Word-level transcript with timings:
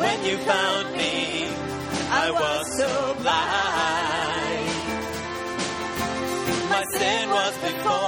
When 0.00 0.24
you 0.24 0.36
found 0.38 0.96
me, 0.96 1.46
I 2.10 2.30
was 2.30 2.78
so 2.78 3.14
blind. 3.20 4.68
My 6.70 6.84
sin 6.98 7.28
was 7.30 7.54
before 7.58 8.01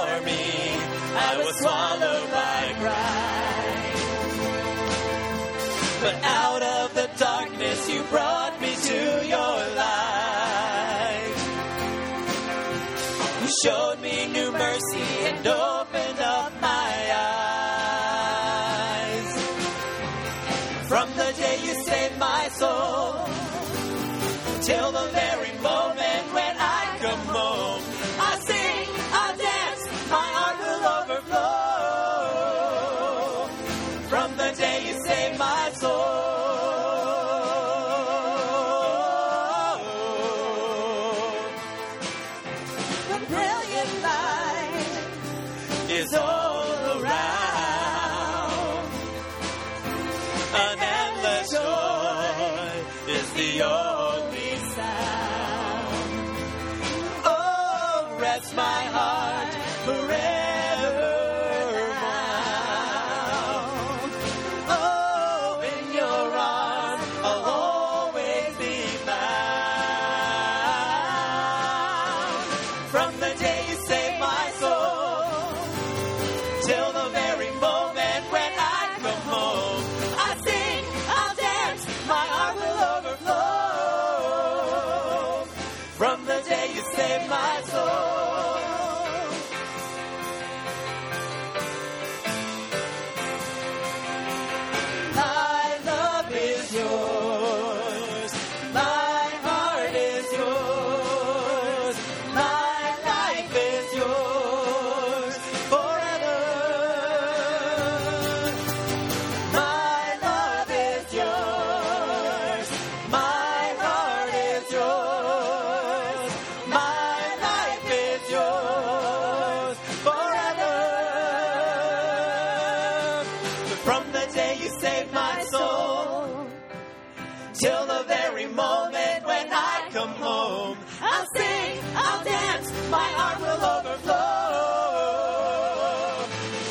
moment 128.55 129.25
when 129.25 129.47
I 129.51 129.89
come 129.91 130.13
home, 130.27 130.77
I'll 131.01 131.27
sing, 131.35 131.79
I'll 131.95 132.23
dance, 132.23 132.71
my 132.89 133.07
heart 133.17 133.39
will 133.43 133.63
overflow. 133.75 134.15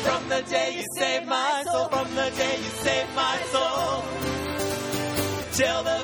From 0.05 0.29
the 0.29 0.41
day 0.49 0.69
you 0.77 0.83
saved 0.97 1.27
my 1.27 1.63
soul, 1.65 1.87
from 1.89 2.09
the 2.15 2.29
day 2.41 2.55
you 2.57 2.71
saved 2.85 3.13
my 3.15 3.37
soul, 3.53 4.03
till 5.53 5.83
the 5.83 5.94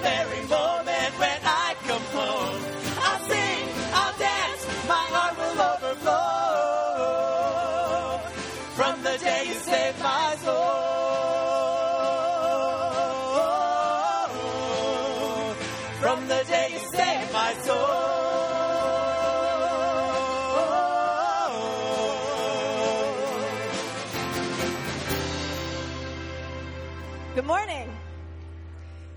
Good 27.42 27.48
morning. 27.48 27.90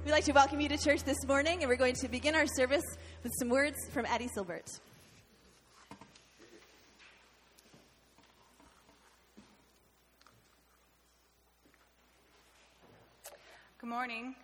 We'd 0.07 0.13
like 0.13 0.25
to 0.25 0.33
welcome 0.33 0.59
you 0.59 0.71
to 0.71 0.79
church 0.79 1.05
this 1.05 1.27
morning, 1.27 1.61
and 1.61 1.69
we're 1.69 1.77
going 1.77 1.95
to 1.97 2.09
begin 2.09 2.35
our 2.35 2.47
service 2.47 2.83
with 3.23 3.31
some 3.39 3.51
words 3.51 3.77
from 3.93 4.07
Addie 4.07 4.31
Silbert. 4.35 4.81
Good 13.79 13.91
morning. 13.91 14.35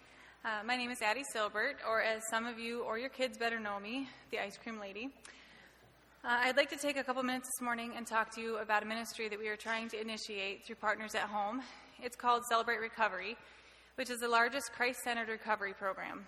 Uh, 0.45 0.62
my 0.67 0.77
name 0.77 0.91
is 0.91 1.01
Addie 1.01 1.25
Silbert, 1.35 1.77
or 1.89 2.03
as 2.03 2.21
some 2.29 2.45
of 2.45 2.59
you 2.59 2.83
or 2.83 2.99
your 2.99 3.09
kids 3.09 3.39
better 3.39 3.59
know 3.59 3.81
me, 3.81 4.11
the 4.31 4.41
Ice 4.41 4.59
Cream 4.62 4.79
Lady. 4.79 5.09
Uh, 6.23 6.41
I'd 6.43 6.59
like 6.59 6.69
to 6.69 6.77
take 6.77 6.99
a 6.99 7.03
couple 7.03 7.23
minutes 7.23 7.49
this 7.49 7.65
morning 7.65 7.93
and 7.97 8.07
talk 8.07 8.35
to 8.35 8.43
you 8.43 8.59
about 8.59 8.83
a 8.83 8.87
ministry 8.87 9.31
that 9.31 9.39
we 9.39 9.49
are 9.49 9.57
trying 9.57 9.89
to 9.89 9.99
initiate 9.99 10.67
through 10.67 10.77
Partners 10.77 11.15
at 11.15 11.23
Home. 11.23 11.62
It's 12.03 12.17
called 12.17 12.43
Celebrate 12.45 12.81
Recovery, 12.81 13.39
which 14.00 14.09
is 14.09 14.21
the 14.21 14.28
largest 14.28 14.72
Christ 14.72 15.03
centered 15.03 15.28
recovery 15.28 15.75
program. 15.75 16.27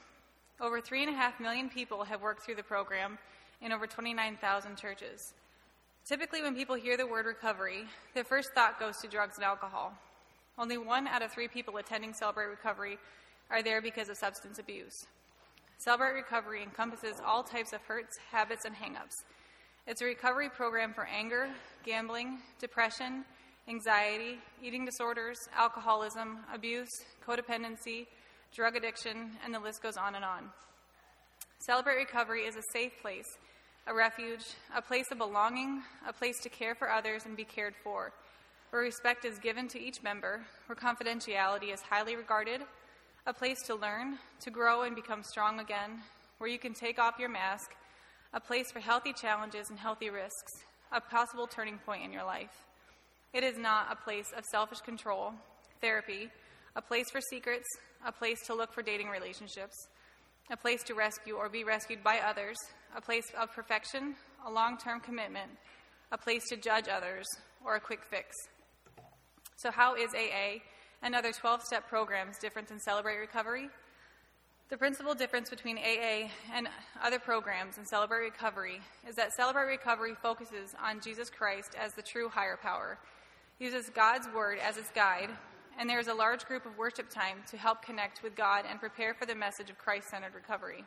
Over 0.61 0.83
3.5 0.83 1.41
million 1.41 1.71
people 1.71 2.05
have 2.05 2.21
worked 2.21 2.45
through 2.45 2.57
the 2.57 2.63
program 2.63 3.17
in 3.63 3.73
over 3.73 3.87
29,000 3.87 4.77
churches. 4.77 5.33
Typically, 6.05 6.43
when 6.43 6.55
people 6.55 6.75
hear 6.75 6.99
the 6.99 7.07
word 7.07 7.25
recovery, 7.25 7.85
their 8.13 8.25
first 8.25 8.51
thought 8.55 8.79
goes 8.79 8.99
to 8.99 9.09
drugs 9.09 9.37
and 9.37 9.45
alcohol. 9.47 9.95
Only 10.59 10.77
one 10.77 11.07
out 11.07 11.23
of 11.23 11.33
three 11.33 11.49
people 11.49 11.79
attending 11.79 12.13
Celebrate 12.13 12.49
Recovery 12.49 12.99
are 13.49 13.63
there 13.63 13.81
because 13.81 14.11
of 14.11 14.19
substance 14.19 14.59
abuse. 14.59 15.07
Celebrate 15.79 16.13
Recovery 16.13 16.63
encompasses 16.63 17.23
all 17.25 17.43
types 17.43 17.73
of 17.73 17.81
hurts, 17.89 18.19
habits, 18.31 18.67
and 18.67 18.75
hangups. 18.77 19.25
It's 19.87 20.03
a 20.03 20.05
recovery 20.05 20.51
program 20.51 20.93
for 20.93 21.07
anger, 21.07 21.49
gambling, 21.87 22.37
depression, 22.61 23.25
anxiety, 23.69 24.39
eating 24.63 24.85
disorders, 24.85 25.39
alcoholism, 25.57 26.39
abuse, 26.53 26.91
codependency, 27.27 28.07
drug 28.55 28.77
addiction, 28.77 29.31
and 29.45 29.55
the 29.55 29.61
list 29.61 29.83
goes 29.83 29.97
on 29.97 30.15
and 30.15 30.25
on. 30.25 30.51
Celebrate 31.59 31.97
Recovery 31.97 32.43
is 32.43 32.57
a 32.57 32.63
safe 32.73 32.93
place, 33.01 33.39
a 33.87 33.95
refuge, 33.95 34.45
a 34.77 34.83
place 34.83 35.11
of 35.11 35.19
belonging, 35.19 35.83
a 36.07 36.13
place 36.13 36.41
to 36.41 36.49
care 36.49 36.75
for 36.75 36.91
others 36.91 37.25
and 37.25 37.37
be 37.37 37.45
cared 37.45 37.75
for, 37.83 38.13
where 38.71 38.83
respect 38.83 39.25
is 39.25 39.39
given 39.39 39.69
to 39.69 39.81
each 39.81 40.03
member, 40.03 40.45
where 40.67 40.77
confidentiality 40.77 41.73
is 41.73 41.81
highly 41.81 42.17
regarded, 42.17 42.63
a 43.27 43.33
place 43.33 43.63
to 43.63 43.75
learn, 43.75 44.19
to 44.41 44.51
grow 44.51 44.83
and 44.83 44.97
become 44.97 45.23
strong 45.23 45.61
again, 45.61 46.01
where 46.39 46.51
you 46.51 46.59
can 46.59 46.75
take 46.75 46.99
off 46.99 47.19
your 47.19 47.29
mask, 47.29 47.71
a 48.35 48.41
place 48.41 48.73
for 48.73 48.81
healthy 48.81 49.13
challenges 49.13 49.71
and 49.71 49.79
healthy 49.79 50.11
risks, 50.11 50.65
a 50.91 51.01
possible 51.01 51.47
turning 51.47 51.79
point 51.79 52.05
in 52.05 52.13
your 52.13 52.25
life. 52.25 52.65
It 53.33 53.45
is 53.45 53.57
not 53.57 53.87
a 53.91 53.97
place 53.97 54.33
of 54.37 54.45
selfish 54.45 54.81
control, 54.81 55.33
therapy, 55.81 56.29
a 56.77 56.83
place 56.83 57.11
for 57.11 57.21
secrets, 57.21 57.67
a 58.07 58.13
place 58.13 58.39
to 58.47 58.55
look 58.55 58.73
for 58.73 58.83
dating 58.83 59.09
relationships, 59.09 59.89
a 60.51 60.57
place 60.57 60.83
to 60.85 60.95
rescue 60.95 61.35
or 61.35 61.49
be 61.49 61.65
rescued 61.65 62.05
by 62.05 62.19
others, 62.19 62.57
a 62.97 63.01
place 63.01 63.31
of 63.41 63.53
perfection, 63.53 64.15
a 64.47 64.51
long 64.51 64.77
term 64.77 65.01
commitment, 65.01 65.51
a 66.11 66.19
place 66.19 66.47
to 66.49 66.57
judge 66.57 66.89
others, 66.89 67.27
or 67.65 67.77
a 67.77 67.81
quick 67.81 68.01
fix. 68.05 68.37
So, 69.57 69.71
how 69.71 69.95
is 69.95 70.11
AA 70.15 70.61
and 71.03 71.15
other 71.15 71.33
12 71.33 71.63
step 71.63 71.89
programs 71.89 72.39
different 72.39 72.69
than 72.69 72.79
Celebrate 72.79 73.17
Recovery. 73.17 73.69
The 74.69 74.77
principal 74.77 75.15
difference 75.15 75.51
between 75.51 75.77
AA 75.77 76.31
and 76.55 76.69
other 77.03 77.19
programs 77.19 77.77
in 77.77 77.85
Celebrate 77.85 78.21
Recovery 78.21 78.81
is 79.07 79.17
that 79.17 79.35
Celebrate 79.35 79.67
Recovery 79.67 80.15
focuses 80.23 80.75
on 80.83 81.01
Jesus 81.01 81.29
Christ 81.29 81.75
as 81.79 81.93
the 81.93 82.03
true 82.03 82.29
higher 82.29 82.57
power, 82.57 82.99
uses 83.59 83.91
God's 83.91 84.29
Word 84.35 84.59
as 84.59 84.77
its 84.77 84.91
guide, 84.91 85.31
and 85.79 85.89
there 85.89 86.01
is 86.01 86.09
a 86.09 86.15
large 86.15 86.45
group 86.45 86.67
of 86.67 86.77
worship 86.77 87.09
time 87.09 87.39
to 87.51 87.57
help 87.57 87.83
connect 87.83 88.23
with 88.23 88.35
God 88.35 88.65
and 88.69 88.81
prepare 88.81 89.15
for 89.15 89.27
the 89.27 89.35
message 89.35 89.71
of 89.71 89.79
Christ 89.79 90.11
centered 90.11 90.35
recovery. 90.35 90.85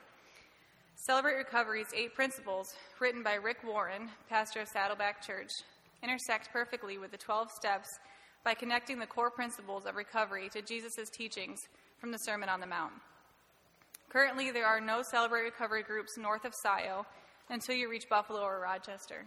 Celebrate 0.95 1.35
Recovery's 1.35 1.93
eight 1.95 2.15
principles, 2.15 2.73
written 2.99 3.21
by 3.21 3.35
Rick 3.35 3.57
Warren, 3.65 4.09
pastor 4.29 4.61
of 4.61 4.67
Saddleback 4.67 5.25
Church, 5.25 5.51
intersect 6.01 6.51
perfectly 6.51 6.97
with 6.97 7.11
the 7.11 7.17
12 7.17 7.51
steps 7.51 7.89
by 8.43 8.53
connecting 8.53 8.99
the 8.99 9.05
core 9.05 9.31
principles 9.31 9.85
of 9.85 9.95
recovery 9.95 10.49
to 10.49 10.61
Jesus' 10.61 11.09
teachings 11.09 11.67
from 11.99 12.11
the 12.11 12.19
Sermon 12.19 12.49
on 12.49 12.59
the 12.59 12.67
Mount. 12.67 12.93
Currently, 14.09 14.51
there 14.51 14.65
are 14.65 14.79
no 14.79 15.01
Celebrate 15.01 15.43
Recovery 15.43 15.83
groups 15.83 16.17
north 16.17 16.45
of 16.45 16.53
Scio 16.53 17.05
until 17.49 17.75
you 17.75 17.89
reach 17.89 18.09
Buffalo 18.09 18.41
or 18.41 18.59
Rochester. 18.61 19.25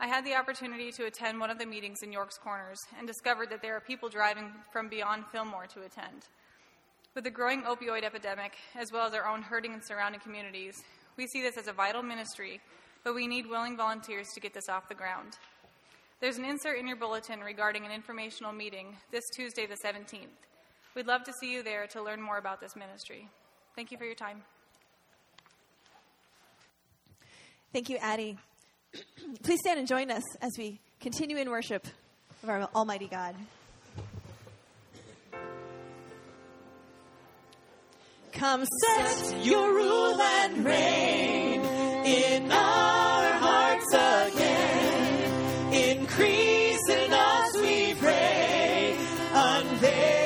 I 0.00 0.06
had 0.06 0.24
the 0.24 0.36
opportunity 0.36 0.92
to 0.92 1.06
attend 1.06 1.40
one 1.40 1.50
of 1.50 1.58
the 1.58 1.66
meetings 1.66 2.02
in 2.04 2.12
York's 2.12 2.38
Corners 2.38 2.78
and 2.98 3.06
discovered 3.06 3.50
that 3.50 3.62
there 3.62 3.74
are 3.74 3.80
people 3.80 4.08
driving 4.08 4.52
from 4.72 4.88
beyond 4.88 5.26
Fillmore 5.26 5.66
to 5.74 5.80
attend. 5.80 6.26
With 7.16 7.24
the 7.24 7.30
growing 7.30 7.62
opioid 7.62 8.04
epidemic, 8.04 8.52
as 8.76 8.92
well 8.92 9.08
as 9.08 9.14
our 9.14 9.26
own 9.26 9.42
hurting 9.42 9.72
and 9.72 9.84
surrounding 9.84 10.20
communities, 10.20 10.84
we 11.16 11.26
see 11.26 11.42
this 11.42 11.56
as 11.56 11.66
a 11.66 11.72
vital 11.72 12.02
ministry, 12.02 12.60
but 13.02 13.16
we 13.16 13.26
need 13.26 13.48
willing 13.48 13.76
volunteers 13.76 14.28
to 14.34 14.40
get 14.40 14.54
this 14.54 14.68
off 14.68 14.88
the 14.88 14.94
ground. 14.94 15.32
There's 16.20 16.38
an 16.38 16.44
insert 16.44 16.78
in 16.78 16.86
your 16.86 16.96
bulletin 16.96 17.40
regarding 17.40 17.84
an 17.84 17.90
informational 17.90 18.52
meeting 18.52 18.96
this 19.10 19.24
Tuesday, 19.34 19.66
the 19.66 19.76
17th. 19.76 20.28
We'd 20.94 21.08
love 21.08 21.24
to 21.24 21.32
see 21.40 21.52
you 21.52 21.64
there 21.64 21.88
to 21.88 22.02
learn 22.02 22.22
more 22.22 22.38
about 22.38 22.60
this 22.60 22.76
ministry. 22.76 23.28
Thank 23.74 23.90
you 23.90 23.98
for 23.98 24.04
your 24.04 24.14
time. 24.14 24.42
Thank 27.72 27.88
you, 27.88 27.96
Addie. 27.98 28.38
Please 29.42 29.60
stand 29.60 29.78
and 29.78 29.88
join 29.88 30.10
us 30.10 30.22
as 30.40 30.52
we 30.58 30.80
continue 31.00 31.36
in 31.36 31.50
worship 31.50 31.86
of 32.42 32.48
our 32.48 32.68
Almighty 32.74 33.08
God. 33.08 33.34
Come 38.32 38.64
set 38.64 39.44
your 39.44 39.72
rule 39.74 40.20
and 40.20 40.64
reign 40.64 41.60
in 42.04 42.52
our 42.52 43.32
hearts 43.32 43.94
again. 44.32 45.72
Increase 45.72 46.88
in 46.88 47.12
us, 47.12 47.56
we 47.56 47.94
pray. 47.94 48.96
Unveil 49.34 50.17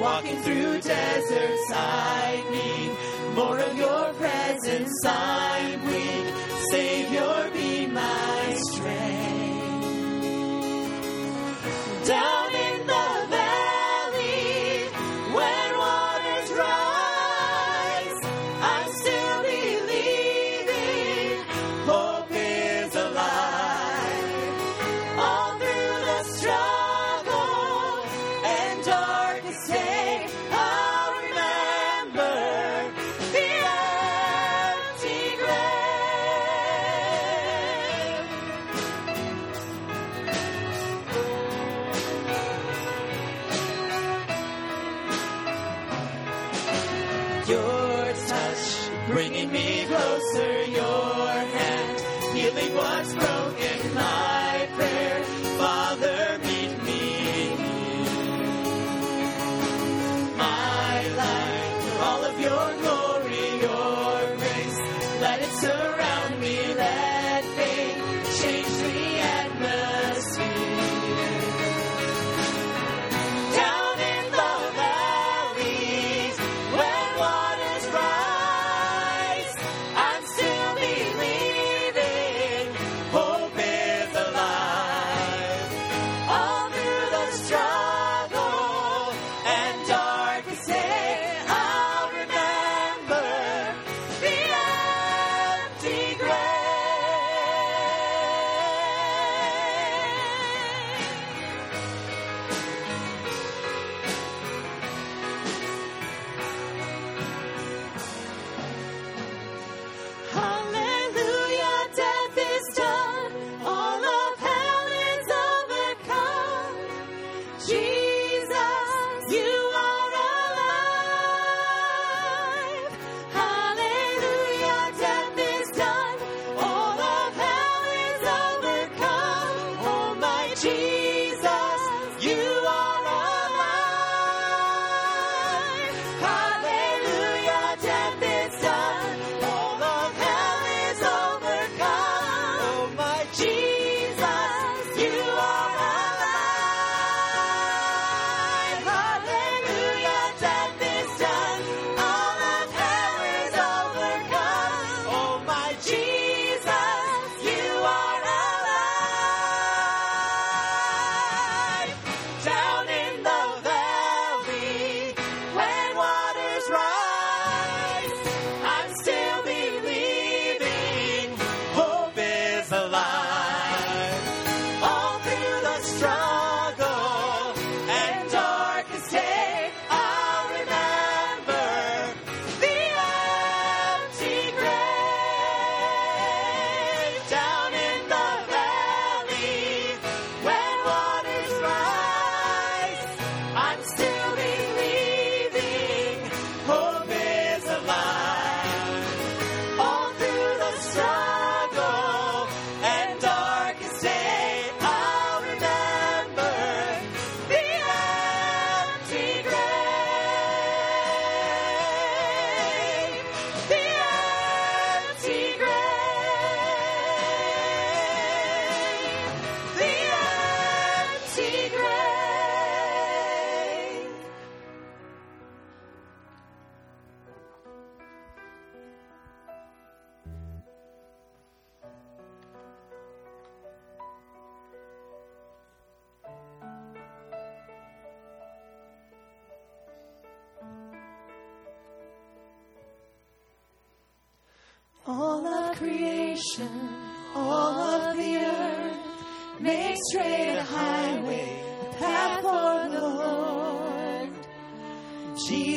walking 0.00 0.36
through 0.42 0.80
deserts 0.80 1.72
I 1.72 2.42
need. 2.50 3.34
More 3.34 3.58
of 3.58 3.76
your 3.76 4.12
presence 4.14 4.92
I 5.04 5.78
need. 5.84 6.34
Savior, 6.70 7.50
be 7.52 7.86
my 7.86 8.54
strength. 8.70 9.21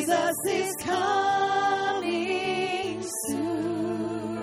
Jesus 0.06 0.36
is 0.48 0.76
coming 0.82 2.04
soon. 3.28 4.38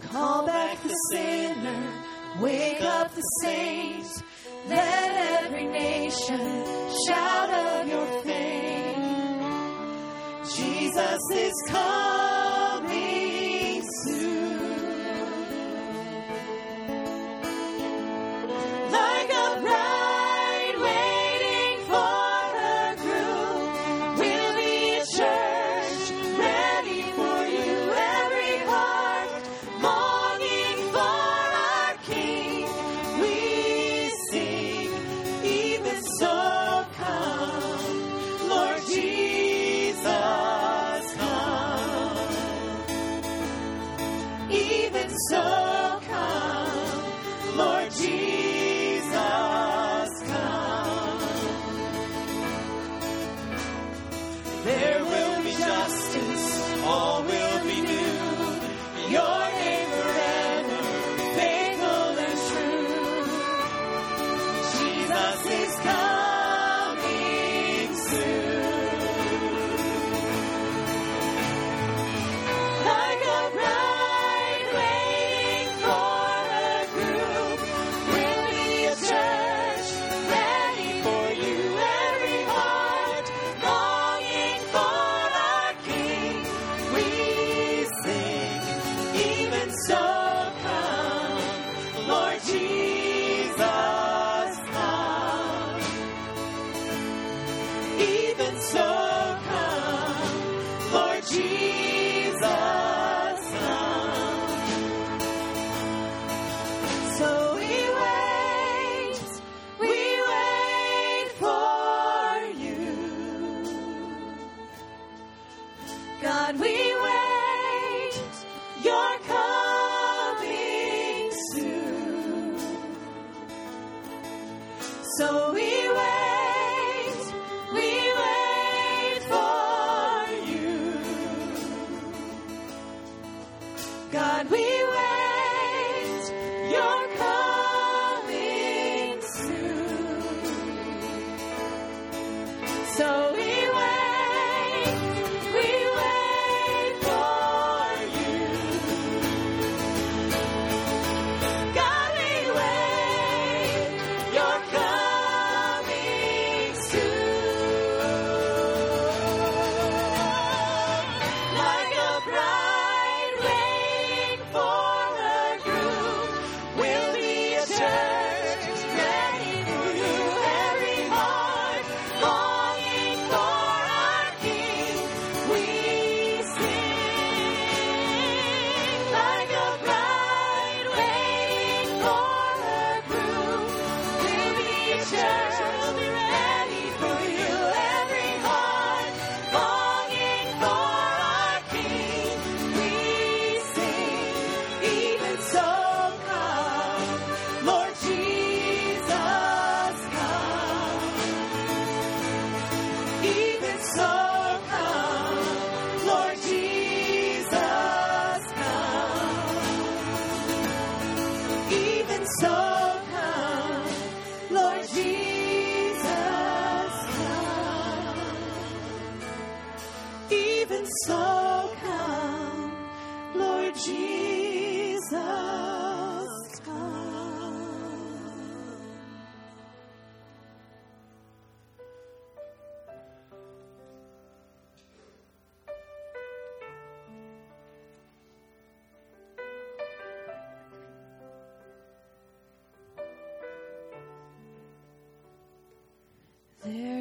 Call 0.00 0.46
back 0.46 0.82
the 0.82 0.94
sinner, 1.12 1.92
wake 2.40 2.82
up 2.82 3.14
the 3.14 3.22
saints, 3.42 4.24
let 4.68 5.44
every 5.44 5.66
nation 5.66 6.64
shout 7.06 7.50
of 7.50 7.86
your 7.88 8.06
fame. 8.22 9.42
Jesus 10.56 11.20
is 11.32 11.52
coming. 11.68 12.11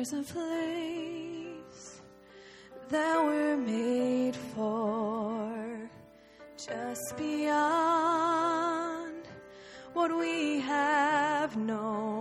There's 0.01 0.13
a 0.13 0.23
place 0.33 2.01
that 2.89 3.23
we're 3.23 3.55
made 3.55 4.35
for 4.35 5.91
just 6.57 7.15
beyond 7.17 8.47
what 9.93 10.09
we 10.17 10.59
have 10.61 11.55
known. 11.55 12.20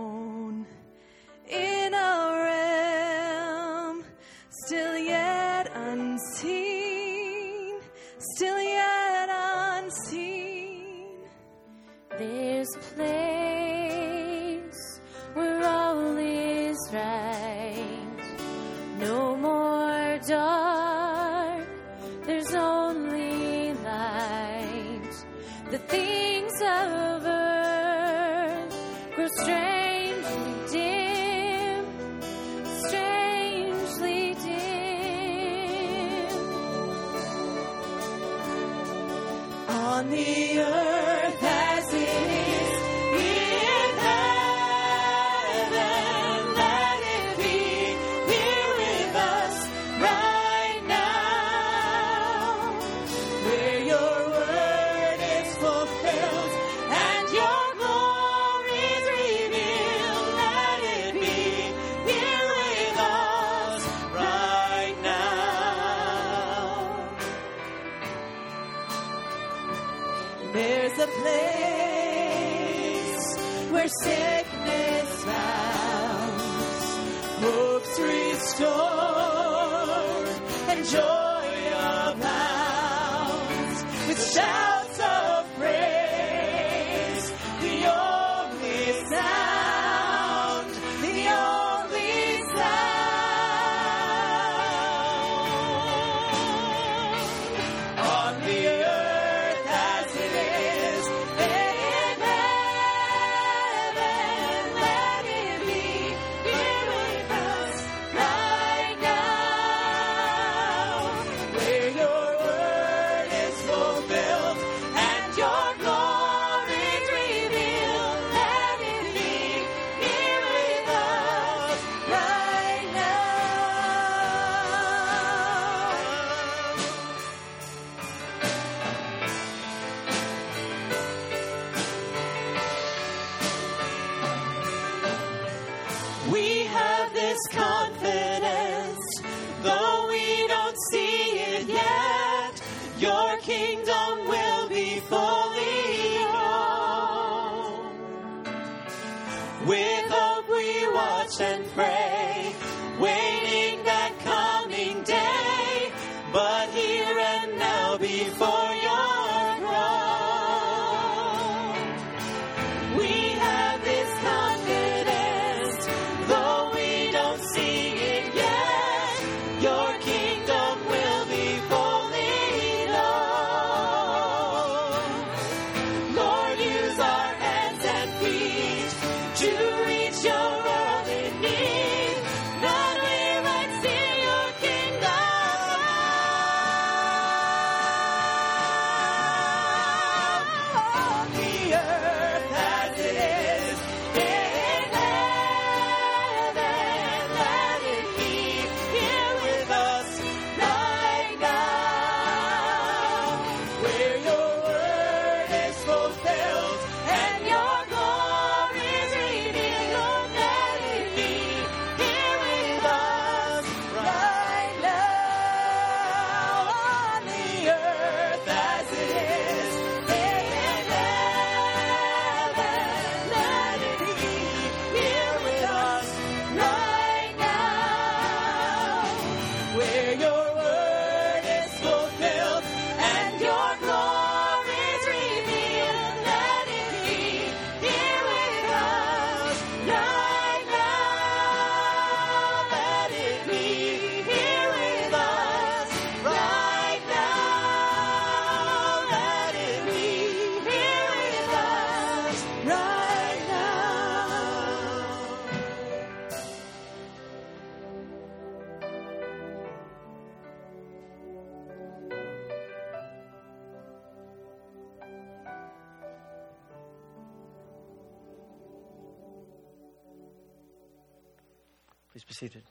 Seated. 272.41 272.63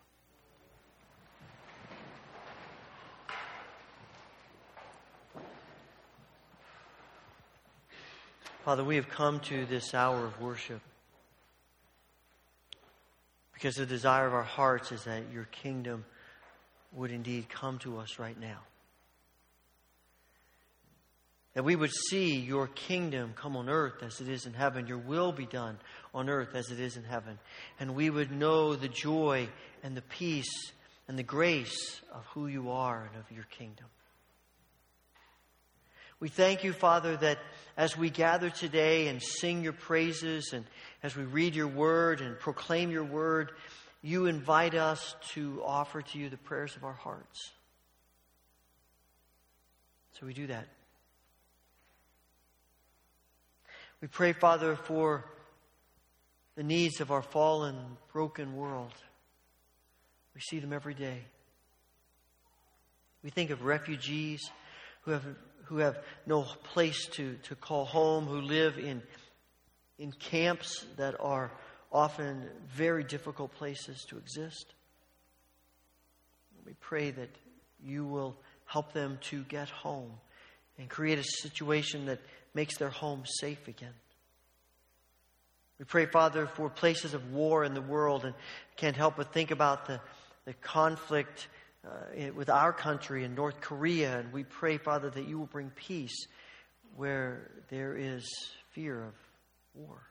Father, 8.65 8.83
we 8.83 8.97
have 8.97 9.09
come 9.09 9.39
to 9.39 9.65
this 9.67 9.95
hour 9.95 10.27
of 10.27 10.41
worship 10.41 10.81
because 13.55 13.77
the 13.77 13.87
desire 13.87 14.27
of 14.27 14.35
our 14.35 14.43
hearts 14.43 14.91
is 14.91 15.05
that 15.05 15.23
your 15.33 15.45
kingdom 15.45 16.05
would 16.93 17.13
indeed 17.13 17.49
come 17.49 17.79
to 17.79 17.99
us 17.99 18.19
right 18.19 18.41
now. 18.41 18.59
That 21.55 21.65
we 21.65 21.75
would 21.75 21.91
see 21.91 22.37
your 22.37 22.69
kingdom 22.69 23.33
come 23.35 23.57
on 23.57 23.69
earth 23.69 24.03
as 24.03 24.21
it 24.21 24.29
is 24.29 24.47
in 24.47 24.55
heaven, 24.55 24.87
your 24.87 24.99
will 24.99 25.33
be 25.33 25.47
done 25.47 25.79
on 26.15 26.29
earth 26.29 26.55
as 26.55 26.71
it 26.71 26.79
is 26.79 26.97
in 26.97 27.03
heaven. 27.03 27.39
And 27.81 27.95
we 27.95 28.09
would 28.09 28.31
know 28.31 28.77
the 28.77 28.89
joy 28.89 29.49
and 29.83 29.97
the 29.97 30.03
peace 30.03 30.73
and 31.09 31.19
the 31.19 31.25
grace 31.25 32.01
of 32.13 32.25
who 32.27 32.47
you 32.47 32.71
are 32.71 33.09
and 33.13 33.21
of 33.21 33.31
your 33.35 33.45
kingdom. 33.45 33.87
We 36.21 36.29
thank 36.29 36.63
you, 36.63 36.73
Father, 36.73 37.17
that 37.17 37.39
as 37.77 37.97
we 37.97 38.11
gather 38.11 38.51
today 38.51 39.09
and 39.09 39.23
sing 39.23 39.65
your 39.65 39.73
praises 39.73 40.53
and 40.53 40.67
as 41.03 41.17
we 41.17 41.25
read 41.25 41.55
your 41.55 41.67
word 41.67 42.21
and 42.21 42.39
proclaim 42.39 42.91
your 42.91 43.05
word, 43.05 43.53
you 44.03 44.27
invite 44.27 44.75
us 44.75 45.17
to 45.33 45.63
offer 45.65 46.03
to 46.03 46.19
you 46.19 46.29
the 46.29 46.37
prayers 46.37 46.77
of 46.77 46.85
our 46.85 46.93
hearts. 46.93 47.53
So 50.13 50.27
we 50.27 50.35
do 50.35 50.47
that. 50.49 50.69
We 54.01 54.09
pray, 54.09 54.33
Father, 54.33 54.77
for 54.77 55.27
the 56.57 56.63
needs 56.63 57.01
of 57.01 57.11
our 57.11 57.23
fallen, 57.23 57.77
broken 58.13 58.57
world. 58.57 58.95
We 60.35 60.41
see 60.41 60.59
them 60.59 60.73
every 60.73 60.95
day. 60.95 61.19
We 63.23 63.29
think 63.29 63.51
of 63.51 63.65
refugees 63.65 64.41
who 65.03 65.11
have, 65.11 65.25
who 65.65 65.79
have 65.79 65.99
no 66.27 66.43
place 66.73 67.07
to, 67.13 67.37
to 67.43 67.55
call 67.55 67.85
home, 67.85 68.27
who 68.27 68.41
live 68.41 68.79
in, 68.79 69.03
in 69.99 70.13
camps 70.13 70.87
that 70.97 71.15
are 71.21 71.51
often 71.93 72.49
very 72.75 73.05
difficult 73.05 73.53
places 73.57 74.07
to 74.09 74.17
exist. 74.17 74.73
We 76.65 76.73
pray 76.81 77.11
that 77.11 77.31
you 77.85 78.07
will 78.07 78.37
help 78.65 78.93
them 78.95 79.19
to 79.23 79.43
get 79.45 79.69
home 79.69 80.13
and 80.79 80.89
create 80.89 81.19
a 81.19 81.25
situation 81.25 82.07
that 82.07 82.21
makes 82.55 82.77
their 82.79 82.91
home 82.91 83.23
safe 83.25 83.69
again. 83.69 83.95
We 85.79 85.85
pray, 85.87 86.07
Father, 86.07 86.47
for 86.47 86.69
places 86.69 87.15
of 87.15 87.33
war 87.33 87.65
in 87.65 87.73
the 87.73 87.81
world 87.81 88.25
and 88.25 88.35
can't 88.77 88.97
help 88.97 89.17
but 89.17 89.33
think 89.33 89.51
about 89.51 89.87
the, 89.87 90.01
the 90.45 90.53
conflict 90.55 91.49
uh, 91.87 92.33
with 92.35 92.51
our 92.51 92.73
country 92.73 93.25
and 93.25 93.35
North 93.35 93.61
Korea. 93.63 94.19
And 94.19 94.33
we 94.33 94.45
pray, 94.45 94.77
Father, 94.77 95.09
that 95.09 95.27
you 95.27 95.39
will 95.39 95.47
bring 95.47 95.71
peace 95.71 96.27
where 96.97 97.51
there 97.71 97.97
is 97.97 98.29
fear 98.73 99.03
of 99.03 99.15
war. 99.75 100.03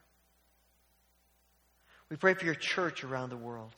We 2.10 2.16
pray 2.16 2.34
for 2.34 2.46
your 2.46 2.56
church 2.56 3.04
around 3.04 3.30
the 3.30 3.38
world. 3.38 3.76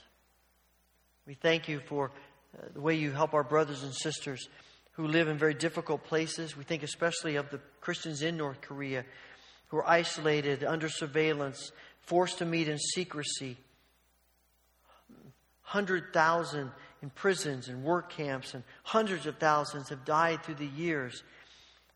We 1.27 1.33
thank 1.33 1.67
you 1.67 1.81
for 1.87 2.11
uh, 2.57 2.67
the 2.73 2.79
way 2.79 2.95
you 2.95 3.11
help 3.11 3.33
our 3.33 3.43
brothers 3.43 3.83
and 3.83 3.93
sisters 3.93 4.47
who 4.93 5.07
live 5.07 5.27
in 5.27 5.37
very 5.37 5.53
difficult 5.53 6.03
places. 6.03 6.57
We 6.57 6.63
think 6.63 6.83
especially 6.83 7.35
of 7.35 7.49
the 7.49 7.59
Christians 7.79 8.21
in 8.21 8.37
North 8.37 8.61
Korea 8.61 9.05
who 9.71 9.77
are 9.77 9.89
isolated, 9.89 10.65
under 10.65 10.89
surveillance, 10.89 11.71
forced 12.01 12.39
to 12.39 12.45
meet 12.45 12.67
in 12.67 12.77
secrecy. 12.77 13.57
100,000 15.63 16.71
in 17.01 17.09
prisons 17.11 17.69
and 17.69 17.81
work 17.81 18.11
camps, 18.11 18.53
and 18.53 18.63
hundreds 18.83 19.25
of 19.25 19.37
thousands 19.37 19.87
have 19.87 20.03
died 20.03 20.43
through 20.43 20.55
the 20.55 20.65
years. 20.65 21.23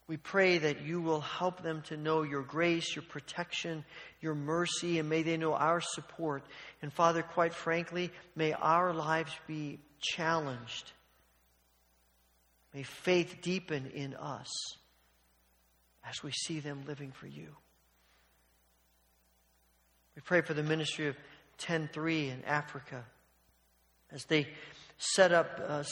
We 0.08 0.16
pray 0.16 0.60
that 0.60 0.84
you 0.84 1.02
will 1.02 1.20
help 1.20 1.64
them 1.64 1.82
to 1.88 1.98
know 1.98 2.22
your 2.24 2.44
grace, 2.44 2.96
your 2.96 3.04
protection, 3.04 3.84
your 4.22 4.36
mercy, 4.36 5.00
and 5.00 5.10
may 5.10 5.24
they 5.24 5.36
know 5.36 5.54
our 5.54 5.82
support. 5.82 6.44
And 6.82 6.94
Father, 6.94 7.24
quite 7.24 7.54
frankly, 7.54 8.12
may 8.36 8.54
our 8.54 8.94
lives 8.94 9.32
be 9.48 9.80
challenged. 10.00 10.94
May 12.76 12.84
faith 12.84 13.38
deepen 13.42 13.90
in 13.96 14.16
us 14.16 14.52
as 16.06 16.22
we 16.22 16.34
see 16.34 16.60
them 16.60 16.84
living 16.86 17.14
for 17.14 17.26
you. 17.26 17.48
We 20.14 20.22
pray 20.22 20.42
for 20.42 20.54
the 20.54 20.62
ministry 20.62 21.08
of 21.08 21.16
10.3 21.58 22.34
in 22.34 22.44
Africa 22.44 23.06
as 24.12 24.26
they 24.26 24.50
set 24.98 25.32
up 25.32 25.62
uh, 25.66 25.84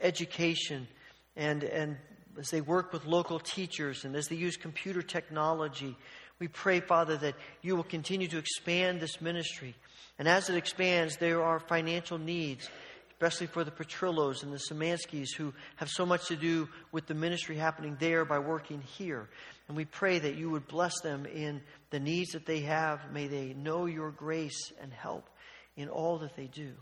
education 0.00 0.88
and, 1.36 1.62
and 1.62 1.96
as 2.36 2.50
they 2.50 2.60
work 2.60 2.92
with 2.92 3.06
local 3.06 3.38
teachers 3.38 4.04
and 4.04 4.16
as 4.16 4.26
they 4.26 4.34
use 4.34 4.56
computer 4.56 5.02
technology. 5.02 5.96
We 6.40 6.48
pray, 6.48 6.80
Father, 6.80 7.16
that 7.18 7.36
you 7.62 7.76
will 7.76 7.84
continue 7.84 8.26
to 8.26 8.38
expand 8.38 9.00
this 9.00 9.20
ministry. 9.20 9.76
And 10.18 10.26
as 10.26 10.50
it 10.50 10.56
expands, 10.56 11.16
there 11.16 11.44
are 11.44 11.60
financial 11.60 12.18
needs, 12.18 12.68
especially 13.14 13.46
for 13.46 13.62
the 13.62 13.70
Petrillos 13.70 14.42
and 14.42 14.52
the 14.52 14.58
Samanskis 14.58 15.34
who 15.36 15.54
have 15.76 15.88
so 15.88 16.04
much 16.04 16.26
to 16.26 16.36
do 16.36 16.68
with 16.90 17.06
the 17.06 17.14
ministry 17.14 17.56
happening 17.56 17.96
there 18.00 18.24
by 18.24 18.40
working 18.40 18.80
here. 18.80 19.28
And 19.68 19.76
we 19.76 19.84
pray 19.84 20.18
that 20.18 20.34
you 20.34 20.50
would 20.50 20.66
bless 20.66 21.00
them 21.00 21.24
in 21.24 21.62
the 21.90 22.00
needs 22.00 22.32
that 22.32 22.44
they 22.44 22.60
have. 22.60 23.12
May 23.12 23.28
they 23.28 23.54
know 23.54 23.86
your 23.86 24.10
grace 24.10 24.72
and 24.82 24.92
help 24.92 25.28
in 25.76 25.88
all 25.88 26.18
that 26.18 26.34
they 26.34 26.48
do. 26.48 26.72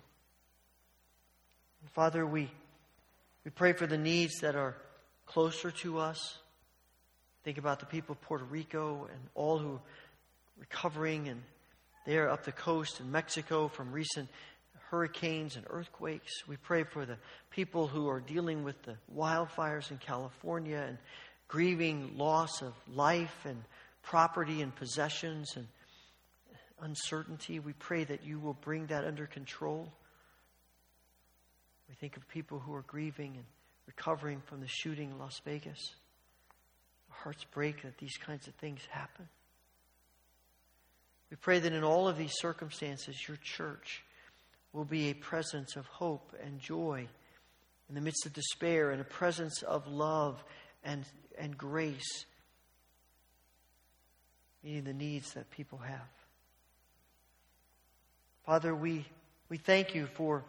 And 1.82 1.90
Father, 1.92 2.24
we, 2.26 2.50
we 3.44 3.50
pray 3.50 3.74
for 3.74 3.86
the 3.86 3.98
needs 3.98 4.40
that 4.40 4.56
are 4.56 4.74
closer 5.26 5.70
to 5.70 5.98
us. 5.98 6.38
Think 7.44 7.58
about 7.58 7.80
the 7.80 7.86
people 7.86 8.14
of 8.14 8.22
Puerto 8.22 8.44
Rico 8.44 9.06
and 9.12 9.20
all 9.34 9.58
who 9.58 9.74
are 9.74 9.80
recovering 10.58 11.28
and 11.28 11.42
there 12.06 12.30
up 12.30 12.44
the 12.44 12.52
coast 12.52 13.00
in 13.00 13.12
Mexico 13.12 13.68
from 13.68 13.92
recent 13.92 14.28
hurricanes 14.92 15.56
and 15.56 15.64
earthquakes. 15.70 16.46
We 16.46 16.58
pray 16.58 16.84
for 16.84 17.06
the 17.06 17.16
people 17.50 17.86
who 17.86 18.10
are 18.10 18.20
dealing 18.20 18.62
with 18.62 18.80
the 18.82 18.94
wildfires 19.16 19.90
in 19.90 19.96
California 19.96 20.84
and 20.86 20.98
grieving 21.48 22.18
loss 22.18 22.60
of 22.60 22.74
life 22.94 23.46
and 23.46 23.56
property 24.02 24.60
and 24.60 24.76
possessions 24.76 25.56
and 25.56 25.66
uncertainty. 26.82 27.58
We 27.58 27.72
pray 27.72 28.04
that 28.04 28.26
you 28.26 28.38
will 28.38 28.52
bring 28.52 28.86
that 28.88 29.04
under 29.04 29.26
control. 29.26 29.90
We 31.88 31.94
think 31.94 32.18
of 32.18 32.28
people 32.28 32.58
who 32.58 32.74
are 32.74 32.84
grieving 32.86 33.32
and 33.36 33.44
recovering 33.86 34.42
from 34.44 34.60
the 34.60 34.68
shooting 34.68 35.10
in 35.10 35.18
Las 35.18 35.40
Vegas. 35.46 35.94
Our 37.10 37.16
hearts 37.24 37.44
break 37.44 37.80
that 37.82 37.96
these 37.96 38.18
kinds 38.18 38.46
of 38.46 38.54
things 38.56 38.80
happen. 38.90 39.26
We 41.30 41.38
pray 41.38 41.60
that 41.60 41.72
in 41.72 41.82
all 41.82 42.08
of 42.08 42.18
these 42.18 42.34
circumstances, 42.34 43.16
your 43.26 43.38
church 43.42 44.02
will 44.72 44.84
be 44.84 45.10
a 45.10 45.14
presence 45.14 45.76
of 45.76 45.86
hope 45.86 46.34
and 46.44 46.58
joy 46.58 47.06
in 47.88 47.94
the 47.94 48.00
midst 48.00 48.24
of 48.24 48.32
despair 48.32 48.90
and 48.90 49.00
a 49.00 49.04
presence 49.04 49.62
of 49.62 49.86
love 49.86 50.42
and, 50.82 51.04
and 51.38 51.56
grace, 51.58 52.24
meeting 54.64 54.84
the 54.84 54.94
needs 54.94 55.34
that 55.34 55.50
people 55.50 55.78
have. 55.78 56.08
Father, 58.46 58.74
we, 58.74 59.04
we 59.48 59.58
thank 59.58 59.94
you 59.94 60.06
for 60.14 60.42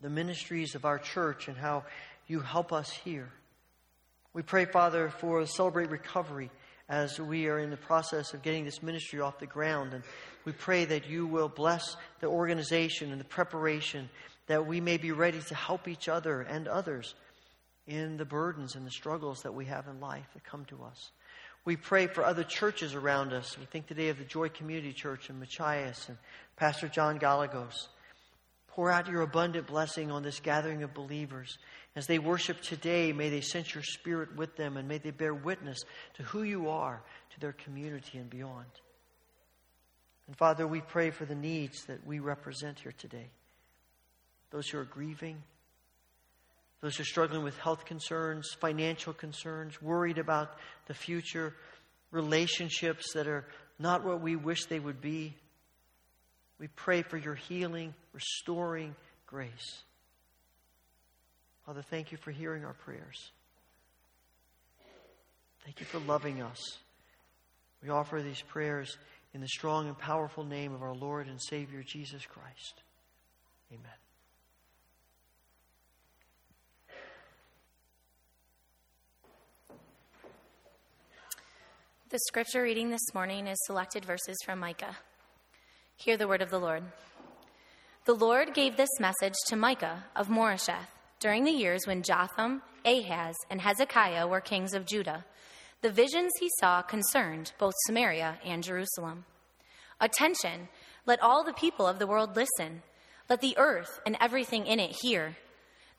the 0.00 0.08
ministries 0.08 0.74
of 0.74 0.84
our 0.84 0.98
church 0.98 1.48
and 1.48 1.56
how 1.56 1.84
you 2.26 2.40
help 2.40 2.72
us 2.72 2.90
here. 2.90 3.30
We 4.32 4.42
pray, 4.42 4.64
Father, 4.64 5.10
for 5.10 5.44
Celebrate 5.46 5.90
Recovery 5.90 6.50
as 6.88 7.18
we 7.18 7.48
are 7.48 7.58
in 7.58 7.70
the 7.70 7.76
process 7.76 8.34
of 8.34 8.42
getting 8.42 8.64
this 8.64 8.82
ministry 8.82 9.20
off 9.20 9.38
the 9.38 9.46
ground. 9.46 9.94
And 9.94 10.04
we 10.44 10.52
pray 10.52 10.84
that 10.84 11.08
you 11.08 11.26
will 11.26 11.48
bless 11.48 11.96
the 12.20 12.26
organization 12.26 13.10
and 13.10 13.20
the 13.20 13.24
preparation, 13.24 14.08
that 14.46 14.66
we 14.66 14.80
may 14.80 14.96
be 14.96 15.12
ready 15.12 15.40
to 15.40 15.54
help 15.54 15.88
each 15.88 16.08
other 16.08 16.42
and 16.42 16.68
others 16.68 17.14
in 17.86 18.16
the 18.16 18.24
burdens 18.24 18.76
and 18.76 18.86
the 18.86 18.90
struggles 18.90 19.42
that 19.42 19.54
we 19.54 19.66
have 19.66 19.88
in 19.88 20.00
life 20.00 20.26
that 20.34 20.44
come 20.44 20.64
to 20.66 20.82
us. 20.84 21.10
We 21.64 21.76
pray 21.76 22.06
for 22.08 22.24
other 22.24 22.44
churches 22.44 22.94
around 22.94 23.32
us. 23.32 23.58
We 23.58 23.64
think 23.64 23.86
today 23.86 24.10
of 24.10 24.18
the 24.18 24.24
Joy 24.24 24.50
Community 24.50 24.92
Church 24.92 25.30
in 25.30 25.38
Machias 25.40 26.08
and 26.08 26.18
Pastor 26.56 26.88
John 26.88 27.16
Galagos. 27.16 27.88
Pour 28.68 28.90
out 28.90 29.08
your 29.08 29.22
abundant 29.22 29.66
blessing 29.66 30.10
on 30.10 30.22
this 30.22 30.40
gathering 30.40 30.82
of 30.82 30.92
believers. 30.92 31.56
As 31.96 32.06
they 32.06 32.18
worship 32.18 32.60
today, 32.60 33.12
may 33.12 33.30
they 33.30 33.40
sense 33.40 33.74
your 33.74 33.84
spirit 33.84 34.34
with 34.34 34.56
them 34.56 34.76
and 34.76 34.88
may 34.88 34.98
they 34.98 35.12
bear 35.12 35.32
witness 35.32 35.84
to 36.14 36.24
who 36.24 36.42
you 36.42 36.68
are 36.68 37.02
to 37.34 37.40
their 37.40 37.52
community 37.52 38.18
and 38.18 38.28
beyond. 38.28 38.66
And 40.26 40.36
Father, 40.36 40.66
we 40.66 40.80
pray 40.80 41.10
for 41.10 41.24
the 41.24 41.34
needs 41.34 41.84
that 41.84 42.04
we 42.06 42.18
represent 42.18 42.80
here 42.80 42.94
today. 42.96 43.28
Those 44.50 44.68
who 44.68 44.78
are 44.78 44.84
grieving, 44.84 45.42
those 46.80 46.96
who 46.96 47.02
are 47.02 47.06
struggling 47.06 47.44
with 47.44 47.56
health 47.58 47.84
concerns, 47.84 48.56
financial 48.60 49.12
concerns, 49.12 49.80
worried 49.80 50.18
about 50.18 50.56
the 50.86 50.94
future, 50.94 51.54
relationships 52.10 53.12
that 53.12 53.26
are 53.26 53.46
not 53.78 54.04
what 54.04 54.20
we 54.20 54.36
wish 54.36 54.66
they 54.66 54.80
would 54.80 55.00
be. 55.00 55.36
We 56.58 56.68
pray 56.68 57.02
for 57.02 57.18
your 57.18 57.34
healing, 57.34 57.94
restoring 58.12 58.94
grace. 59.26 59.82
Father, 61.66 61.82
thank 61.82 62.12
you 62.12 62.18
for 62.18 62.30
hearing 62.30 62.64
our 62.64 62.74
prayers. 62.74 63.30
Thank 65.64 65.80
you 65.80 65.86
for 65.86 65.98
loving 66.00 66.42
us. 66.42 66.78
We 67.82 67.88
offer 67.88 68.20
these 68.20 68.42
prayers 68.42 68.98
in 69.32 69.40
the 69.40 69.48
strong 69.48 69.88
and 69.88 69.98
powerful 69.98 70.44
name 70.44 70.74
of 70.74 70.82
our 70.82 70.94
Lord 70.94 71.26
and 71.26 71.40
Savior 71.40 71.82
Jesus 71.82 72.26
Christ. 72.26 72.82
Amen. 73.72 73.82
The 82.10 82.18
scripture 82.28 82.62
reading 82.62 82.90
this 82.90 83.14
morning 83.14 83.46
is 83.46 83.58
selected 83.66 84.04
verses 84.04 84.36
from 84.44 84.60
Micah. 84.60 84.96
Hear 85.96 86.16
the 86.16 86.28
word 86.28 86.42
of 86.42 86.50
the 86.50 86.60
Lord. 86.60 86.84
The 88.04 88.14
Lord 88.14 88.52
gave 88.52 88.76
this 88.76 89.00
message 89.00 89.34
to 89.48 89.56
Micah 89.56 90.04
of 90.14 90.28
Moresheth 90.28 90.93
during 91.24 91.44
the 91.44 91.50
years 91.50 91.86
when 91.86 92.02
Jotham, 92.02 92.60
Ahaz, 92.84 93.34
and 93.48 93.62
Hezekiah 93.62 94.26
were 94.26 94.42
kings 94.42 94.74
of 94.74 94.84
Judah. 94.84 95.24
The 95.80 95.90
visions 95.90 96.30
he 96.38 96.50
saw 96.60 96.82
concerned 96.82 97.52
both 97.58 97.72
Samaria 97.86 98.40
and 98.44 98.62
Jerusalem. 98.62 99.24
Attention, 99.98 100.68
let 101.06 101.22
all 101.22 101.42
the 101.42 101.54
people 101.54 101.86
of 101.86 101.98
the 101.98 102.06
world 102.06 102.36
listen. 102.36 102.82
Let 103.30 103.40
the 103.40 103.56
earth 103.56 104.00
and 104.04 104.18
everything 104.20 104.66
in 104.66 104.78
it 104.78 104.98
hear. 105.00 105.38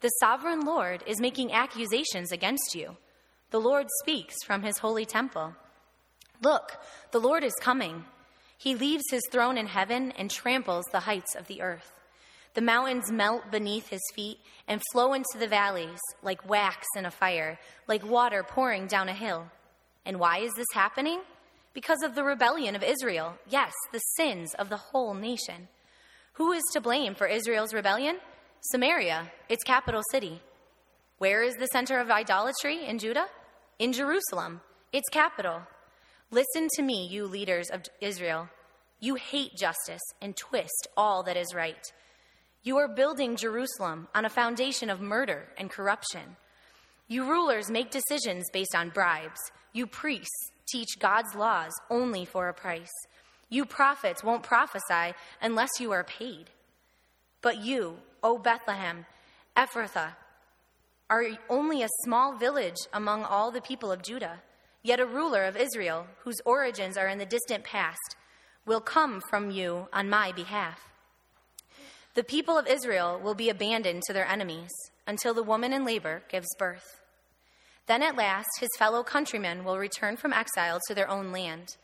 The 0.02 0.10
sovereign 0.20 0.62
Lord 0.62 1.04
is 1.08 1.20
making 1.20 1.52
accusations 1.52 2.32
against 2.32 2.76
you. 2.76 2.96
The 3.50 3.60
Lord 3.60 3.88
speaks 4.04 4.36
from 4.46 4.62
his 4.62 4.78
holy 4.78 5.06
temple. 5.06 5.56
Look, 6.44 6.78
the 7.10 7.20
Lord 7.20 7.44
is 7.44 7.56
coming 7.62 8.06
he 8.58 8.76
leaves 8.76 9.04
his 9.12 9.24
throne 9.32 9.58
in 9.58 9.68
heaven 9.68 10.12
and 10.18 10.32
tramples 10.32 10.86
the 10.92 11.02
heights 11.02 11.36
of 11.36 11.48
the 11.48 11.62
earth. 11.62 11.95
The 12.56 12.62
mountains 12.62 13.12
melt 13.12 13.52
beneath 13.52 13.90
his 13.90 14.02
feet 14.16 14.40
and 14.66 14.82
flow 14.92 15.14
into 15.14 15.38
the 15.38 15.48
valleys 15.48 16.00
like 16.24 16.50
wax 16.50 16.88
in 16.96 17.06
a 17.06 17.12
fire, 17.12 17.60
like 17.86 18.04
water 18.06 18.44
pouring 18.44 18.88
down 18.88 19.10
a 19.10 19.14
hill. 19.14 19.52
And 20.06 20.20
why 20.20 20.40
is 20.40 20.54
this 20.56 20.74
happening? 20.74 21.20
Because 21.74 22.02
of 22.02 22.16
the 22.16 22.24
rebellion 22.24 22.74
of 22.74 22.82
Israel. 22.82 23.38
Yes, 23.50 23.74
the 23.92 24.00
sins 24.16 24.54
of 24.58 24.70
the 24.70 24.78
whole 24.78 25.14
nation. 25.14 25.68
Who 26.34 26.54
is 26.54 26.64
to 26.72 26.80
blame 26.80 27.14
for 27.14 27.28
Israel's 27.28 27.74
rebellion? 27.74 28.20
Samaria, 28.72 29.32
its 29.50 29.64
capital 29.66 30.02
city. 30.10 30.42
Where 31.18 31.44
is 31.44 31.56
the 31.56 31.68
center 31.68 32.00
of 32.00 32.10
idolatry 32.10 32.86
in 32.86 33.00
Judah? 33.00 33.28
In 33.80 33.92
Jerusalem, 33.92 34.62
its 34.94 35.10
capital. 35.12 35.62
Listen 36.32 36.70
to 36.76 36.82
me, 36.82 37.06
you 37.12 37.26
leaders 37.26 37.70
of 37.70 37.84
Israel. 38.00 38.48
You 39.02 39.16
hate 39.16 39.58
justice 39.58 40.02
and 40.22 40.38
twist 40.38 40.88
all 40.96 41.22
that 41.24 41.36
is 41.36 41.54
right. 41.54 41.92
You 42.66 42.78
are 42.78 42.88
building 42.88 43.36
Jerusalem 43.36 44.08
on 44.16 44.26
a 44.26 44.30
foundation 44.30 44.90
of 44.90 45.00
murder 45.00 45.44
and 45.56 45.70
corruption. 45.70 46.36
You 47.08 47.30
rulers 47.30 47.70
make 47.70 47.92
decisions 47.92 48.50
based 48.52 48.74
on 48.76 48.90
bribes. 48.90 49.40
You 49.72 49.86
priests 49.86 50.50
teach 50.68 50.98
God's 50.98 51.36
laws 51.36 51.72
only 51.92 52.26
for 52.26 52.50
a 52.50 52.56
price. 52.56 52.92
You 53.50 53.66
prophets 53.66 54.24
won't 54.24 54.42
prophesy 54.42 55.14
unless 55.44 55.80
you 55.80 55.92
are 55.92 56.04
paid. 56.04 56.50
But 57.44 57.64
you, 57.64 58.00
O 58.24 58.40
Bethlehem, 58.40 59.06
Ephrathah, 59.56 60.16
are 61.08 61.24
only 61.52 61.84
a 61.84 61.98
small 62.04 62.36
village 62.36 62.80
among 62.92 63.26
all 63.26 63.52
the 63.52 63.62
people 63.62 63.92
of 63.92 64.02
Judah. 64.02 64.42
Yet 64.82 65.00
a 65.00 65.06
ruler 65.06 65.44
of 65.44 65.56
Israel, 65.56 66.08
whose 66.24 66.42
origins 66.46 66.98
are 66.98 67.08
in 67.08 67.20
the 67.20 67.28
distant 67.28 67.64
past, 67.64 68.16
will 68.66 68.82
come 68.82 69.22
from 69.30 69.52
you 69.52 69.88
on 69.94 70.10
my 70.10 70.32
behalf. 70.32 70.80
The 72.16 72.24
people 72.24 72.58
of 72.58 72.66
Israel 72.66 73.20
will 73.22 73.36
be 73.36 73.50
abandoned 73.50 74.04
to 74.04 74.14
their 74.14 74.26
enemies 74.26 74.72
until 75.06 75.34
the 75.34 75.44
woman 75.44 75.74
in 75.74 75.84
labor 75.84 76.24
gives 76.30 76.48
birth. 76.58 77.02
Then 77.88 78.02
at 78.02 78.16
last 78.16 78.48
his 78.62 78.70
fellow 78.80 79.04
countrymen 79.04 79.66
will 79.66 79.78
return 79.78 80.16
from 80.16 80.32
exile 80.32 80.80
to 80.88 80.96
their 80.96 81.10
own 81.10 81.34
land, 81.34 81.76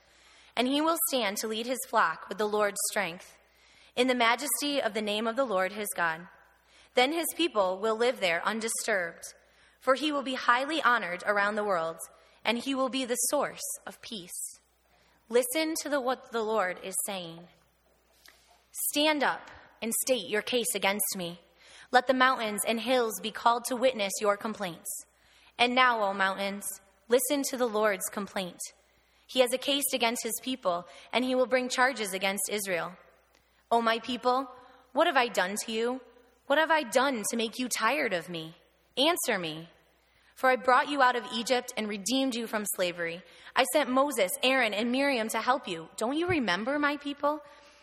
and 0.56 0.70
he 0.70 0.80
will 0.80 0.98
stand 1.10 1.36
to 1.38 1.50
lead 1.50 1.66
his 1.66 1.86
flock 1.90 2.30
with 2.30 2.38
the 2.38 2.48
Lord's 2.48 2.80
strength, 2.90 3.38
in 3.98 4.08
the 4.08 4.16
majesty 4.16 4.82
of 4.82 4.94
the 4.94 5.02
name 5.02 5.28
of 5.28 5.36
the 5.36 5.44
Lord 5.44 5.74
his 5.74 5.90
God. 5.98 6.22
Then 6.96 7.12
his 7.12 7.28
people 7.36 7.78
will 7.78 7.98
live 7.98 8.22
there 8.22 8.42
undisturbed, 8.46 9.34
for 9.82 9.96
he 9.96 10.14
will 10.14 10.24
be 10.24 10.36
highly 10.36 10.82
honored 10.82 11.26
around 11.28 11.56
the 11.56 11.66
world, 11.66 11.98
and 12.46 12.58
he 12.58 12.74
will 12.74 12.90
be 12.90 13.04
the 13.04 13.16
source 13.16 13.60
of 13.86 14.02
peace. 14.02 14.60
Listen 15.28 15.76
to 15.82 15.90
the, 15.90 16.00
what 16.00 16.32
the 16.32 16.42
Lord 16.42 16.78
is 16.82 16.96
saying. 17.06 17.40
Stand 18.72 19.24
up 19.24 19.52
and 19.82 19.94
state 19.94 20.28
your 20.28 20.42
case 20.42 20.76
against 20.76 21.16
me. 21.16 21.40
Let 21.92 22.08
the 22.08 22.14
mountains 22.14 22.62
and 22.68 22.80
hills 22.80 23.20
be 23.22 23.32
called 23.32 23.66
to 23.66 23.76
witness 23.76 24.14
your 24.22 24.38
complaints. 24.38 24.90
And 25.58 25.76
now, 25.76 26.02
O 26.02 26.14
mountains, 26.14 26.66
listen 27.10 27.44
to 27.50 27.58
the 27.58 27.68
Lord's 27.68 28.08
complaint. 28.12 28.60
He 29.28 29.40
has 29.42 29.54
a 29.54 29.58
case 29.58 29.94
against 29.94 30.24
his 30.24 30.40
people, 30.42 30.86
and 31.14 31.24
he 31.24 31.36
will 31.36 31.46
bring 31.46 31.70
charges 31.70 32.14
against 32.14 32.50
Israel. 32.50 32.94
O 33.72 33.82
my 33.82 34.00
people, 34.00 34.50
what 34.94 35.08
have 35.08 35.18
I 35.18 35.28
done 35.28 35.56
to 35.66 35.72
you? 35.72 36.02
What 36.48 36.60
have 36.60 36.72
I 36.72 36.84
done 36.84 37.24
to 37.30 37.38
make 37.38 37.58
you 37.58 37.70
tired 37.70 38.14
of 38.14 38.28
me? 38.28 38.56
Answer 38.98 39.40
me. 39.40 39.70
For 40.36 40.50
I 40.50 40.56
brought 40.56 40.90
you 40.90 41.02
out 41.02 41.16
of 41.16 41.24
Egypt 41.34 41.74
and 41.78 41.88
redeemed 41.88 42.36
you 42.36 42.48
from 42.48 42.66
slavery. 42.76 43.22
I 43.56 43.64
sent 43.72 43.90
Moses, 43.90 44.32
Aaron, 44.44 44.74
and 44.74 44.92
Miriam 44.92 45.30
to 45.30 45.40
help 45.40 45.68
you. 45.68 45.88
Don't 45.98 46.18
you 46.18 46.28
remember, 46.28 46.80
my 46.80 46.98
people? 46.98 47.42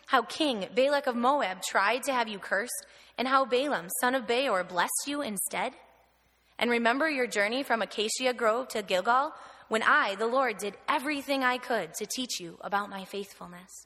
How 0.09 0.23
King 0.23 0.67
Balak 0.73 1.05
of 1.05 1.15
Moab 1.15 1.61
tried 1.61 2.01
to 2.05 2.11
have 2.11 2.27
you 2.27 2.39
cursed, 2.39 2.87
and 3.19 3.27
how 3.27 3.45
Balaam, 3.45 3.89
son 4.01 4.15
of 4.15 4.25
Beor, 4.25 4.63
blessed 4.63 5.03
you 5.05 5.21
instead? 5.21 5.73
And 6.57 6.71
remember 6.71 7.07
your 7.07 7.27
journey 7.27 7.61
from 7.61 7.83
Acacia 7.83 8.33
Grove 8.33 8.69
to 8.69 8.81
Gilgal, 8.81 9.33
when 9.67 9.83
I, 9.83 10.15
the 10.15 10.25
Lord, 10.25 10.57
did 10.57 10.73
everything 10.87 11.43
I 11.43 11.59
could 11.59 11.93
to 11.93 12.07
teach 12.07 12.39
you 12.39 12.57
about 12.61 12.89
my 12.89 13.05
faithfulness. 13.05 13.85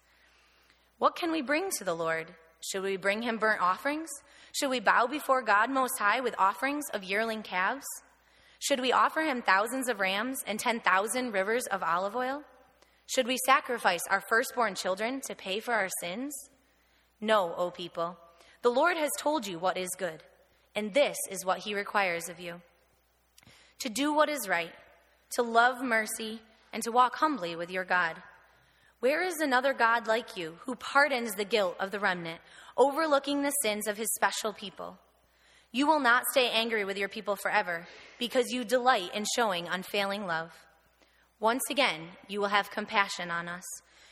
What 0.97 1.17
can 1.17 1.29
we 1.29 1.41
bring 1.41 1.69
to 1.71 1.83
the 1.83 1.93
Lord? 1.93 2.33
Should 2.71 2.83
we 2.83 2.95
bring 2.95 3.23
him 3.23 3.37
burnt 3.37 3.61
offerings? 3.61 4.09
Should 4.53 4.69
we 4.69 4.79
bow 4.79 5.07
before 5.07 5.41
God 5.41 5.69
Most 5.69 5.99
High 5.99 6.21
with 6.21 6.35
offerings 6.39 6.85
of 6.93 7.03
yearling 7.03 7.43
calves? 7.43 7.83
Should 8.59 8.79
we 8.79 8.93
offer 8.93 9.23
him 9.23 9.41
thousands 9.41 9.89
of 9.89 9.99
rams 9.99 10.41
and 10.47 10.57
10,000 10.57 11.33
rivers 11.33 11.65
of 11.65 11.83
olive 11.83 12.15
oil? 12.15 12.43
Should 13.07 13.27
we 13.27 13.37
sacrifice 13.45 14.01
our 14.09 14.21
firstborn 14.29 14.75
children 14.75 15.21
to 15.27 15.35
pay 15.35 15.59
for 15.59 15.73
our 15.73 15.89
sins? 15.99 16.33
No, 17.21 17.53
O 17.55 17.71
people. 17.71 18.17
The 18.61 18.69
Lord 18.69 18.97
has 18.97 19.11
told 19.19 19.45
you 19.45 19.59
what 19.59 19.77
is 19.77 19.89
good, 19.97 20.23
and 20.75 20.93
this 20.93 21.17
is 21.29 21.45
what 21.45 21.59
he 21.59 21.75
requires 21.75 22.29
of 22.29 22.39
you 22.39 22.61
to 23.79 23.89
do 23.89 24.13
what 24.13 24.29
is 24.29 24.47
right, 24.47 24.71
to 25.31 25.43
love 25.43 25.83
mercy, 25.83 26.41
and 26.71 26.81
to 26.83 26.91
walk 26.91 27.15
humbly 27.15 27.53
with 27.53 27.69
your 27.69 27.83
God. 27.83 28.15
Where 29.01 29.21
is 29.21 29.41
another 29.41 29.73
God 29.73 30.07
like 30.07 30.37
you 30.37 30.55
who 30.61 30.75
pardons 30.75 31.35
the 31.35 31.43
guilt 31.43 31.75
of 31.81 31.91
the 31.91 31.99
remnant, 31.99 32.39
overlooking 32.77 33.41
the 33.41 33.51
sins 33.61 33.85
of 33.85 33.97
his 33.97 34.13
special 34.13 34.53
people? 34.53 34.97
You 35.73 35.85
will 35.85 35.99
not 35.99 36.23
stay 36.31 36.49
angry 36.49 36.85
with 36.85 36.97
your 36.97 37.09
people 37.09 37.35
forever 37.35 37.85
because 38.19 38.51
you 38.51 38.63
delight 38.63 39.13
in 39.13 39.25
showing 39.35 39.67
unfailing 39.67 40.25
love. 40.25 40.53
Once 41.43 41.63
again, 41.69 42.07
you 42.29 42.39
will 42.39 42.47
have 42.47 42.71
compassion 42.71 43.29
on 43.29 43.49
us. 43.49 43.65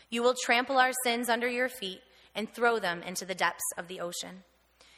You 0.10 0.22
will 0.22 0.36
trample 0.44 0.78
our 0.78 0.91
sins 1.06 1.30
under 1.30 1.48
your 1.48 1.70
feet 1.70 2.02
and 2.36 2.54
throw 2.54 2.78
them 2.78 3.02
into 3.04 3.24
the 3.24 3.34
depths 3.34 3.63
of 3.78 3.88
the 3.88 4.02
ocean. 4.02 4.44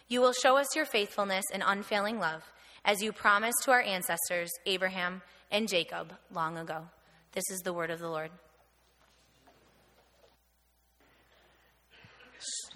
You 0.07 0.19
will 0.19 0.33
show 0.33 0.57
us 0.57 0.75
your 0.75 0.85
faithfulness 0.85 1.45
and 1.53 1.61
unfailing 1.63 2.17
love, 2.17 2.41
as 2.83 3.03
you 3.03 3.11
promised 3.11 3.57
to 3.65 3.71
our 3.71 3.83
ancestors, 3.83 4.49
Abraham 4.65 5.21
and 5.51 5.69
Jacob, 5.69 6.11
long 6.33 6.57
ago. 6.57 6.87
This 7.33 7.43
is 7.51 7.59
the 7.59 7.71
word 7.71 7.91
of 7.91 7.99
the 7.99 8.09
Lord. 8.09 8.31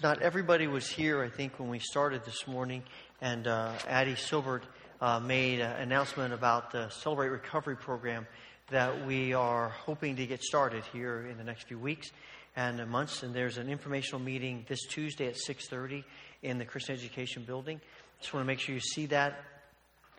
Not 0.04 0.22
everybody 0.22 0.68
was 0.68 0.88
here, 0.88 1.20
I 1.20 1.30
think, 1.30 1.58
when 1.58 1.68
we 1.68 1.80
started 1.80 2.24
this 2.24 2.46
morning, 2.46 2.84
and 3.20 3.48
uh, 3.48 3.72
Addie 3.88 4.14
Silbert 4.14 4.62
uh, 5.00 5.18
made 5.18 5.58
an 5.58 5.80
announcement 5.80 6.32
about 6.32 6.70
the 6.70 6.90
Celebrate 6.90 7.30
Recovery 7.30 7.76
program 7.76 8.24
that 8.70 9.06
we 9.06 9.32
are 9.32 9.70
hoping 9.70 10.16
to 10.16 10.26
get 10.26 10.42
started 10.42 10.84
here 10.92 11.26
in 11.30 11.38
the 11.38 11.44
next 11.44 11.68
few 11.68 11.78
weeks 11.78 12.10
and 12.54 12.86
months. 12.88 13.22
And 13.22 13.34
there's 13.34 13.56
an 13.56 13.68
informational 13.70 14.20
meeting 14.20 14.66
this 14.68 14.84
Tuesday 14.90 15.26
at 15.26 15.36
6:30 15.36 16.04
in 16.42 16.58
the 16.58 16.64
Christian 16.64 16.94
Education 16.94 17.44
Building. 17.44 17.80
Just 18.20 18.34
want 18.34 18.44
to 18.44 18.46
make 18.46 18.60
sure 18.60 18.74
you 18.74 18.80
see 18.80 19.06
that. 19.06 19.40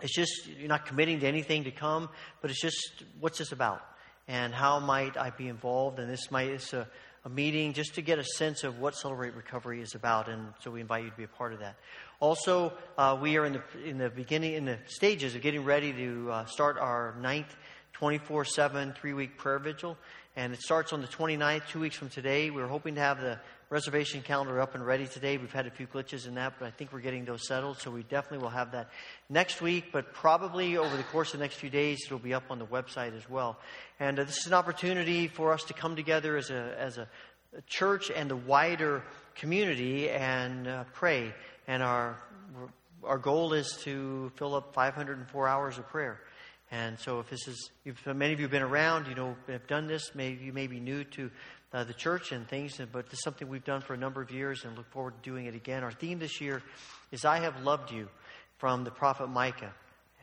It's 0.01 0.15
just 0.15 0.47
you're 0.47 0.69
not 0.69 0.85
committing 0.85 1.19
to 1.19 1.27
anything 1.27 1.65
to 1.65 1.71
come, 1.71 2.09
but 2.41 2.49
it's 2.49 2.61
just 2.61 3.03
what's 3.19 3.37
this 3.37 3.51
about, 3.51 3.81
and 4.27 4.53
how 4.53 4.79
might 4.79 5.17
I 5.17 5.29
be 5.29 5.47
involved? 5.47 5.99
And 5.99 6.09
this 6.09 6.31
might 6.31 6.47
it's 6.47 6.73
a, 6.73 6.87
a 7.25 7.29
meeting 7.29 7.73
just 7.73 7.95
to 7.95 8.01
get 8.01 8.17
a 8.17 8.23
sense 8.23 8.63
of 8.63 8.79
what 8.79 8.95
Celebrate 8.95 9.35
Recovery 9.35 9.81
is 9.81 9.93
about, 9.93 10.29
and 10.29 10.53
so 10.61 10.71
we 10.71 10.79
invite 10.79 11.03
you 11.03 11.09
to 11.11 11.17
be 11.17 11.25
a 11.25 11.27
part 11.27 11.51
of 11.51 11.59
that. 11.59 11.75
Also, 12.21 12.73
uh, 12.97 13.17
we 13.21 13.37
are 13.37 13.45
in 13.45 13.53
the 13.53 13.63
in 13.85 13.97
the 13.97 14.09
beginning 14.09 14.53
in 14.53 14.65
the 14.65 14.77
stages 14.87 15.35
of 15.35 15.41
getting 15.41 15.65
ready 15.65 15.91
to 15.91 16.31
uh, 16.31 16.45
start 16.45 16.77
our 16.77 17.13
ninth 17.19 17.53
24/7 17.99 18.95
three-week 18.95 19.37
prayer 19.37 19.59
vigil, 19.59 19.97
and 20.35 20.53
it 20.53 20.61
starts 20.61 20.93
on 20.93 21.01
the 21.01 21.07
29th, 21.07 21.67
two 21.67 21.79
weeks 21.79 21.97
from 21.97 22.09
today. 22.09 22.49
We 22.49 22.61
are 22.61 22.67
hoping 22.67 22.95
to 22.95 23.01
have 23.01 23.19
the 23.19 23.39
reservation 23.69 24.21
calendar 24.21 24.59
up 24.61 24.73
and 24.73 24.85
ready 24.85 25.05
today. 25.05 25.37
We've 25.37 25.51
had 25.51 25.67
a 25.67 25.71
few 25.71 25.85
glitches 25.85 26.27
in 26.27 26.35
that, 26.35 26.53
but 26.57 26.67
I 26.67 26.71
think 26.71 26.91
we're 26.91 27.01
getting 27.01 27.25
those 27.25 27.45
settled, 27.45 27.77
so 27.77 27.91
we 27.91 28.03
definitely 28.03 28.39
will 28.39 28.49
have 28.49 28.71
that 28.71 28.89
next 29.29 29.61
week, 29.61 29.91
but 29.91 30.13
probably 30.13 30.77
over 30.77 30.95
the 30.97 31.03
course 31.03 31.33
of 31.33 31.39
the 31.39 31.43
next 31.43 31.55
few 31.55 31.69
days, 31.69 31.99
it'll 32.05 32.19
be 32.19 32.33
up 32.33 32.45
on 32.49 32.57
the 32.57 32.65
website 32.65 33.15
as 33.15 33.29
well. 33.29 33.59
And 33.99 34.17
uh, 34.17 34.23
this 34.23 34.37
is 34.37 34.47
an 34.47 34.53
opportunity 34.53 35.27
for 35.27 35.53
us 35.53 35.63
to 35.65 35.73
come 35.73 35.95
together 35.95 36.37
as 36.37 36.49
a, 36.49 36.75
as 36.79 36.97
a 36.97 37.07
church 37.67 38.09
and 38.09 38.29
the 38.29 38.35
wider 38.35 39.03
community 39.35 40.09
and 40.09 40.67
uh, 40.67 40.83
pray. 40.93 41.33
And 41.67 41.83
our, 41.83 42.17
our 43.03 43.17
goal 43.17 43.53
is 43.53 43.77
to 43.83 44.31
fill 44.35 44.55
up 44.55 44.73
504 44.73 45.47
hours 45.47 45.77
of 45.77 45.87
prayer. 45.89 46.19
And 46.71 46.99
so, 46.99 47.19
if 47.19 47.29
this 47.29 47.47
is, 47.47 47.71
if 47.83 48.05
many 48.05 48.33
of 48.33 48.39
you 48.39 48.43
have 48.43 48.51
been 48.51 48.61
around, 48.61 49.07
you 49.07 49.15
know, 49.15 49.35
have 49.47 49.65
done 49.65 49.87
this, 49.87 50.11
maybe 50.13 50.45
you 50.45 50.53
may 50.53 50.67
be 50.67 50.79
new 50.79 51.03
to 51.03 51.31
uh, 51.73 51.83
the 51.83 51.93
church 51.93 52.31
and 52.31 52.47
things, 52.47 52.79
but 52.91 53.05
is 53.11 53.21
something 53.21 53.47
we've 53.47 53.63
done 53.63 53.81
for 53.81 53.93
a 53.93 53.97
number 53.97 54.21
of 54.21 54.31
years 54.31 54.65
and 54.65 54.77
look 54.77 54.89
forward 54.91 55.13
to 55.21 55.29
doing 55.29 55.45
it 55.45 55.55
again. 55.55 55.83
Our 55.83 55.91
theme 55.91 56.19
this 56.19 56.41
year 56.41 56.61
is 57.11 57.25
I 57.25 57.39
Have 57.39 57.63
Loved 57.63 57.91
You 57.91 58.07
from 58.57 58.83
the 58.83 58.91
prophet 58.91 59.27
Micah. 59.29 59.73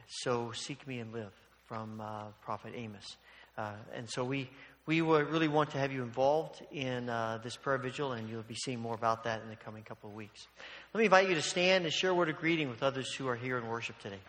So 0.09 0.53
seek 0.53 0.87
me 0.87 1.01
and 1.01 1.13
live 1.13 1.33
from 1.67 2.01
uh, 2.01 2.27
prophet 2.43 2.73
Amos. 2.77 3.17
Uh, 3.59 3.73
and 3.95 4.09
so 4.09 4.25
we, 4.25 4.49
we 4.87 5.01
really 5.01 5.49
want 5.49 5.71
to 5.71 5.79
have 5.79 5.93
you 5.93 6.03
involved 6.03 6.63
in 6.71 7.09
uh, 7.09 7.39
this 7.43 7.57
prayer 7.57 7.79
vigil, 7.79 8.13
and 8.13 8.29
you'll 8.29 8.43
be 8.43 8.55
seeing 8.55 8.79
more 8.79 8.95
about 8.95 9.25
that 9.25 9.43
in 9.43 9.49
the 9.49 9.57
coming 9.57 9.83
couple 9.83 10.11
of 10.11 10.15
weeks. 10.15 10.47
Let 10.95 11.01
me 11.01 11.07
invite 11.07 11.29
you 11.29 11.35
to 11.35 11.43
stand 11.43 11.85
and 11.85 11.93
share 11.93 12.11
a 12.11 12.15
word 12.15 12.29
of 12.29 12.37
greeting 12.37 12.69
with 12.69 12.83
others 12.83 13.13
who 13.15 13.27
are 13.27 13.37
here 13.37 13.59
in 13.59 13.67
worship 13.67 13.99
today. 13.99 14.21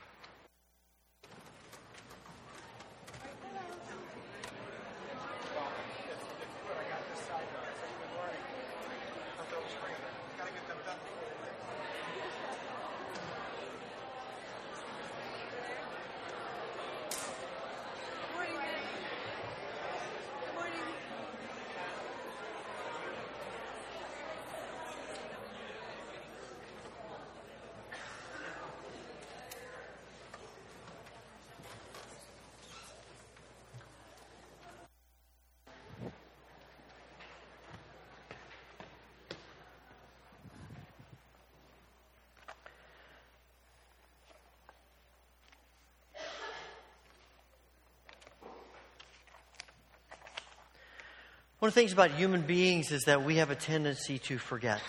One 51.67 51.71
of 51.71 51.75
the 51.75 51.81
things 51.81 51.91
about 51.91 52.11
human 52.11 52.43
beings 52.43 52.93
is 52.93 53.03
that 53.07 53.25
we 53.25 53.35
have 53.35 53.51
a 53.51 53.55
tendency 53.55 54.19
to 54.19 54.37
forget. 54.37 54.81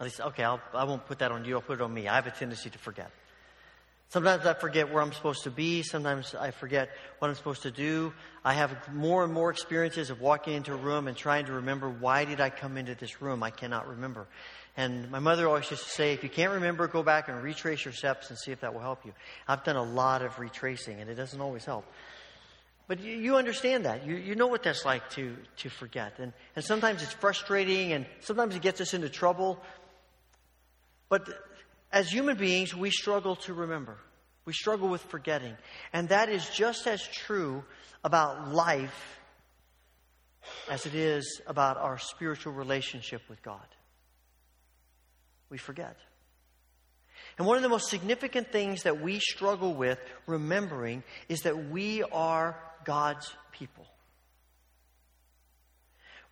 At 0.00 0.02
least, 0.06 0.20
okay, 0.20 0.42
I'll, 0.42 0.60
I 0.74 0.82
won't 0.82 1.06
put 1.06 1.20
that 1.20 1.30
on 1.30 1.44
you, 1.44 1.54
I'll 1.54 1.62
put 1.62 1.74
it 1.74 1.82
on 1.82 1.94
me. 1.94 2.08
I 2.08 2.16
have 2.16 2.26
a 2.26 2.32
tendency 2.32 2.68
to 2.68 2.78
forget. 2.78 3.12
Sometimes 4.08 4.44
I 4.44 4.54
forget 4.54 4.92
where 4.92 5.00
I'm 5.00 5.12
supposed 5.12 5.44
to 5.44 5.52
be. 5.52 5.84
Sometimes 5.84 6.34
I 6.34 6.50
forget 6.50 6.88
what 7.20 7.28
I'm 7.28 7.36
supposed 7.36 7.62
to 7.62 7.70
do. 7.70 8.12
I 8.44 8.54
have 8.54 8.92
more 8.92 9.22
and 9.22 9.32
more 9.32 9.52
experiences 9.52 10.10
of 10.10 10.20
walking 10.20 10.54
into 10.54 10.72
a 10.72 10.76
room 10.76 11.06
and 11.06 11.16
trying 11.16 11.46
to 11.46 11.52
remember 11.52 11.88
why 11.88 12.24
did 12.24 12.40
I 12.40 12.50
come 12.50 12.76
into 12.76 12.96
this 12.96 13.22
room? 13.22 13.44
I 13.44 13.50
cannot 13.50 13.86
remember. 13.86 14.26
And 14.76 15.12
my 15.12 15.20
mother 15.20 15.46
always 15.46 15.70
used 15.70 15.84
to 15.84 15.90
say, 15.90 16.12
if 16.12 16.24
you 16.24 16.28
can't 16.28 16.54
remember, 16.54 16.88
go 16.88 17.04
back 17.04 17.28
and 17.28 17.40
retrace 17.40 17.84
your 17.84 17.94
steps 17.94 18.30
and 18.30 18.38
see 18.40 18.50
if 18.50 18.62
that 18.62 18.74
will 18.74 18.80
help 18.80 19.06
you. 19.06 19.12
I've 19.46 19.62
done 19.62 19.76
a 19.76 19.84
lot 19.84 20.22
of 20.22 20.40
retracing 20.40 21.00
and 21.00 21.08
it 21.08 21.14
doesn't 21.14 21.40
always 21.40 21.64
help. 21.64 21.84
But 22.88 23.00
you, 23.00 23.12
you 23.12 23.36
understand 23.36 23.86
that. 23.86 24.06
You, 24.06 24.16
you 24.16 24.34
know 24.34 24.48
what 24.48 24.62
that's 24.62 24.84
like 24.84 25.08
to, 25.10 25.36
to 25.58 25.68
forget. 25.68 26.18
And, 26.18 26.32
and 26.56 26.64
sometimes 26.64 27.02
it's 27.02 27.12
frustrating 27.12 27.92
and 27.92 28.06
sometimes 28.20 28.56
it 28.56 28.62
gets 28.62 28.80
us 28.80 28.94
into 28.94 29.08
trouble. 29.08 29.58
But 31.08 31.28
as 31.92 32.10
human 32.10 32.36
beings, 32.36 32.74
we 32.74 32.90
struggle 32.90 33.36
to 33.36 33.54
remember. 33.54 33.96
We 34.44 34.52
struggle 34.52 34.88
with 34.88 35.02
forgetting. 35.02 35.56
And 35.92 36.08
that 36.08 36.28
is 36.28 36.48
just 36.50 36.86
as 36.86 37.06
true 37.06 37.64
about 38.02 38.52
life 38.52 39.18
as 40.68 40.86
it 40.86 40.94
is 40.94 41.40
about 41.46 41.76
our 41.76 41.98
spiritual 41.98 42.52
relationship 42.52 43.22
with 43.28 43.42
God. 43.42 43.66
We 45.50 45.58
forget. 45.58 45.96
And 47.38 47.46
one 47.46 47.56
of 47.56 47.62
the 47.62 47.68
most 47.68 47.88
significant 47.88 48.52
things 48.52 48.82
that 48.82 49.00
we 49.00 49.18
struggle 49.18 49.74
with 49.74 49.98
remembering 50.26 51.02
is 51.28 51.40
that 51.40 51.70
we 51.70 52.02
are 52.02 52.58
God's 52.84 53.32
people. 53.52 53.86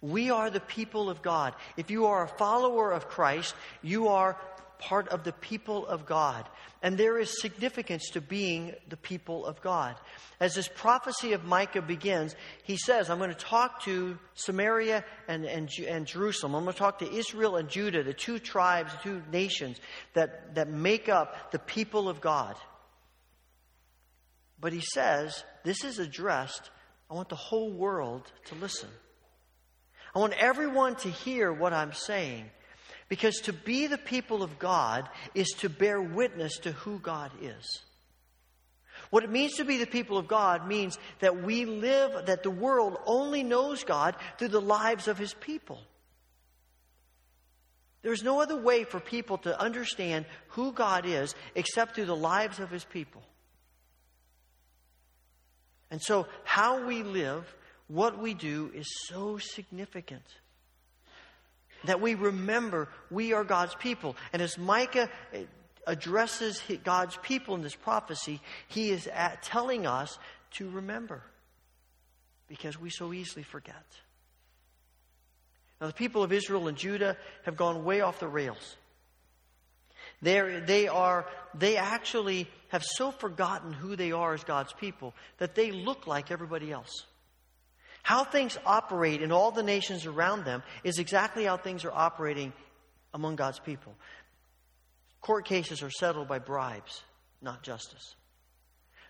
We 0.03 0.31
are 0.31 0.51
the 0.51 0.61
people 0.61 1.11
of 1.11 1.23
God. 1.23 1.55
If 1.77 1.91
you 1.91 2.07
are 2.07 2.25
a 2.25 2.29
follower 2.29 2.91
of 2.91 3.09
Christ, 3.09 3.55
you 3.83 4.09
are 4.09 4.39
part 4.81 5.09
of 5.09 5.23
the 5.23 5.33
people 5.33 5.87
of 5.87 6.07
God. 6.07 6.49
And 6.83 6.97
there 6.97 7.19
is 7.19 7.41
significance 7.41 8.11
to 8.15 8.21
being 8.21 8.75
the 8.89 8.97
people 8.97 9.47
of 9.47 9.61
God. 9.61 9.95
As 10.41 10.55
this 10.55 10.69
prophecy 10.69 11.35
of 11.35 11.45
Micah 11.45 11.83
begins, 11.83 12.35
he 12.65 12.77
says, 12.77 13.11
I'm 13.11 13.19
going 13.19 13.31
to 13.31 13.37
talk 13.37 13.83
to 13.85 14.19
Samaria 14.35 15.05
and, 15.29 15.45
and, 15.45 15.71
and 15.87 16.07
Jerusalem. 16.07 16.55
I'm 16.55 16.65
going 16.65 16.73
to 16.73 16.79
talk 16.79 16.99
to 17.01 17.13
Israel 17.13 17.57
and 17.57 17.69
Judah, 17.69 18.03
the 18.03 18.15
two 18.15 18.39
tribes, 18.39 18.93
the 18.93 18.99
two 19.03 19.23
nations 19.31 19.79
that, 20.15 20.55
that 20.55 20.69
make 20.69 21.09
up 21.09 21.53
the 21.53 21.59
people 21.59 22.09
of 22.09 22.21
God. 22.21 22.57
But 24.59 24.73
he 24.73 24.83
says, 24.95 25.45
this 25.65 25.85
is 25.85 25.99
addressed, 25.99 26.71
I 27.11 27.15
want 27.15 27.29
the 27.29 27.37
whole 27.37 27.71
world 27.71 28.31
to 28.47 28.55
listen. 28.55 28.89
I 30.15 30.19
want 30.19 30.35
everyone 30.35 30.97
to 30.97 31.11
hear 31.11 31.53
what 31.53 31.73
I'm 31.73 31.93
saying. 31.93 32.51
Because 33.11 33.41
to 33.41 33.53
be 33.53 33.89
the 33.89 33.99
people 33.99 34.43
of 34.43 34.61
God 34.61 35.09
is 35.35 35.49
to 35.59 35.69
bear 35.69 36.01
witness 36.01 36.57
to 36.59 36.71
who 36.73 37.01
God 37.01 37.33
is. 37.43 37.83
What 39.11 39.25
it 39.25 39.31
means 39.31 39.57
to 39.57 39.65
be 39.65 39.79
the 39.79 39.87
people 39.87 40.17
of 40.17 40.29
God 40.29 40.69
means 40.69 40.97
that 41.19 41.43
we 41.43 41.65
live, 41.65 42.27
that 42.27 42.45
the 42.45 42.51
world 42.51 42.97
only 43.05 43.43
knows 43.43 43.83
God 43.83 44.15
through 44.39 44.49
the 44.49 44.61
lives 44.61 45.09
of 45.09 45.19
his 45.19 45.35
people. 45.35 45.81
There's 48.03 48.23
no 48.23 48.41
other 48.41 48.57
way 48.57 48.85
for 48.85 49.01
people 49.01 49.39
to 49.39 49.61
understand 49.61 50.25
who 50.51 50.73
God 50.73 51.05
is 51.05 51.35
except 51.57 51.97
through 51.97 52.07
the 52.07 52.17
lives 52.17 52.61
of 52.61 52.71
his 52.71 52.85
people. 52.85 53.23
And 55.91 56.01
so, 56.01 56.29
how 56.45 56.87
we 56.87 57.03
live, 57.03 57.53
what 57.89 58.19
we 58.19 58.35
do, 58.35 58.71
is 58.73 58.87
so 59.09 59.39
significant. 59.39 60.23
That 61.85 62.01
we 62.01 62.15
remember 62.15 62.89
we 63.11 63.33
are 63.33 63.45
God's 63.45 63.75
people. 63.75 64.17
And 64.33 64.43
as 64.43 64.59
Micah 64.59 65.09
eh, 65.33 65.45
addresses 65.87 66.63
God's 66.85 67.17
people 67.23 67.55
in 67.55 67.63
this 67.63 67.75
prophecy, 67.75 68.41
he 68.69 68.91
is 68.91 69.09
telling 69.43 69.87
us 69.87 70.19
to 70.53 70.69
remember 70.71 71.23
because 72.49 72.79
we 72.79 72.91
so 72.91 73.13
easily 73.13 73.45
forget. 73.45 73.87
Now, 75.81 75.87
the 75.87 75.93
people 75.95 76.23
of 76.23 76.33
Israel 76.33 76.69
and 76.69 76.77
Judah 76.77 77.17
have 77.45 77.57
gone 77.57 77.85
way 77.85 78.03
off 78.03 78.21
the 78.21 78.29
rails. 78.29 78.77
They're, 80.21 80.61
they 80.61 80.89
are, 80.89 81.27
they 81.55 81.77
actually 81.77 82.49
have 82.69 82.85
so 82.85 83.11
forgotten 83.11 83.73
who 83.73 83.97
they 83.97 84.13
are 84.13 84.35
as 84.35 84.45
God's 84.45 84.73
people 84.75 85.15
that 85.39 85.55
they 85.55 85.73
look 85.73 86.07
like 86.07 86.31
everybody 86.31 86.71
else. 86.71 87.07
How 88.03 88.25
things 88.25 88.59
operate 88.65 89.23
in 89.23 89.33
all 89.33 89.51
the 89.51 89.63
nations 89.63 90.07
around 90.07 90.45
them 90.45 90.63
is 90.85 90.99
exactly 90.99 91.45
how 91.45 91.57
things 91.57 91.85
are 91.85 91.93
operating 91.93 92.53
among 93.13 93.37
God's 93.37 93.59
people. 93.59 93.95
Court 95.21 95.45
cases 95.45 95.83
are 95.83 95.91
settled 95.91 96.29
by 96.29 96.39
bribes, 96.39 97.03
not 97.43 97.63
justice. 97.63 98.15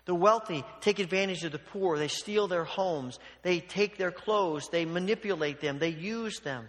The 0.05 0.15
wealthy 0.15 0.63
take 0.81 0.99
advantage 0.99 1.43
of 1.43 1.51
the 1.51 1.59
poor. 1.59 1.97
They 1.97 2.07
steal 2.07 2.47
their 2.47 2.63
homes. 2.63 3.19
They 3.43 3.59
take 3.59 3.97
their 3.97 4.11
clothes. 4.11 4.67
They 4.69 4.85
manipulate 4.85 5.61
them. 5.61 5.79
They 5.79 5.89
use 5.89 6.39
them. 6.39 6.67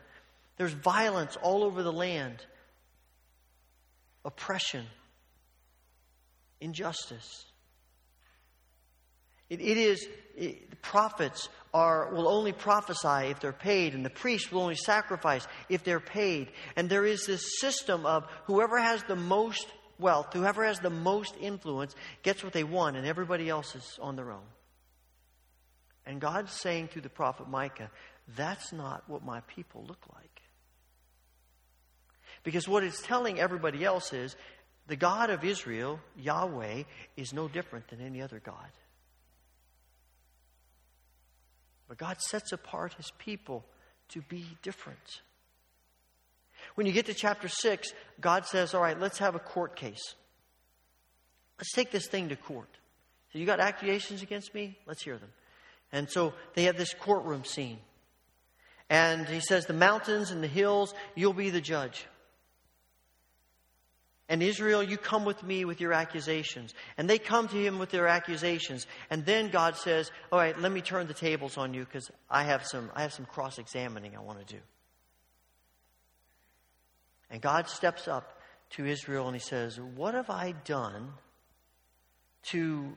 There's 0.59 0.73
violence 0.73 1.37
all 1.43 1.64
over 1.64 1.83
the 1.83 1.93
land 1.93 2.45
oppression, 4.25 4.87
injustice. 6.61 7.45
It, 9.53 9.61
it 9.61 9.76
is, 9.76 10.09
it, 10.36 10.70
the 10.70 10.76
prophets 10.76 11.48
are, 11.74 12.12
will 12.14 12.26
only 12.26 12.53
prophesy 12.53 13.30
if 13.30 13.40
they're 13.40 13.53
paid, 13.53 13.94
and 13.94 14.05
the 14.05 14.11
priests 14.11 14.50
will 14.50 14.62
only 14.62 14.76
sacrifice 14.76 15.46
if 15.68 15.84
they're 15.84 16.00
paid. 16.00 16.48
And 16.74 16.88
there 16.88 17.05
is 17.05 17.26
this 17.26 17.61
system 17.61 18.07
of 18.07 18.24
whoever 18.46 18.78
has 18.78 19.03
the 19.03 19.16
most 19.16 19.66
wealth, 19.98 20.32
whoever 20.32 20.64
has 20.64 20.80
the 20.80 20.90
most 20.90 21.34
influence, 21.38 21.94
gets 22.22 22.42
what 22.42 22.55
they 22.55 22.64
want, 22.64 22.96
and 22.96 23.07
everybody 23.07 23.50
else 23.50 23.74
is 23.74 23.98
on 24.00 24.16
their 24.16 24.30
own. 24.32 24.46
And 26.07 26.20
God's 26.20 26.53
saying 26.53 26.88
through 26.88 27.03
the 27.03 27.11
prophet 27.11 27.48
Micah, 27.48 27.90
that's 28.34 28.72
not 28.72 29.05
what 29.07 29.22
my 29.22 29.40
people 29.42 29.84
look 29.86 30.05
like. 30.14 30.42
Because 32.42 32.66
what 32.66 32.84
it's 32.84 33.03
telling 33.03 33.38
everybody 33.38 33.84
else 33.84 34.12
is 34.12 34.34
the 34.86 34.96
God 34.96 35.28
of 35.30 35.44
Israel, 35.44 36.00
Yahweh, 36.16 36.84
is 37.16 37.32
no 37.32 37.48
different 37.48 37.88
than 37.88 38.00
any 38.00 38.20
other 38.22 38.40
God. 38.44 38.70
But 41.93 41.99
God 41.99 42.22
sets 42.22 42.53
apart 42.53 42.95
his 42.95 43.12
people 43.18 43.66
to 44.09 44.22
be 44.22 44.47
different. 44.62 45.20
When 46.74 46.86
you 46.86 46.93
get 46.95 47.05
to 47.05 47.12
chapter 47.12 47.49
6, 47.49 47.93
God 48.18 48.47
says, 48.47 48.72
All 48.72 48.80
right, 48.80 48.99
let's 48.99 49.18
have 49.18 49.34
a 49.34 49.38
court 49.38 49.76
case. 49.76 50.14
Let's 51.59 51.70
take 51.72 51.90
this 51.90 52.07
thing 52.07 52.30
to 52.30 52.36
court. 52.36 52.70
So, 53.30 53.38
you 53.38 53.45
got 53.45 53.61
accusations 53.61 54.22
against 54.22 54.55
me? 54.55 54.78
Let's 54.86 55.03
hear 55.03 55.18
them. 55.18 55.28
And 55.93 56.09
so 56.09 56.32
they 56.55 56.62
have 56.62 56.78
this 56.78 56.95
courtroom 56.95 57.45
scene. 57.45 57.76
And 58.88 59.28
he 59.28 59.40
says, 59.40 59.66
The 59.66 59.74
mountains 59.74 60.30
and 60.30 60.43
the 60.43 60.49
hills, 60.49 60.95
you'll 61.14 61.34
be 61.34 61.51
the 61.51 61.61
judge. 61.61 62.07
And 64.33 64.43
Israel, 64.43 64.83
you 64.83 64.97
come 64.97 65.26
with 65.26 65.43
me 65.43 65.66
with 65.66 65.78
your 65.78 65.93
accusations. 65.93 66.72
And 66.97 67.09
they 67.09 67.18
come 67.18 67.49
to 67.49 67.55
him 67.55 67.78
with 67.78 67.91
their 67.91 68.07
accusations. 68.07 68.87
And 69.11 69.26
then 69.26 69.51
God 69.51 69.76
says, 69.76 70.11
All 70.33 70.39
right, 70.39 70.59
let 70.59 70.72
me 70.72 70.80
turn 70.80 71.07
the 71.07 71.12
tables 71.12 71.59
on 71.59 71.74
you 71.74 71.85
because 71.85 72.11
I 72.30 72.45
have 72.45 72.66
some, 72.66 72.91
I 72.95 73.03
have 73.03 73.12
some 73.12 73.26
cross 73.26 73.59
examining 73.59 74.16
I 74.16 74.20
want 74.20 74.39
to 74.39 74.55
do. 74.55 74.61
And 77.30 77.43
God 77.43 77.68
steps 77.68 78.09
up 78.09 78.41
to 78.70 78.87
Israel 78.87 79.26
and 79.26 79.37
he 79.37 79.41
says, 79.41 79.78
What 79.78 80.14
have 80.14 80.30
I 80.30 80.55
done 80.64 81.12
to, 82.45 82.91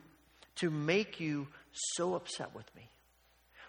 to 0.55 0.69
make 0.69 1.19
you 1.19 1.47
so 1.73 2.15
upset 2.15 2.55
with 2.55 2.73
me? 2.77 2.88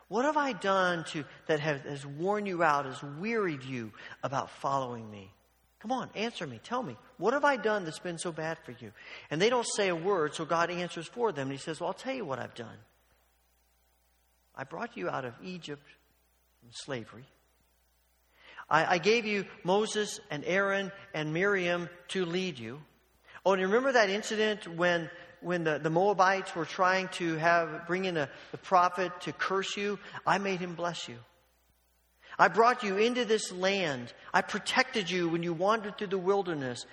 What 0.07 0.25
have 0.25 0.37
I 0.37 0.53
done 0.53 1.03
to, 1.07 1.25
that 1.49 1.59
has, 1.59 1.81
has 1.81 2.07
worn 2.07 2.47
you 2.47 2.63
out, 2.63 2.85
has 2.87 3.03
wearied 3.03 3.65
you 3.65 3.91
about 4.23 4.51
following 4.51 5.11
me? 5.11 5.33
Come 5.87 6.01
on, 6.01 6.11
answer 6.17 6.49
me. 6.49 6.59
Tell 6.65 6.83
me. 6.83 6.97
What 7.17 7.33
have 7.33 7.45
I 7.45 7.57
done 7.57 7.85
that's 7.85 8.01
been 8.01 8.19
so 8.19 8.33
bad 8.33 8.59
for 8.65 8.73
you? 8.73 8.91
And 9.31 9.41
they 9.41 9.49
don't 9.49 9.67
say 9.77 9.87
a 9.87 9.95
word, 9.95 10.35
so 10.35 10.45
God 10.45 10.69
answers 10.69 11.07
for 11.07 11.31
them. 11.31 11.43
And 11.43 11.53
He 11.53 11.59
says, 11.59 11.79
Well, 11.79 11.87
I'll 11.87 11.95
tell 11.95 12.13
you 12.13 12.25
what 12.25 12.41
I've 12.41 12.57
done. 12.57 12.77
I 14.57 14.65
brought 14.65 14.97
you 14.97 15.09
out 15.09 15.25
of 15.25 15.35
Egypt 15.45 15.87
from 16.59 16.71
slavery. 16.73 17.23
I, 18.69 18.95
I 18.95 18.99
gave 18.99 19.27
you 19.27 19.45
Moses 19.63 20.19
and 20.29 20.43
Aaron 20.45 20.91
and 21.15 21.33
Miriam 21.33 21.89
to 22.09 22.25
lead 22.25 22.59
you. 22.59 22.81
Oh, 23.45 23.53
and 23.53 23.61
you 23.61 23.69
remember 23.69 23.93
that 23.93 24.11
incident 24.11 24.67
when 24.67 25.09
when 25.41 25.63
the, 25.63 25.79
the 25.79 25.91
Moabites 25.91 26.53
were 26.57 26.65
trying 26.65 27.07
to 27.09 27.37
have 27.37 27.87
bring 27.87 28.07
in 28.07 28.17
a, 28.17 28.29
the 28.51 28.59
prophet 28.59 29.13
to 29.21 29.33
curse 29.33 29.77
you? 29.77 30.01
I 30.27 30.39
made 30.39 30.59
him 30.59 30.75
bless 30.75 31.09
you. 31.09 31.19
I 32.39 32.49
brought 32.49 32.83
you 32.83 32.97
into 32.99 33.25
this 33.25 33.51
land. 33.53 34.13
I 34.33 34.43
protected 34.43 35.11
you 35.11 35.29
when 35.29 35.43
you 35.43 35.53
wandered 35.53 35.97
through 35.97 36.09
the 36.09 36.19
wilderness. 36.19 36.85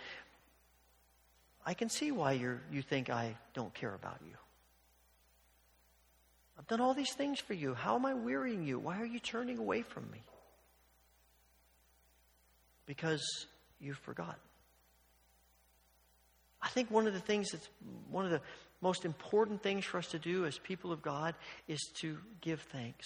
I 1.66 1.74
can 1.74 1.90
see 1.90 2.12
why 2.12 2.34
you 2.34 2.60
you 2.72 2.82
think 2.82 3.10
I 3.10 3.36
don't 3.54 3.74
care 3.74 3.94
about 3.94 4.20
you. 4.26 4.36
I've 6.58 6.68
done 6.68 6.82
all 6.82 6.94
these 6.94 7.14
things 7.14 7.40
for 7.40 7.54
you. 7.54 7.74
How 7.74 7.96
am 7.96 8.06
I 8.06 8.14
wearying 8.14 8.64
you? 8.64 8.80
Why 8.80 9.02
are 9.02 9.06
you 9.06 9.20
turning 9.20 9.58
away 9.58 9.82
from 9.82 10.10
me? 10.12 10.22
Because 12.86 13.48
you've 13.82 13.98
forgotten. 13.98 14.36
I 16.62 16.70
think 16.70 16.90
one 16.90 17.08
of 17.08 17.14
the 17.14 17.20
things 17.20 17.52
that's 17.52 17.68
one 18.10 18.24
of 18.24 18.32
the 18.32 18.42
most 18.82 19.04
important 19.04 19.62
things 19.62 19.84
for 19.84 19.98
us 19.98 20.08
to 20.08 20.20
do 20.20 20.46
as 20.46 20.58
people 20.58 20.92
of 20.92 21.02
God 21.02 21.36
is 21.68 21.82
to 22.02 22.18
give 22.40 22.62
thanks. 22.62 23.06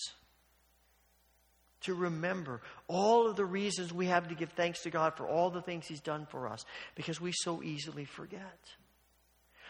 To 1.82 1.94
remember 1.94 2.62
all 2.88 3.30
of 3.30 3.36
the 3.36 3.46
reasons 3.46 3.94
we 3.94 4.08
have 4.08 4.30
to 4.30 4.36
give 4.36 4.52
thanks 4.54 4.82
to 4.82 4.90
God 4.90 5.16
for 5.16 5.28
all 5.28 5.52
the 5.52 5.62
things 5.62 5.86
He's 5.88 6.02
done 6.02 6.26
for 6.26 6.48
us 6.48 6.66
because 6.96 7.22
we 7.22 7.32
so 7.32 7.62
easily 7.62 8.06
forget. 8.06 8.60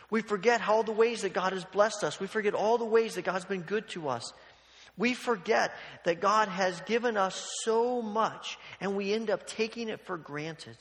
We 0.10 0.22
forget 0.22 0.68
all 0.68 0.84
the 0.84 0.94
ways 0.94 1.22
that 1.22 1.34
God 1.34 1.52
has 1.54 1.66
blessed 1.66 2.04
us. 2.04 2.20
We 2.20 2.28
forget 2.28 2.54
all 2.54 2.78
the 2.78 2.86
ways 2.86 3.16
that 3.16 3.26
God's 3.26 3.46
been 3.46 3.62
good 3.62 3.90
to 3.90 4.08
us. 4.08 4.32
We 4.98 5.14
forget 5.14 5.74
that 6.06 6.22
God 6.22 6.48
has 6.48 6.80
given 6.82 7.18
us 7.18 7.50
so 7.64 8.02
much 8.02 8.58
and 8.80 8.96
we 8.96 9.14
end 9.14 9.30
up 9.30 9.46
taking 9.46 9.90
it 9.90 10.06
for 10.06 10.18
granted. 10.18 10.78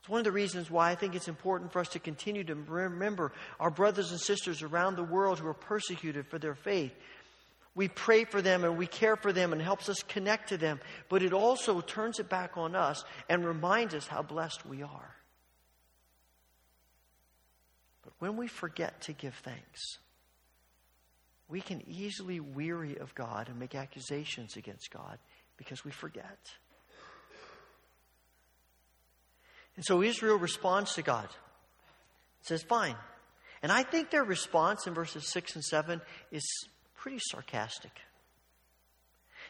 It's 0.00 0.08
one 0.08 0.18
of 0.18 0.24
the 0.24 0.32
reasons 0.32 0.68
why 0.68 0.90
I 0.90 0.96
think 0.96 1.14
it's 1.14 1.28
important 1.28 1.72
for 1.72 1.78
us 1.78 1.90
to 1.90 2.00
continue 2.00 2.42
to 2.44 2.56
remember 2.56 3.30
our 3.60 3.70
brothers 3.70 4.10
and 4.10 4.20
sisters 4.20 4.60
around 4.60 4.96
the 4.96 5.04
world 5.04 5.38
who 5.38 5.46
are 5.46 5.54
persecuted 5.54 6.26
for 6.26 6.40
their 6.40 6.56
faith. 6.56 6.92
We 7.74 7.88
pray 7.88 8.24
for 8.24 8.42
them 8.42 8.64
and 8.64 8.76
we 8.76 8.86
care 8.86 9.16
for 9.16 9.32
them 9.32 9.52
and 9.52 9.62
helps 9.62 9.88
us 9.88 10.02
connect 10.02 10.50
to 10.50 10.58
them, 10.58 10.80
but 11.08 11.22
it 11.22 11.32
also 11.32 11.80
turns 11.80 12.18
it 12.18 12.28
back 12.28 12.56
on 12.56 12.76
us 12.76 13.02
and 13.28 13.44
reminds 13.44 13.94
us 13.94 14.06
how 14.06 14.22
blessed 14.22 14.66
we 14.66 14.82
are. 14.82 15.16
But 18.04 18.12
when 18.18 18.36
we 18.36 18.46
forget 18.46 19.00
to 19.02 19.12
give 19.12 19.34
thanks, 19.36 19.98
we 21.48 21.60
can 21.60 21.82
easily 21.86 22.40
weary 22.40 22.98
of 22.98 23.14
God 23.14 23.48
and 23.48 23.58
make 23.58 23.74
accusations 23.74 24.56
against 24.56 24.90
God 24.90 25.18
because 25.56 25.84
we 25.84 25.90
forget. 25.90 26.38
And 29.76 29.84
so 29.84 30.02
Israel 30.02 30.36
responds 30.36 30.94
to 30.94 31.02
God. 31.02 31.28
says, 32.42 32.62
Fine. 32.62 32.96
And 33.62 33.70
I 33.70 33.82
think 33.82 34.10
their 34.10 34.24
response 34.24 34.86
in 34.86 34.94
verses 34.94 35.30
6 35.30 35.54
and 35.54 35.64
7 35.64 36.00
is 36.30 36.42
pretty 37.02 37.18
sarcastic. 37.20 37.90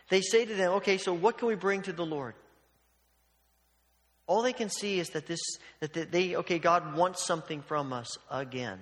They 0.08 0.22
say 0.22 0.46
to 0.46 0.54
them, 0.54 0.72
Okay, 0.72 0.96
so 0.96 1.12
what 1.12 1.36
can 1.36 1.48
we 1.48 1.54
bring 1.54 1.82
to 1.82 1.92
the 1.92 2.04
Lord? 2.04 2.34
All 4.26 4.40
they 4.40 4.54
can 4.54 4.70
see 4.70 4.98
is 4.98 5.10
that 5.10 5.26
this, 5.26 5.40
that 5.80 6.10
they, 6.10 6.36
okay, 6.36 6.58
God 6.58 6.96
wants 6.96 7.26
something 7.26 7.60
from 7.60 7.92
us 7.92 8.16
again. 8.30 8.78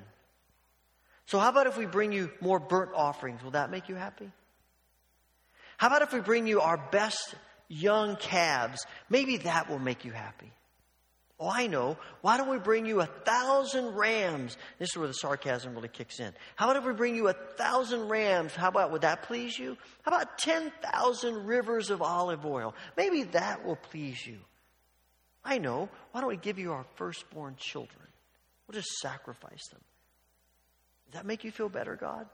So 1.27 1.41
how 1.41 1.49
about 1.49 1.67
if 1.67 1.77
we 1.77 1.87
bring 1.87 2.13
you 2.13 2.31
more 2.41 2.61
burnt 2.61 2.93
offerings? 2.95 3.43
Will 3.43 3.53
that 3.53 3.71
make 3.71 3.89
you 3.89 3.97
happy? 3.97 4.31
How 5.77 5.89
about 5.89 6.03
if 6.03 6.13
we 6.13 6.21
bring 6.21 6.47
you 6.47 6.61
our 6.61 6.77
best 6.77 7.35
young 7.69 8.17
calves? 8.17 8.87
Maybe 9.09 9.39
that 9.39 9.69
will 9.69 9.79
make 9.81 10.05
you 10.05 10.13
happy. 10.13 10.53
Oh, 11.43 11.49
I 11.49 11.69
know. 11.69 11.97
Why 12.21 12.37
don't 12.37 12.51
we 12.51 12.59
bring 12.59 12.85
you 12.85 13.01
a 13.01 13.07
thousand 13.07 13.95
rams? 13.95 14.59
This 14.79 14.91
is 14.91 14.97
where 14.99 15.09
the 15.09 15.15
sarcasm 15.15 15.75
really 15.75 15.89
kicks 15.89 16.21
in. 16.21 16.35
How 16.55 16.67
about 16.71 16.83
if 16.83 16.87
we 16.87 16.93
bring 16.93 17.17
you 17.17 17.29
a 17.29 17.33
thousand 17.33 18.11
rams? 18.11 18.55
How 18.55 18.69
about, 18.69 18.93
would 18.93 19.01
that 19.01 19.23
please 19.23 19.59
you? 19.59 19.79
How 20.03 20.15
about 20.15 20.37
10,000 20.37 21.47
rivers 21.47 21.89
of 21.89 22.03
olive 22.03 22.45
oil? 22.45 22.75
Maybe 22.95 23.23
that 23.23 23.65
will 23.65 23.77
please 23.77 24.27
you. 24.27 24.37
I 25.43 25.57
know. 25.57 25.89
Why 26.13 26.21
don't 26.21 26.29
we 26.29 26.37
give 26.37 26.59
you 26.59 26.73
our 26.73 26.85
firstborn 26.97 27.57
children? 27.57 28.07
We'll 28.69 28.79
just 28.79 28.99
sacrifice 28.99 29.67
them. 29.69 29.81
Does 31.07 31.15
that 31.15 31.27
make 31.27 31.43
you 31.43 31.51
feel 31.51 31.71
better, 31.71 31.97
God? 31.97 32.27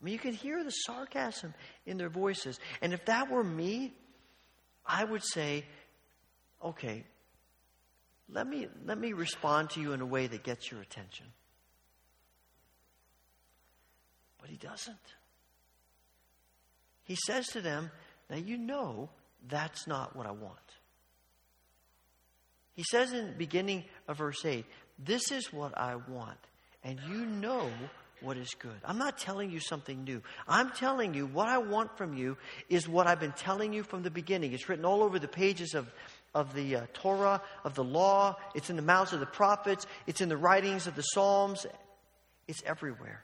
I 0.00 0.04
mean, 0.04 0.12
you 0.12 0.18
can 0.18 0.34
hear 0.34 0.64
the 0.64 0.70
sarcasm 0.70 1.54
in 1.86 1.96
their 1.96 2.08
voices. 2.08 2.58
And 2.80 2.92
if 2.92 3.04
that 3.04 3.30
were 3.30 3.44
me, 3.44 3.92
I 4.84 5.04
would 5.04 5.24
say, 5.24 5.64
okay, 6.60 7.04
let 8.32 8.46
me, 8.46 8.68
let 8.86 8.98
me 8.98 9.12
respond 9.12 9.70
to 9.70 9.80
you 9.80 9.92
in 9.92 10.00
a 10.00 10.06
way 10.06 10.26
that 10.26 10.42
gets 10.42 10.70
your 10.70 10.80
attention. 10.80 11.26
But 14.40 14.50
he 14.50 14.56
doesn't. 14.56 14.96
He 17.04 17.16
says 17.26 17.46
to 17.48 17.60
them, 17.60 17.90
Now 18.30 18.36
you 18.36 18.56
know 18.56 19.10
that's 19.48 19.86
not 19.86 20.16
what 20.16 20.26
I 20.26 20.32
want. 20.32 20.56
He 22.74 22.84
says 22.90 23.12
in 23.12 23.26
the 23.26 23.32
beginning 23.32 23.84
of 24.08 24.18
verse 24.18 24.44
8, 24.44 24.64
This 24.98 25.30
is 25.30 25.52
what 25.52 25.76
I 25.76 25.96
want, 25.96 26.38
and 26.82 26.98
you 27.08 27.26
know 27.26 27.68
what 28.22 28.36
is 28.36 28.54
good. 28.58 28.80
I'm 28.84 28.98
not 28.98 29.18
telling 29.18 29.50
you 29.50 29.60
something 29.60 30.04
new. 30.04 30.22
I'm 30.48 30.70
telling 30.70 31.12
you 31.12 31.26
what 31.26 31.48
I 31.48 31.58
want 31.58 31.96
from 31.98 32.16
you 32.16 32.36
is 32.68 32.88
what 32.88 33.06
I've 33.06 33.20
been 33.20 33.32
telling 33.32 33.72
you 33.72 33.82
from 33.82 34.02
the 34.02 34.10
beginning. 34.10 34.52
It's 34.52 34.68
written 34.68 34.84
all 34.84 35.02
over 35.02 35.18
the 35.18 35.28
pages 35.28 35.74
of, 35.74 35.92
of 36.34 36.54
the 36.54 36.76
uh, 36.76 36.86
Torah, 36.92 37.42
of 37.64 37.74
the 37.74 37.84
law. 37.84 38.36
It's 38.54 38.70
in 38.70 38.76
the 38.76 38.82
mouths 38.82 39.12
of 39.12 39.20
the 39.20 39.26
prophets. 39.26 39.86
It's 40.06 40.20
in 40.20 40.28
the 40.28 40.36
writings 40.36 40.86
of 40.86 40.96
the 40.96 41.02
Psalms. 41.02 41.66
It's 42.48 42.62
everywhere. 42.64 43.22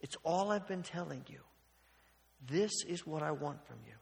It's 0.00 0.16
all 0.24 0.50
I've 0.50 0.66
been 0.66 0.82
telling 0.82 1.24
you. 1.28 1.40
This 2.48 2.72
is 2.88 3.06
what 3.06 3.22
I 3.22 3.32
want 3.32 3.64
from 3.66 3.76
you. 3.86 3.94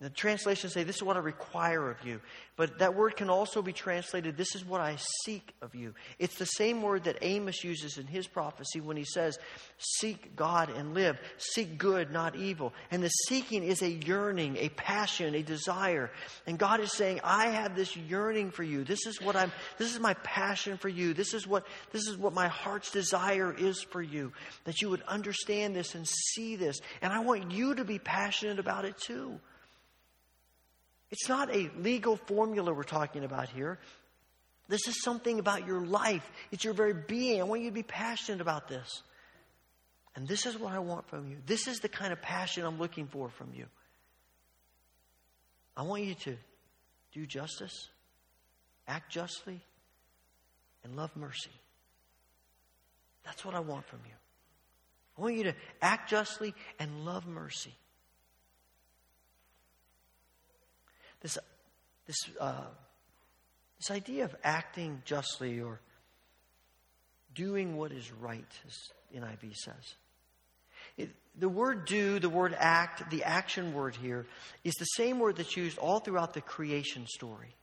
The 0.00 0.08
translations 0.08 0.72
say, 0.72 0.82
This 0.82 0.96
is 0.96 1.02
what 1.02 1.16
I 1.16 1.20
require 1.20 1.90
of 1.90 2.02
you. 2.06 2.22
But 2.56 2.78
that 2.78 2.94
word 2.94 3.16
can 3.16 3.28
also 3.28 3.60
be 3.60 3.74
translated, 3.74 4.34
This 4.34 4.54
is 4.54 4.64
what 4.64 4.80
I 4.80 4.96
seek 5.24 5.52
of 5.60 5.74
you. 5.74 5.94
It's 6.18 6.36
the 6.36 6.46
same 6.46 6.80
word 6.80 7.04
that 7.04 7.18
Amos 7.20 7.62
uses 7.62 7.98
in 7.98 8.06
his 8.06 8.26
prophecy 8.26 8.80
when 8.80 8.96
he 8.96 9.04
says, 9.04 9.38
Seek 9.76 10.34
God 10.36 10.70
and 10.70 10.94
live. 10.94 11.18
Seek 11.36 11.76
good, 11.76 12.10
not 12.10 12.34
evil. 12.34 12.72
And 12.90 13.02
the 13.02 13.10
seeking 13.10 13.62
is 13.62 13.82
a 13.82 13.90
yearning, 13.90 14.56
a 14.56 14.70
passion, 14.70 15.34
a 15.34 15.42
desire. 15.42 16.10
And 16.46 16.58
God 16.58 16.80
is 16.80 16.92
saying, 16.92 17.20
I 17.22 17.48
have 17.48 17.76
this 17.76 17.94
yearning 17.94 18.52
for 18.52 18.62
you. 18.62 18.84
This 18.84 19.04
is 19.04 19.20
what 19.20 19.36
I'm, 19.36 19.52
this 19.76 19.92
is 19.92 20.00
my 20.00 20.14
passion 20.14 20.78
for 20.78 20.88
you. 20.88 21.12
This 21.12 21.34
is 21.34 21.46
what, 21.46 21.66
this 21.92 22.08
is 22.08 22.16
what 22.16 22.32
my 22.32 22.48
heart's 22.48 22.90
desire 22.90 23.54
is 23.54 23.82
for 23.82 24.00
you. 24.00 24.32
That 24.64 24.80
you 24.80 24.88
would 24.88 25.02
understand 25.02 25.76
this 25.76 25.94
and 25.94 26.08
see 26.08 26.56
this. 26.56 26.80
And 27.02 27.12
I 27.12 27.20
want 27.20 27.52
you 27.52 27.74
to 27.74 27.84
be 27.84 27.98
passionate 27.98 28.58
about 28.58 28.86
it 28.86 28.96
too. 28.96 29.38
It's 31.10 31.28
not 31.28 31.54
a 31.54 31.70
legal 31.78 32.16
formula 32.16 32.72
we're 32.72 32.82
talking 32.82 33.24
about 33.24 33.48
here. 33.48 33.78
This 34.68 34.86
is 34.86 35.02
something 35.02 35.40
about 35.40 35.66
your 35.66 35.80
life. 35.80 36.30
It's 36.52 36.64
your 36.64 36.74
very 36.74 36.94
being. 36.94 37.40
I 37.40 37.44
want 37.44 37.62
you 37.62 37.70
to 37.70 37.74
be 37.74 37.82
passionate 37.82 38.40
about 38.40 38.68
this. 38.68 39.02
And 40.14 40.28
this 40.28 40.46
is 40.46 40.58
what 40.58 40.72
I 40.72 40.78
want 40.78 41.08
from 41.08 41.28
you. 41.28 41.36
This 41.46 41.66
is 41.66 41.80
the 41.80 41.88
kind 41.88 42.12
of 42.12 42.22
passion 42.22 42.64
I'm 42.64 42.78
looking 42.78 43.06
for 43.06 43.28
from 43.30 43.48
you. 43.54 43.66
I 45.76 45.82
want 45.82 46.04
you 46.04 46.14
to 46.14 46.36
do 47.12 47.26
justice, 47.26 47.88
act 48.86 49.10
justly, 49.10 49.60
and 50.84 50.96
love 50.96 51.16
mercy. 51.16 51.50
That's 53.24 53.44
what 53.44 53.54
I 53.54 53.60
want 53.60 53.86
from 53.86 54.00
you. 54.06 54.14
I 55.18 55.22
want 55.22 55.36
you 55.36 55.44
to 55.44 55.54
act 55.82 56.10
justly 56.10 56.54
and 56.78 57.04
love 57.04 57.26
mercy. 57.26 57.74
This, 61.20 61.38
this, 62.06 62.16
uh, 62.40 62.64
this 63.78 63.90
idea 63.90 64.24
of 64.24 64.34
acting 64.42 65.02
justly 65.04 65.60
or 65.60 65.80
doing 67.34 67.76
what 67.76 67.92
is 67.92 68.10
right, 68.12 68.44
as 68.66 68.78
NIV 69.16 69.54
says. 69.56 69.94
It, 70.96 71.10
the 71.38 71.48
word 71.48 71.86
do, 71.86 72.18
the 72.18 72.28
word 72.28 72.54
act, 72.58 73.10
the 73.10 73.24
action 73.24 73.72
word 73.72 73.96
here, 73.96 74.26
is 74.64 74.74
the 74.74 74.84
same 74.84 75.18
word 75.18 75.36
that's 75.36 75.56
used 75.56 75.78
all 75.78 76.00
throughout 76.00 76.34
the 76.34 76.40
creation 76.40 77.06
story. 77.06 77.54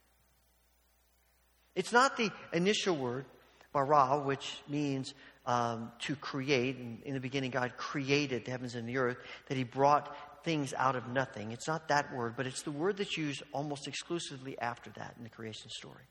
It's 1.76 1.91
not 1.91 2.18
the 2.18 2.32
initial 2.53 2.95
word, 2.95 3.26
bara, 3.74 4.20
which 4.20 4.58
means 4.68 5.14
um, 5.45 5.91
to 5.99 6.16
create. 6.16 6.78
In, 6.78 6.99
in 7.05 7.14
the 7.14 7.20
beginning, 7.20 7.51
God 7.51 7.74
created 7.78 8.45
the 8.45 8.51
heavens 8.51 8.76
and 8.76 8.88
the 8.88 8.97
earth, 8.97 9.18
that 9.47 9.58
He 9.58 9.64
brought 9.64 10.16
things 10.44 10.74
out 10.74 10.96
of 10.96 11.08
nothing. 11.08 11.52
It's 11.52 11.68
not 11.68 11.88
that 11.90 12.14
word, 12.16 12.36
but 12.36 12.48
it's 12.48 12.62
the 12.62 12.72
word 12.72 12.98
that's 12.98 13.18
used 13.18 13.44
almost 13.52 13.88
exclusively 13.88 14.58
after 14.60 14.90
that 14.92 15.16
in 15.18 15.24
the 15.24 15.30
creation 15.30 15.70
story. 15.70 16.04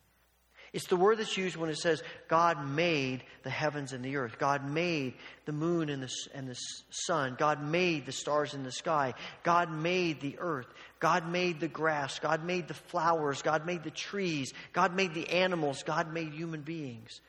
It's 0.72 0.88
the 0.88 0.96
word 0.96 1.18
that's 1.18 1.36
used 1.36 1.56
when 1.56 1.70
it 1.70 1.78
says 1.78 2.02
God 2.28 2.66
made 2.68 3.22
the 3.44 3.50
heavens 3.50 3.92
and 3.92 4.04
the 4.04 4.16
earth. 4.16 4.38
God 4.38 4.68
made 4.68 5.14
the 5.44 5.52
moon 5.52 5.88
and 5.88 6.02
the, 6.02 6.10
and 6.34 6.48
the 6.48 6.56
sun. 6.90 7.36
God 7.38 7.62
made 7.62 8.04
the 8.04 8.12
stars 8.12 8.52
in 8.52 8.62
the 8.62 8.72
sky. 8.72 9.14
God 9.42 9.70
made 9.70 10.20
the 10.20 10.36
earth. 10.38 10.66
God 10.98 11.28
made 11.28 11.60
the 11.60 11.68
grass. 11.68 12.18
God 12.18 12.44
made 12.44 12.68
the 12.68 12.74
flowers. 12.74 13.42
God 13.42 13.64
made 13.64 13.84
the 13.84 13.90
trees. 13.90 14.52
God 14.72 14.94
made 14.94 15.14
the 15.14 15.28
animals. 15.30 15.82
God 15.82 16.12
made 16.12 16.32
human 16.32 16.62
beings. 16.62 17.20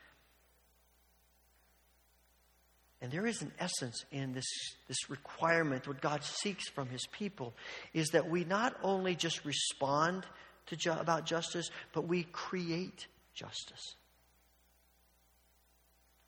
And 3.01 3.11
there 3.11 3.27
is 3.27 3.41
an 3.43 3.51
essence 3.59 4.03
in 4.11 4.33
this, 4.33 4.47
this 4.87 5.09
requirement, 5.09 5.87
what 5.87 6.01
God 6.01 6.23
seeks 6.23 6.67
from 6.69 6.89
his 6.89 7.05
people, 7.11 7.53
is 7.93 8.07
that 8.09 8.29
we 8.29 8.43
not 8.43 8.75
only 8.81 9.15
just 9.15 9.45
respond 9.45 10.25
to 10.67 10.75
ju- 10.75 10.91
about 10.91 11.25
justice, 11.25 11.69
but 11.93 12.07
we 12.07 12.23
create 12.23 13.05
justice. 13.35 13.95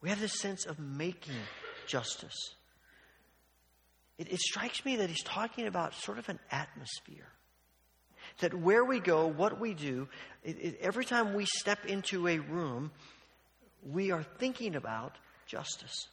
We 0.02 0.10
have 0.10 0.20
this 0.20 0.40
sense 0.40 0.66
of 0.66 0.80
making 0.80 1.36
justice. 1.88 2.54
it, 4.20 4.32
it 4.32 4.40
strikes 4.40 4.86
me 4.86 4.98
that 4.98 5.10
he's 5.10 5.24
talking 5.24 5.66
about 5.66 5.96
sort 5.96 6.20
of 6.20 6.30
an 6.30 6.40
atmosphere. 6.52 7.28
That 8.42 8.54
where 8.54 8.86
we 8.86 9.00
go, 9.00 9.26
what 9.26 9.60
we 9.60 9.74
do, 9.74 10.08
it, 10.44 10.58
it, 10.62 10.80
every 10.82 11.04
time 11.04 11.34
we 11.34 11.46
step 11.46 11.86
into 11.86 12.28
a 12.28 12.38
room, 12.38 12.92
we 13.84 14.12
are 14.12 14.24
thinking 14.38 14.76
about 14.76 15.18
justice. 15.48 16.08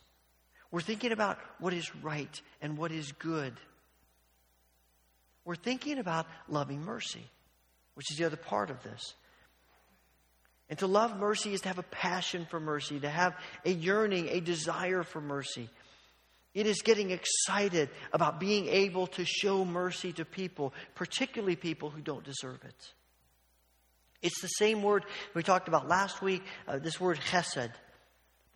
We're 0.71 0.81
thinking 0.81 1.13
about 1.13 1.39
what 1.59 1.73
is 1.73 1.95
right 1.97 2.41
and 2.61 2.77
what 2.77 2.93
is 2.93 3.13
good. 3.13 3.55
We're 5.45 5.55
thinking 5.55 5.99
about 5.99 6.27
loving 6.49 6.85
mercy, 6.85 7.25
which 7.95 8.11
is 8.11 8.19
the 8.19 8.25
other 8.25 8.37
part 8.37 8.71
of 8.71 8.83
this. 8.83 9.15
And 10.69 10.79
to 10.81 10.89
love 10.89 11.17
mercy 11.17 11.55
is 11.55 11.61
to 11.61 11.69
have 11.69 11.79
a 11.79 11.85
passion 11.85 12.47
for 12.51 12.59
mercy, 12.59 12.99
to 13.01 13.09
have 13.09 13.37
a 13.65 13.71
yearning, 13.71 14.29
a 14.31 14.41
desire 14.41 15.05
for 15.05 15.21
mercy. 15.21 15.69
It 16.55 16.67
is 16.67 16.83
getting 16.83 17.13
excited 17.13 17.91
about 18.13 18.41
being 18.41 18.67
able 18.67 19.07
to 19.09 19.25
show 19.25 19.65
mercy 19.65 20.13
to 20.15 20.25
people, 20.25 20.73
particularly 20.95 21.55
people 21.55 21.91
who 21.91 22.01
don't 22.01 22.25
deserve 22.25 22.65
it. 22.65 22.93
It's 24.23 24.41
the 24.41 24.49
same 24.49 24.83
word 24.83 25.05
we 25.35 25.45
talked 25.45 25.69
about 25.69 25.87
last 25.87 26.23
week, 26.23 26.43
uh, 26.67 26.79
this 26.79 26.99
word 26.99 27.19
chesed 27.31 27.71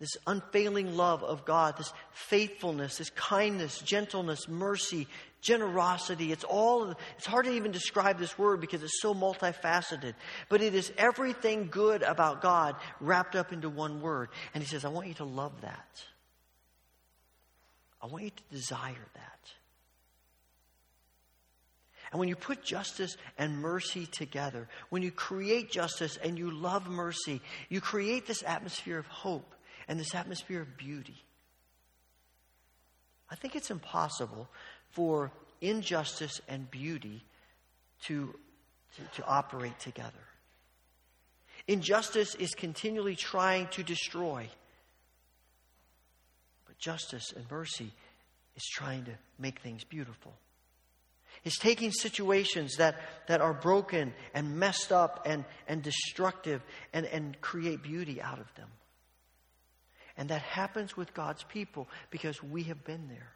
this 0.01 0.17
unfailing 0.25 0.97
love 0.97 1.23
of 1.23 1.45
God, 1.45 1.77
this 1.77 1.93
faithfulness, 2.11 2.97
this 2.97 3.11
kindness, 3.11 3.77
gentleness, 3.77 4.49
mercy, 4.49 5.07
generosity. 5.41 6.31
It's 6.31 6.43
all, 6.43 6.95
it's 7.17 7.27
hard 7.27 7.45
to 7.45 7.51
even 7.51 7.71
describe 7.71 8.17
this 8.17 8.35
word 8.35 8.61
because 8.61 8.81
it's 8.81 8.99
so 8.99 9.13
multifaceted. 9.13 10.15
But 10.49 10.61
it 10.61 10.73
is 10.73 10.91
everything 10.97 11.67
good 11.69 12.01
about 12.01 12.41
God 12.41 12.77
wrapped 12.99 13.35
up 13.35 13.53
into 13.53 13.69
one 13.69 14.01
word. 14.01 14.29
And 14.55 14.63
he 14.63 14.67
says, 14.67 14.85
I 14.85 14.89
want 14.89 15.07
you 15.07 15.13
to 15.15 15.23
love 15.23 15.53
that. 15.61 16.03
I 18.01 18.07
want 18.07 18.23
you 18.23 18.31
to 18.31 18.43
desire 18.51 19.07
that. 19.13 19.51
And 22.11 22.19
when 22.19 22.27
you 22.27 22.35
put 22.35 22.63
justice 22.63 23.17
and 23.37 23.59
mercy 23.59 24.07
together, 24.07 24.67
when 24.89 25.03
you 25.03 25.11
create 25.11 25.69
justice 25.69 26.17
and 26.17 26.39
you 26.39 26.49
love 26.49 26.89
mercy, 26.89 27.39
you 27.69 27.81
create 27.81 28.25
this 28.25 28.41
atmosphere 28.41 28.97
of 28.97 29.05
hope 29.05 29.53
and 29.91 29.99
this 29.99 30.15
atmosphere 30.15 30.61
of 30.61 30.77
beauty. 30.77 31.21
I 33.29 33.35
think 33.35 33.57
it's 33.57 33.69
impossible 33.69 34.47
for 34.91 35.33
injustice 35.59 36.39
and 36.47 36.71
beauty 36.71 37.25
to, 38.05 38.33
to, 38.95 39.21
to, 39.21 39.27
operate 39.27 39.77
together. 39.79 40.23
Injustice 41.67 42.35
is 42.35 42.51
continually 42.51 43.17
trying 43.17 43.67
to 43.71 43.83
destroy, 43.83 44.47
but 46.65 46.77
justice 46.77 47.33
and 47.35 47.43
mercy 47.51 47.91
is 48.55 48.63
trying 48.71 49.03
to 49.03 49.11
make 49.37 49.59
things 49.59 49.83
beautiful. 49.83 50.33
It's 51.43 51.59
taking 51.59 51.91
situations 51.91 52.77
that, 52.77 52.95
that 53.27 53.41
are 53.41 53.53
broken 53.53 54.13
and 54.33 54.57
messed 54.57 54.93
up 54.93 55.25
and, 55.25 55.43
and 55.67 55.83
destructive 55.83 56.61
and, 56.93 57.05
and 57.07 57.41
create 57.41 57.83
beauty 57.83 58.21
out 58.21 58.39
of 58.39 58.47
them. 58.55 58.69
And 60.17 60.29
that 60.29 60.41
happens 60.41 60.95
with 60.97 61.13
God's 61.13 61.43
people 61.43 61.87
because 62.09 62.41
we 62.43 62.63
have 62.63 62.83
been 62.83 63.07
there. 63.07 63.31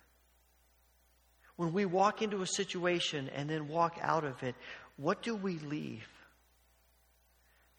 When 1.56 1.72
we 1.72 1.86
walk 1.86 2.22
into 2.22 2.42
a 2.42 2.48
situation 2.48 3.30
and 3.34 3.50
then 3.50 3.68
walk 3.68 3.98
out 4.02 4.26
of 4.26 4.44
it, 4.44 4.56
what 4.98 5.22
do 5.22 5.36
we 5.36 5.58
leave? 5.60 6.08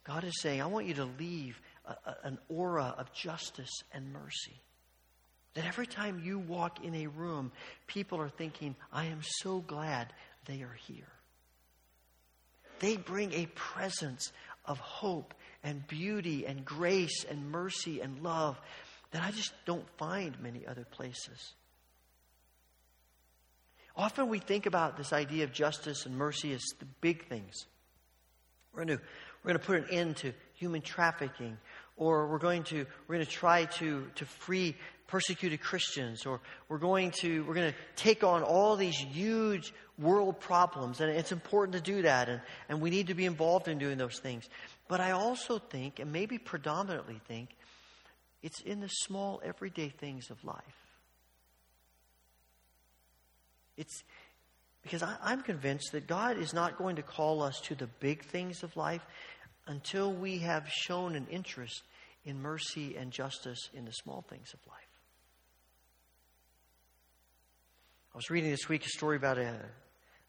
God 0.05 0.25
is 0.25 0.41
saying, 0.41 0.63
I 0.63 0.67
want 0.67 0.87
you 0.87 0.95
to 0.95 1.05
leave 1.05 1.61
a, 1.85 1.91
a, 1.91 2.17
an 2.25 2.39
aura 2.49 2.95
of 2.97 3.13
justice 3.13 3.83
and 3.93 4.13
mercy. 4.13 4.61
That 5.55 5.67
every 5.67 5.87
time 5.87 6.23
you 6.25 6.39
walk 6.39 6.85
in 6.85 6.95
a 6.95 7.07
room, 7.07 7.51
people 7.87 8.21
are 8.21 8.29
thinking, 8.29 8.77
I 8.93 9.07
am 9.07 9.21
so 9.23 9.61
glad 9.61 10.13
they 10.47 10.63
are 10.63 10.77
here. 10.87 11.09
They 12.79 12.97
bring 12.97 13.33
a 13.33 13.47
presence 13.55 14.33
of 14.65 14.79
hope 14.79 15.35
and 15.65 15.87
beauty 15.87 16.47
and 16.47 16.65
grace 16.65 17.25
and 17.29 17.51
mercy 17.51 18.01
and 18.01 18.23
love 18.23 18.61
that 19.17 19.25
I 19.25 19.31
just 19.31 19.55
don't 19.65 19.89
find 19.97 20.39
many 20.43 20.67
other 20.67 20.85
places. 20.85 21.55
Often 23.97 24.29
we 24.29 24.41
think 24.41 24.67
about 24.67 24.99
this 24.99 25.11
idea 25.15 25.45
of 25.45 25.55
justice 25.55 26.05
and 26.05 26.15
mercy 26.15 26.53
as 26.53 26.63
the 26.81 26.85
big 27.01 27.27
things. 27.27 27.65
We're 28.75 28.85
going 28.85 28.99
to, 28.99 29.05
we're 29.43 29.49
going 29.53 29.59
to 29.59 29.65
put 29.65 29.77
an 29.79 29.87
end 29.91 30.17
to 30.19 30.35
human 30.53 30.83
trafficking, 30.83 31.57
or 31.97 32.27
we're 32.27 32.37
going 32.37 32.65
to, 32.65 32.85
we're 33.09 33.15
going 33.15 33.25
to 33.25 33.33
try 33.33 33.65
to, 33.65 34.07
to 34.17 34.27
free 34.27 34.77
persecuted 35.07 35.63
Christians, 35.63 36.27
or 36.27 36.43
we're 36.69 36.77
going 36.77 37.11
to, 37.23 37.43
we're 37.45 37.55
going 37.55 37.73
to 37.73 37.79
take 37.95 38.23
on 38.23 38.43
all 38.43 38.77
these 38.77 38.99
huge 38.99 39.73
world 39.99 40.41
problems. 40.41 41.01
And 41.01 41.11
it's 41.11 41.33
important 41.33 41.73
to 41.73 41.81
do 41.81 42.03
that, 42.03 42.29
and, 42.29 42.43
and 42.69 42.83
we 42.83 42.91
need 42.91 43.07
to 43.07 43.15
be 43.15 43.25
involved 43.25 43.67
in 43.67 43.79
doing 43.79 43.97
those 43.97 44.19
things. 44.19 44.47
But 44.89 45.01
I 45.01 45.13
also 45.13 45.59
think, 45.59 46.01
and 46.01 46.13
maybe 46.13 46.37
predominantly 46.37 47.19
think, 47.27 47.49
it's 48.47 48.61
in 48.61 48.79
the 48.79 48.87
small, 48.87 49.43
everyday 49.45 49.89
things 49.89 50.31
of 50.31 50.45
life. 50.45 50.63
It's 53.77 54.05
because 54.85 55.03
I, 55.03 55.17
I'm 55.21 55.43
convinced 55.43 55.91
that 55.91 56.07
God 56.07 56.39
is 56.39 56.55
not 56.55 56.79
going 56.79 56.95
to 56.95 57.03
call 57.03 57.43
us 57.43 57.61
to 57.63 57.75
the 57.75 57.89
big 57.99 58.25
things 58.25 58.63
of 58.63 58.77
life 58.77 59.05
until 59.67 60.13
we 60.13 60.39
have 60.39 60.69
shown 60.69 61.17
an 61.17 61.27
interest 61.29 61.83
in 62.25 62.41
mercy 62.41 62.97
and 62.97 63.11
justice 63.11 63.69
in 63.75 63.85
the 63.85 63.91
small 63.91 64.25
things 64.31 64.55
of 64.55 64.61
life. 64.69 64.79
I 68.15 68.17
was 68.17 68.31
reading 68.31 68.53
this 68.53 68.69
week 68.69 68.87
a 68.87 68.91
story 68.91 69.17
about 69.17 69.39
a 69.39 69.57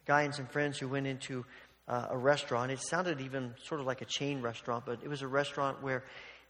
guy 0.07 0.23
and 0.23 0.33
some 0.33 0.47
friends 0.47 0.79
who 0.79 0.87
went 0.87 1.05
into 1.05 1.45
uh, 1.87 2.07
a 2.09 2.17
restaurant. 2.17 2.71
It 2.71 2.81
sounded 2.81 3.21
even 3.21 3.53
sort 3.63 3.79
of 3.79 3.85
like 3.85 4.01
a 4.01 4.05
chain 4.05 4.41
restaurant, 4.41 4.85
but 4.87 5.01
it 5.03 5.07
was 5.07 5.21
a 5.21 5.27
restaurant 5.27 5.83
where 5.83 6.03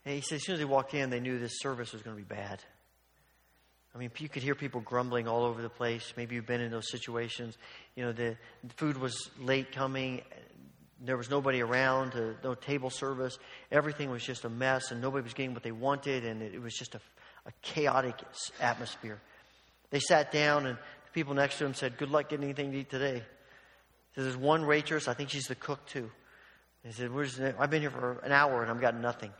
and 0.06 0.16
he 0.16 0.22
said, 0.22 0.36
as 0.38 0.46
soon 0.46 0.54
as 0.54 0.60
they 0.60 0.66
walked 0.66 0.94
in, 0.94 1.10
they 1.10 1.20
knew 1.20 1.38
this 1.40 1.60
service 1.60 1.92
was 1.92 2.02
going 2.02 2.16
to 2.16 2.22
be 2.22 2.28
bad. 2.28 2.64
I 3.94 4.00
mean, 4.00 4.12
you 4.20 4.30
could 4.30 4.44
hear 4.44 4.54
people 4.54 4.80
grumbling 4.82 5.28
all 5.28 5.44
over 5.44 5.62
the 5.62 5.70
place. 5.70 6.14
Maybe 6.16 6.36
you've 6.36 6.46
been 6.46 6.62
in 6.62 6.70
those 6.70 6.90
situations. 6.92 7.58
You 7.96 8.06
know, 8.06 8.12
the, 8.12 8.38
the 8.64 8.74
food 8.76 8.98
was 8.98 9.32
late 9.40 9.72
coming. 9.72 10.22
There 11.04 11.18
was 11.18 11.30
nobody 11.30 11.62
around, 11.62 12.14
uh, 12.14 12.34
no 12.44 12.54
table 12.54 12.92
service. 12.92 13.40
Everything 13.72 14.12
was 14.12 14.24
just 14.24 14.46
a 14.46 14.50
mess, 14.50 14.92
and 14.92 15.02
nobody 15.02 15.24
was 15.24 15.34
getting 15.34 15.56
what 15.56 15.64
they 15.64 15.72
wanted, 15.72 16.26
and 16.26 16.44
it, 16.44 16.54
it 16.54 16.62
was 16.62 16.76
just 16.76 16.94
a, 16.94 17.02
a 17.48 17.52
chaotic 17.64 18.16
atmosphere. 18.62 19.20
They 19.90 20.00
sat 20.00 20.32
down, 20.32 20.68
and 20.68 20.78
the 20.78 21.12
people 21.14 21.34
next 21.34 21.58
to 21.58 21.66
him 21.66 21.74
said, 21.74 21.98
Good 21.98 22.12
luck 22.12 22.30
getting 22.30 22.46
anything 22.46 22.72
to 22.74 22.78
eat 22.78 22.90
today. 22.92 23.24
There's 24.16 24.38
one 24.38 24.68
waitress, 24.68 25.08
I 25.08 25.16
think 25.16 25.32
she's 25.32 25.48
the 25.48 25.56
cook 25.56 25.86
too. 25.88 26.12
He 26.84 26.92
said, 26.92 27.12
I've 27.60 27.70
been 27.70 27.82
here 27.82 27.92
for 27.92 28.20
an 28.20 28.32
hour, 28.32 28.62
and 28.62 28.72
I've 28.72 28.82
got 28.82 28.96
nothing. 28.96 29.32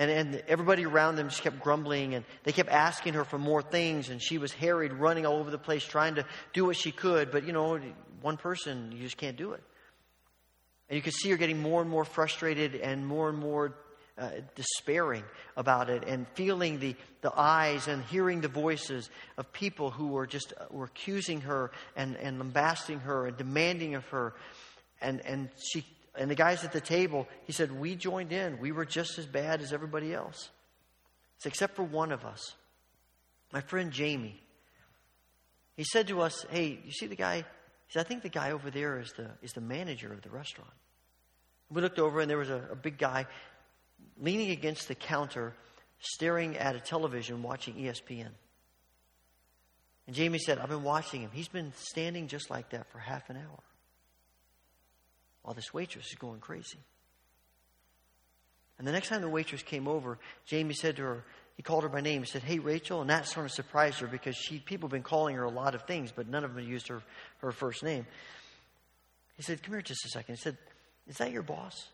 And, 0.00 0.10
and 0.10 0.42
everybody 0.48 0.86
around 0.86 1.16
them 1.16 1.28
just 1.28 1.42
kept 1.42 1.60
grumbling 1.60 2.14
and 2.14 2.24
they 2.44 2.52
kept 2.52 2.70
asking 2.70 3.12
her 3.14 3.24
for 3.24 3.36
more 3.36 3.60
things. 3.60 4.08
And 4.08 4.22
she 4.22 4.38
was 4.38 4.50
harried, 4.50 4.94
running 4.94 5.26
all 5.26 5.36
over 5.36 5.50
the 5.50 5.58
place, 5.58 5.84
trying 5.84 6.14
to 6.14 6.24
do 6.54 6.64
what 6.64 6.76
she 6.76 6.90
could. 6.90 7.30
But, 7.30 7.44
you 7.44 7.52
know, 7.52 7.78
one 8.22 8.38
person, 8.38 8.92
you 8.92 9.02
just 9.02 9.18
can't 9.18 9.36
do 9.36 9.52
it. 9.52 9.62
And 10.88 10.96
you 10.96 11.02
could 11.02 11.12
see 11.12 11.28
her 11.28 11.36
getting 11.36 11.60
more 11.60 11.82
and 11.82 11.90
more 11.90 12.06
frustrated 12.06 12.76
and 12.76 13.06
more 13.06 13.28
and 13.28 13.36
more 13.36 13.74
uh, 14.16 14.30
despairing 14.54 15.22
about 15.58 15.90
it 15.90 16.04
and 16.06 16.26
feeling 16.28 16.78
the, 16.78 16.96
the 17.20 17.32
eyes 17.38 17.86
and 17.86 18.02
hearing 18.04 18.40
the 18.40 18.48
voices 18.48 19.10
of 19.36 19.52
people 19.52 19.90
who 19.90 20.06
were 20.06 20.26
just 20.26 20.54
uh, 20.58 20.64
were 20.70 20.86
accusing 20.86 21.42
her 21.42 21.72
and, 21.94 22.16
and 22.16 22.38
lambasting 22.38 23.00
her 23.00 23.26
and 23.26 23.36
demanding 23.36 23.96
of 23.96 24.04
her. 24.06 24.32
And, 25.02 25.20
and 25.26 25.50
she 25.72 25.84
and 26.16 26.30
the 26.30 26.34
guys 26.34 26.64
at 26.64 26.72
the 26.72 26.80
table, 26.80 27.28
he 27.44 27.52
said, 27.52 27.70
We 27.72 27.94
joined 27.94 28.32
in. 28.32 28.58
We 28.58 28.72
were 28.72 28.84
just 28.84 29.18
as 29.18 29.26
bad 29.26 29.60
as 29.60 29.72
everybody 29.72 30.12
else. 30.12 30.50
Except 31.44 31.76
for 31.76 31.84
one 31.84 32.12
of 32.12 32.24
us. 32.24 32.54
My 33.52 33.60
friend 33.60 33.90
Jamie. 33.90 34.40
He 35.76 35.84
said 35.84 36.08
to 36.08 36.20
us, 36.20 36.44
Hey, 36.50 36.80
you 36.84 36.92
see 36.92 37.06
the 37.06 37.16
guy? 37.16 37.36
He 37.36 37.92
said, 37.92 38.00
I 38.00 38.08
think 38.08 38.22
the 38.22 38.28
guy 38.28 38.50
over 38.50 38.70
there 38.70 38.98
is 38.98 39.12
the, 39.12 39.30
is 39.42 39.52
the 39.52 39.60
manager 39.60 40.12
of 40.12 40.22
the 40.22 40.30
restaurant. 40.30 40.70
We 41.70 41.80
looked 41.80 42.00
over, 42.00 42.20
and 42.20 42.28
there 42.28 42.38
was 42.38 42.50
a, 42.50 42.68
a 42.72 42.76
big 42.76 42.98
guy 42.98 43.26
leaning 44.20 44.50
against 44.50 44.88
the 44.88 44.94
counter, 44.96 45.54
staring 46.00 46.56
at 46.56 46.74
a 46.74 46.80
television, 46.80 47.42
watching 47.42 47.74
ESPN. 47.74 48.30
And 50.06 50.16
Jamie 50.16 50.38
said, 50.40 50.58
I've 50.58 50.68
been 50.68 50.82
watching 50.82 51.20
him. 51.20 51.30
He's 51.32 51.48
been 51.48 51.72
standing 51.76 52.26
just 52.26 52.50
like 52.50 52.70
that 52.70 52.90
for 52.90 52.98
half 52.98 53.30
an 53.30 53.36
hour 53.36 53.62
while 55.42 55.54
this 55.54 55.72
waitress 55.72 56.06
is 56.08 56.18
going 56.18 56.40
crazy. 56.40 56.78
And 58.78 58.86
the 58.86 58.92
next 58.92 59.08
time 59.08 59.20
the 59.20 59.28
waitress 59.28 59.62
came 59.62 59.86
over, 59.86 60.18
Jamie 60.46 60.74
said 60.74 60.96
to 60.96 61.02
her, 61.02 61.24
he 61.60 61.62
called 61.62 61.82
her 61.82 61.90
by 61.90 62.00
name. 62.00 62.22
He 62.22 62.26
said, 62.26 62.42
Hey, 62.42 62.58
Rachel. 62.58 63.02
And 63.02 63.10
that 63.10 63.26
sort 63.26 63.44
of 63.44 63.52
surprised 63.52 63.98
her 64.00 64.06
because 64.06 64.34
she, 64.34 64.58
people 64.58 64.86
have 64.86 64.92
been 64.92 65.02
calling 65.02 65.36
her 65.36 65.44
a 65.44 65.50
lot 65.50 65.74
of 65.74 65.82
things, 65.82 66.10
but 66.10 66.26
none 66.26 66.42
of 66.42 66.54
them 66.54 66.66
used 66.66 66.88
her, 66.88 67.02
her 67.42 67.52
first 67.52 67.82
name. 67.82 68.06
He 69.36 69.42
said, 69.42 69.62
Come 69.62 69.74
here 69.74 69.82
just 69.82 70.02
a 70.06 70.08
second. 70.08 70.36
He 70.36 70.40
said, 70.40 70.56
Is 71.06 71.18
that 71.18 71.32
your 71.32 71.42
boss? 71.42 71.88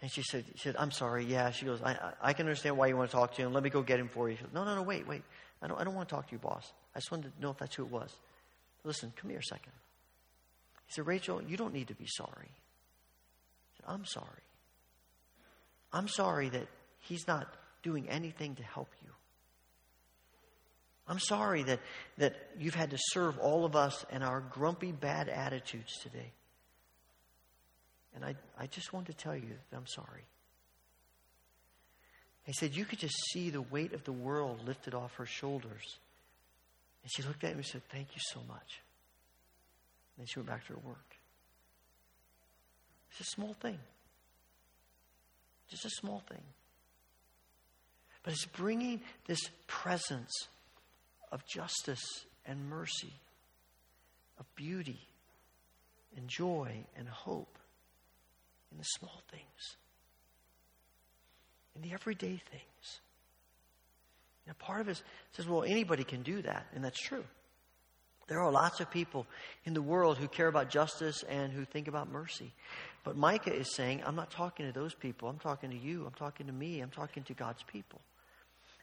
And 0.00 0.08
she 0.08 0.22
said, 0.22 0.44
she 0.54 0.68
said 0.68 0.76
I'm 0.78 0.92
sorry. 0.92 1.24
Yeah. 1.24 1.50
She 1.50 1.64
goes, 1.64 1.82
I, 1.82 2.12
I, 2.22 2.32
can 2.32 2.46
understand 2.46 2.76
why 2.76 2.86
you 2.86 2.96
want 2.96 3.10
to 3.10 3.16
talk 3.16 3.34
to 3.34 3.42
him. 3.42 3.52
Let 3.52 3.64
me 3.64 3.70
go 3.70 3.82
get 3.82 3.98
him 3.98 4.06
for 4.06 4.30
you. 4.30 4.36
She 4.36 4.44
goes, 4.44 4.54
No, 4.54 4.64
no, 4.64 4.76
no, 4.76 4.82
wait, 4.82 5.08
wait. 5.08 5.22
I 5.60 5.66
don't, 5.66 5.80
I 5.80 5.82
don't 5.82 5.96
want 5.96 6.08
to 6.08 6.14
talk 6.14 6.28
to 6.28 6.32
you, 6.32 6.38
boss. 6.38 6.72
I 6.94 7.00
just 7.00 7.10
wanted 7.10 7.34
to 7.34 7.42
know 7.42 7.50
if 7.50 7.58
that's 7.58 7.74
who 7.74 7.82
it 7.82 7.90
was. 7.90 8.14
Listen, 8.84 9.12
come 9.16 9.30
here 9.30 9.40
a 9.40 9.42
second. 9.42 9.72
He 10.86 10.92
said, 10.92 11.08
Rachel, 11.08 11.42
you 11.42 11.56
don't 11.56 11.74
need 11.74 11.88
to 11.88 11.94
be 11.94 12.06
sorry. 12.06 12.52
I'm 13.88 14.04
sorry. 14.04 14.26
I'm 15.92 16.08
sorry 16.08 16.50
that 16.50 16.68
he's 17.00 17.26
not 17.26 17.52
doing 17.82 18.08
anything 18.08 18.54
to 18.56 18.62
help 18.62 18.90
you. 19.02 19.08
I'm 21.08 21.18
sorry 21.18 21.62
that, 21.62 21.80
that 22.18 22.34
you've 22.58 22.74
had 22.74 22.90
to 22.90 22.98
serve 23.00 23.38
all 23.38 23.64
of 23.64 23.74
us 23.74 24.04
and 24.10 24.22
our 24.22 24.40
grumpy, 24.40 24.92
bad 24.92 25.30
attitudes 25.30 25.98
today. 26.02 26.32
And 28.14 28.24
I, 28.24 28.34
I 28.58 28.66
just 28.66 28.92
want 28.92 29.06
to 29.06 29.14
tell 29.14 29.34
you 29.34 29.54
that 29.70 29.76
I'm 29.76 29.86
sorry. 29.86 30.24
He 32.44 32.52
said, 32.52 32.76
You 32.76 32.84
could 32.84 32.98
just 32.98 33.16
see 33.32 33.50
the 33.50 33.62
weight 33.62 33.94
of 33.94 34.04
the 34.04 34.12
world 34.12 34.66
lifted 34.66 34.94
off 34.94 35.14
her 35.14 35.26
shoulders. 35.26 35.98
And 37.02 37.10
she 37.10 37.22
looked 37.22 37.44
at 37.44 37.52
him 37.52 37.58
and 37.58 37.66
said, 37.66 37.82
Thank 37.90 38.08
you 38.14 38.20
so 38.20 38.40
much. 38.46 38.80
And 40.16 40.18
then 40.18 40.26
she 40.26 40.40
went 40.40 40.48
back 40.48 40.66
to 40.66 40.74
her 40.74 40.80
work. 40.84 41.17
It's 43.10 43.20
a 43.20 43.30
small 43.30 43.54
thing. 43.54 43.78
Just 45.70 45.84
a 45.84 45.90
small 45.90 46.22
thing. 46.28 46.42
But 48.22 48.32
it's 48.32 48.46
bringing 48.46 49.00
this 49.26 49.40
presence 49.66 50.32
of 51.30 51.46
justice 51.46 52.24
and 52.46 52.68
mercy, 52.68 53.12
of 54.38 54.46
beauty 54.54 55.00
and 56.16 56.28
joy 56.28 56.84
and 56.96 57.08
hope 57.08 57.58
in 58.72 58.78
the 58.78 58.84
small 58.84 59.22
things, 59.30 59.76
in 61.76 61.82
the 61.82 61.92
everyday 61.92 62.40
things. 62.50 63.00
Now, 64.46 64.54
part 64.58 64.80
of 64.80 64.88
it 64.88 65.02
says, 65.32 65.46
well, 65.46 65.62
anybody 65.62 66.04
can 66.04 66.22
do 66.22 66.40
that, 66.42 66.66
and 66.74 66.82
that's 66.82 67.00
true. 67.00 67.24
There 68.28 68.40
are 68.40 68.50
lots 68.50 68.80
of 68.80 68.90
people 68.90 69.26
in 69.64 69.74
the 69.74 69.82
world 69.82 70.18
who 70.18 70.28
care 70.28 70.48
about 70.48 70.70
justice 70.70 71.22
and 71.28 71.52
who 71.52 71.64
think 71.64 71.88
about 71.88 72.10
mercy. 72.10 72.52
But 73.08 73.16
Micah 73.16 73.54
is 73.54 73.74
saying, 73.74 74.02
I'm 74.04 74.16
not 74.16 74.30
talking 74.30 74.66
to 74.66 74.72
those 74.78 74.92
people. 74.92 75.30
I'm 75.30 75.38
talking 75.38 75.70
to 75.70 75.76
you. 75.78 76.04
I'm 76.04 76.12
talking 76.12 76.46
to 76.46 76.52
me. 76.52 76.80
I'm 76.80 76.90
talking 76.90 77.22
to 77.22 77.32
God's 77.32 77.62
people. 77.62 78.02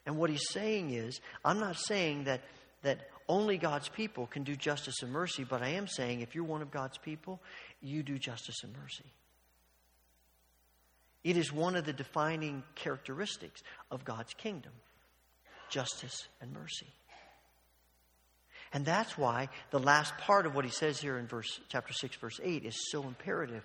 And 0.04 0.16
what 0.16 0.30
he's 0.30 0.48
saying 0.50 0.90
is, 0.90 1.20
I'm 1.44 1.60
not 1.60 1.76
saying 1.76 2.24
that, 2.24 2.40
that 2.82 3.08
only 3.28 3.56
God's 3.56 3.88
people 3.88 4.26
can 4.26 4.42
do 4.42 4.56
justice 4.56 5.00
and 5.00 5.12
mercy, 5.12 5.44
but 5.44 5.62
I 5.62 5.68
am 5.68 5.86
saying 5.86 6.22
if 6.22 6.34
you're 6.34 6.42
one 6.42 6.60
of 6.60 6.72
God's 6.72 6.98
people, 6.98 7.38
you 7.80 8.02
do 8.02 8.18
justice 8.18 8.56
and 8.64 8.74
mercy. 8.82 9.04
It 11.22 11.36
is 11.36 11.52
one 11.52 11.76
of 11.76 11.84
the 11.84 11.92
defining 11.92 12.64
characteristics 12.74 13.62
of 13.92 14.04
God's 14.04 14.34
kingdom 14.34 14.72
justice 15.70 16.26
and 16.40 16.52
mercy. 16.52 16.88
And 18.72 18.84
that's 18.84 19.16
why 19.16 19.50
the 19.70 19.78
last 19.78 20.18
part 20.18 20.46
of 20.46 20.56
what 20.56 20.64
he 20.64 20.70
says 20.72 21.00
here 21.00 21.16
in 21.16 21.28
verse 21.28 21.60
chapter 21.68 21.92
6 21.92 22.16
verse 22.16 22.40
8 22.42 22.64
is 22.64 22.90
so 22.90 23.04
imperative 23.04 23.64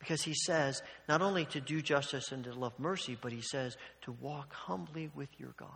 because 0.00 0.22
he 0.22 0.34
says 0.34 0.82
not 1.08 1.22
only 1.22 1.44
to 1.44 1.60
do 1.60 1.80
justice 1.80 2.32
and 2.32 2.42
to 2.44 2.52
love 2.52 2.72
mercy 2.78 3.16
but 3.20 3.30
he 3.30 3.42
says 3.42 3.76
to 4.02 4.12
walk 4.20 4.52
humbly 4.52 5.10
with 5.14 5.28
your 5.38 5.54
God. 5.56 5.68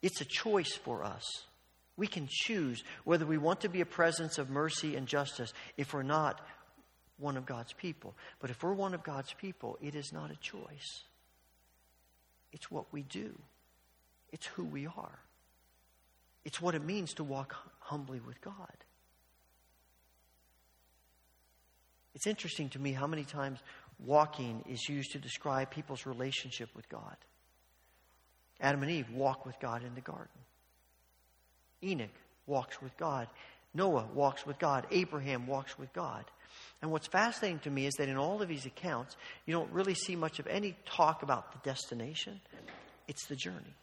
It's 0.00 0.20
a 0.20 0.24
choice 0.24 0.74
for 0.74 1.02
us. 1.02 1.24
We 1.96 2.06
can 2.06 2.28
choose 2.30 2.84
whether 3.02 3.26
we 3.26 3.38
want 3.38 3.62
to 3.62 3.68
be 3.68 3.80
a 3.80 3.86
presence 3.86 4.38
of 4.38 4.48
mercy 4.48 4.94
and 4.94 5.08
justice 5.08 5.52
if 5.76 5.92
we're 5.92 6.04
not 6.04 6.40
one 7.18 7.36
of 7.36 7.44
God's 7.44 7.72
people. 7.72 8.14
But 8.38 8.50
if 8.50 8.62
we're 8.62 8.74
one 8.74 8.94
of 8.94 9.02
God's 9.02 9.32
people, 9.32 9.76
it 9.82 9.96
is 9.96 10.12
not 10.12 10.30
a 10.30 10.36
choice. 10.36 11.02
It's 12.52 12.70
what 12.70 12.92
we 12.92 13.02
do, 13.02 13.36
it's 14.32 14.46
who 14.46 14.64
we 14.64 14.86
are. 14.86 15.18
It's 16.44 16.62
what 16.62 16.74
it 16.74 16.84
means 16.84 17.14
to 17.14 17.24
walk 17.24 17.54
humbly 17.80 18.20
with 18.20 18.40
God. 18.40 18.54
It's 22.14 22.26
interesting 22.26 22.68
to 22.70 22.78
me 22.78 22.92
how 22.92 23.06
many 23.06 23.24
times 23.24 23.58
walking 24.04 24.64
is 24.68 24.88
used 24.88 25.12
to 25.12 25.18
describe 25.18 25.70
people's 25.70 26.06
relationship 26.06 26.68
with 26.74 26.88
God. 26.88 27.16
Adam 28.60 28.82
and 28.82 28.90
Eve 28.90 29.10
walk 29.10 29.46
with 29.46 29.58
God 29.60 29.84
in 29.84 29.94
the 29.94 30.00
garden. 30.00 30.28
Enoch 31.82 32.10
walks 32.46 32.80
with 32.82 32.96
God. 32.96 33.28
Noah 33.74 34.06
walks 34.14 34.46
with 34.46 34.58
God. 34.58 34.86
Abraham 34.90 35.46
walks 35.46 35.78
with 35.78 35.92
God. 35.92 36.24
And 36.82 36.90
what's 36.90 37.06
fascinating 37.06 37.60
to 37.60 37.70
me 37.70 37.86
is 37.86 37.94
that 37.94 38.08
in 38.08 38.16
all 38.16 38.42
of 38.42 38.48
these 38.48 38.66
accounts, 38.66 39.16
you 39.46 39.52
don't 39.52 39.70
really 39.70 39.94
see 39.94 40.16
much 40.16 40.38
of 40.38 40.46
any 40.46 40.76
talk 40.86 41.22
about 41.22 41.52
the 41.52 41.58
destination. 41.68 42.40
It's 43.06 43.26
the 43.26 43.36
journey. 43.36 43.74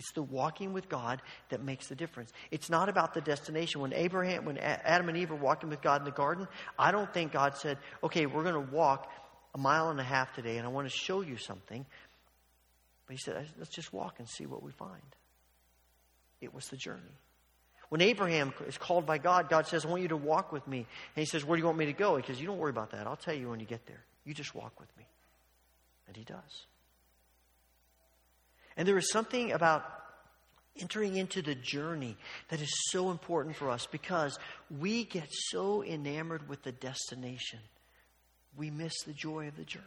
It's 0.00 0.12
the 0.12 0.22
walking 0.22 0.72
with 0.72 0.88
God 0.88 1.20
that 1.50 1.62
makes 1.62 1.88
the 1.88 1.94
difference. 1.94 2.32
It's 2.50 2.70
not 2.70 2.88
about 2.88 3.12
the 3.12 3.20
destination. 3.20 3.82
When 3.82 3.92
Abraham, 3.92 4.46
when 4.46 4.56
Adam 4.56 5.10
and 5.10 5.18
Eve 5.18 5.28
were 5.28 5.36
walking 5.36 5.68
with 5.68 5.82
God 5.82 6.00
in 6.00 6.06
the 6.06 6.10
garden, 6.10 6.48
I 6.78 6.90
don't 6.90 7.12
think 7.12 7.32
God 7.32 7.54
said, 7.54 7.76
"Okay, 8.02 8.24
we're 8.24 8.42
going 8.42 8.54
to 8.54 8.72
walk 8.74 9.12
a 9.54 9.58
mile 9.58 9.90
and 9.90 10.00
a 10.00 10.02
half 10.02 10.34
today, 10.34 10.56
and 10.56 10.66
I 10.66 10.70
want 10.70 10.90
to 10.90 10.96
show 10.96 11.20
you 11.20 11.36
something." 11.36 11.84
But 13.06 13.12
He 13.12 13.18
said, 13.18 13.46
"Let's 13.58 13.70
just 13.70 13.92
walk 13.92 14.14
and 14.18 14.26
see 14.26 14.46
what 14.46 14.62
we 14.62 14.72
find." 14.72 15.16
It 16.40 16.54
was 16.54 16.66
the 16.68 16.78
journey. 16.78 17.18
When 17.90 18.00
Abraham 18.00 18.54
is 18.66 18.78
called 18.78 19.04
by 19.04 19.18
God, 19.18 19.50
God 19.50 19.66
says, 19.66 19.84
I 19.84 19.88
want 19.88 20.00
you 20.00 20.08
to 20.08 20.16
walk 20.16 20.50
with 20.50 20.66
me. 20.66 20.78
And 20.78 20.86
he 21.16 21.26
says, 21.26 21.44
Where 21.44 21.56
do 21.56 21.60
you 21.60 21.66
want 21.66 21.76
me 21.76 21.86
to 21.86 21.92
go? 21.92 22.16
He 22.16 22.24
says, 22.24 22.40
You 22.40 22.46
don't 22.46 22.56
worry 22.56 22.70
about 22.70 22.92
that. 22.92 23.06
I'll 23.06 23.16
tell 23.16 23.34
you 23.34 23.50
when 23.50 23.60
you 23.60 23.66
get 23.66 23.84
there. 23.84 24.02
You 24.24 24.32
just 24.32 24.54
walk 24.54 24.78
with 24.80 24.88
me. 24.96 25.04
And 26.06 26.16
he 26.16 26.22
does. 26.24 26.66
And 28.80 28.88
there 28.88 28.96
is 28.96 29.10
something 29.10 29.52
about 29.52 29.84
entering 30.80 31.16
into 31.16 31.42
the 31.42 31.54
journey 31.54 32.16
that 32.48 32.62
is 32.62 32.74
so 32.88 33.10
important 33.10 33.54
for 33.54 33.68
us 33.68 33.86
because 33.92 34.38
we 34.70 35.04
get 35.04 35.26
so 35.28 35.84
enamored 35.84 36.48
with 36.48 36.62
the 36.62 36.72
destination, 36.72 37.58
we 38.56 38.70
miss 38.70 38.94
the 39.02 39.12
joy 39.12 39.48
of 39.48 39.56
the 39.58 39.66
journey. 39.66 39.84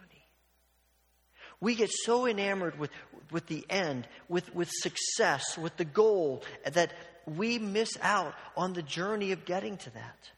We 1.60 1.74
get 1.74 1.90
so 1.92 2.28
enamored 2.28 2.78
with, 2.78 2.92
with 3.32 3.48
the 3.48 3.66
end, 3.68 4.08
with, 4.30 4.54
with 4.54 4.70
success, 4.72 5.58
with 5.58 5.76
the 5.78 5.86
goal, 5.86 6.44
that 6.64 6.94
we 7.26 7.58
miss 7.58 7.98
out 8.00 8.36
on 8.56 8.74
the 8.74 8.84
journey 8.84 9.32
of 9.32 9.44
getting 9.44 9.76
to 9.78 9.90
that. 9.90 10.30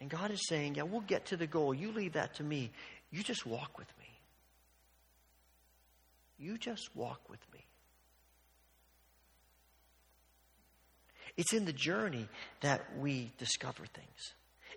And 0.00 0.08
God 0.08 0.30
is 0.30 0.46
saying, 0.46 0.76
Yeah, 0.76 0.84
we'll 0.84 1.00
get 1.00 1.26
to 1.26 1.36
the 1.36 1.48
goal. 1.48 1.74
You 1.74 1.90
leave 1.90 2.12
that 2.12 2.34
to 2.34 2.44
me. 2.44 2.70
You 3.10 3.24
just 3.24 3.44
walk 3.44 3.78
with 3.78 3.88
me. 3.98 4.01
You 6.42 6.58
just 6.58 6.96
walk 6.96 7.30
with 7.30 7.38
me. 7.54 7.60
It's 11.36 11.52
in 11.52 11.66
the 11.66 11.72
journey 11.72 12.28
that 12.62 12.98
we 12.98 13.30
discover 13.38 13.86
things. 13.86 14.32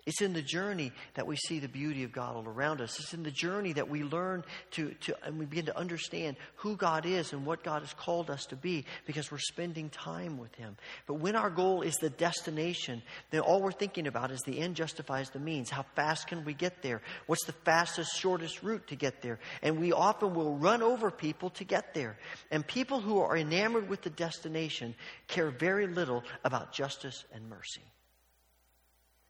It's 0.06 0.22
in 0.22 0.34
the 0.34 0.42
journey 0.42 0.92
that 1.14 1.26
we 1.26 1.34
see 1.34 1.58
the 1.58 1.66
beauty 1.66 2.04
of 2.04 2.12
God 2.12 2.36
all 2.36 2.46
around 2.46 2.80
us. 2.80 3.00
It's 3.00 3.12
in 3.12 3.24
the 3.24 3.30
journey 3.32 3.72
that 3.72 3.88
we 3.88 4.04
learn 4.04 4.44
to, 4.72 4.90
to 5.00 5.16
and 5.24 5.36
we 5.36 5.46
begin 5.46 5.66
to 5.66 5.76
understand 5.76 6.36
who 6.54 6.76
God 6.76 7.04
is 7.04 7.32
and 7.32 7.44
what 7.44 7.64
God 7.64 7.82
has 7.82 7.92
called 7.92 8.30
us 8.30 8.46
to 8.46 8.56
be 8.56 8.84
because 9.04 9.32
we're 9.32 9.38
spending 9.38 9.90
time 9.90 10.38
with 10.38 10.54
Him. 10.54 10.76
But 11.08 11.14
when 11.14 11.34
our 11.34 11.50
goal 11.50 11.82
is 11.82 11.96
the 11.96 12.08
destination, 12.08 13.02
then 13.32 13.40
all 13.40 13.60
we're 13.60 13.72
thinking 13.72 14.06
about 14.06 14.30
is 14.30 14.40
the 14.42 14.60
end 14.60 14.76
justifies 14.76 15.30
the 15.30 15.40
means. 15.40 15.70
How 15.70 15.84
fast 15.96 16.28
can 16.28 16.44
we 16.44 16.54
get 16.54 16.82
there? 16.82 17.02
What's 17.26 17.44
the 17.44 17.52
fastest, 17.52 18.16
shortest 18.16 18.62
route 18.62 18.86
to 18.86 18.94
get 18.94 19.22
there? 19.22 19.40
And 19.60 19.80
we 19.80 19.92
often 19.92 20.34
will 20.34 20.56
run 20.56 20.82
over 20.82 21.10
people 21.10 21.50
to 21.50 21.64
get 21.64 21.94
there. 21.94 22.16
And 22.52 22.64
people 22.64 23.00
who 23.00 23.18
are 23.18 23.36
enamored 23.36 23.88
with 23.88 24.02
the 24.02 24.10
destination 24.10 24.94
care 25.26 25.50
very 25.50 25.88
little 25.88 26.22
about 26.44 26.72
justice 26.72 27.24
and 27.34 27.50
mercy. 27.50 27.82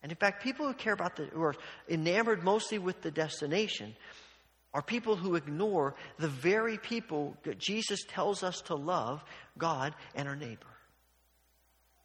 And 0.02 0.12
in 0.12 0.16
fact, 0.16 0.42
people 0.42 0.66
who 0.66 0.74
care 0.74 0.92
about 0.92 1.16
the, 1.16 1.24
who 1.24 1.42
are 1.42 1.54
enamored 1.88 2.44
mostly 2.44 2.78
with 2.78 3.02
the 3.02 3.10
destination, 3.10 3.96
are 4.74 4.82
people 4.82 5.16
who 5.16 5.36
ignore 5.36 5.94
the 6.18 6.28
very 6.28 6.76
people 6.78 7.36
that 7.44 7.58
Jesus 7.58 8.00
tells 8.08 8.42
us 8.42 8.60
to 8.62 8.74
love, 8.74 9.24
God 9.56 9.94
and 10.14 10.28
our 10.28 10.36
neighbor. 10.36 10.66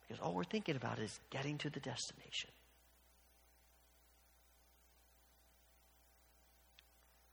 Because 0.08 0.22
all 0.22 0.34
we're 0.34 0.46
thinking 0.46 0.76
about 0.76 1.00
is 1.00 1.20
getting 1.30 1.58
to 1.60 1.70
the 1.70 1.80
destination. 1.80 2.50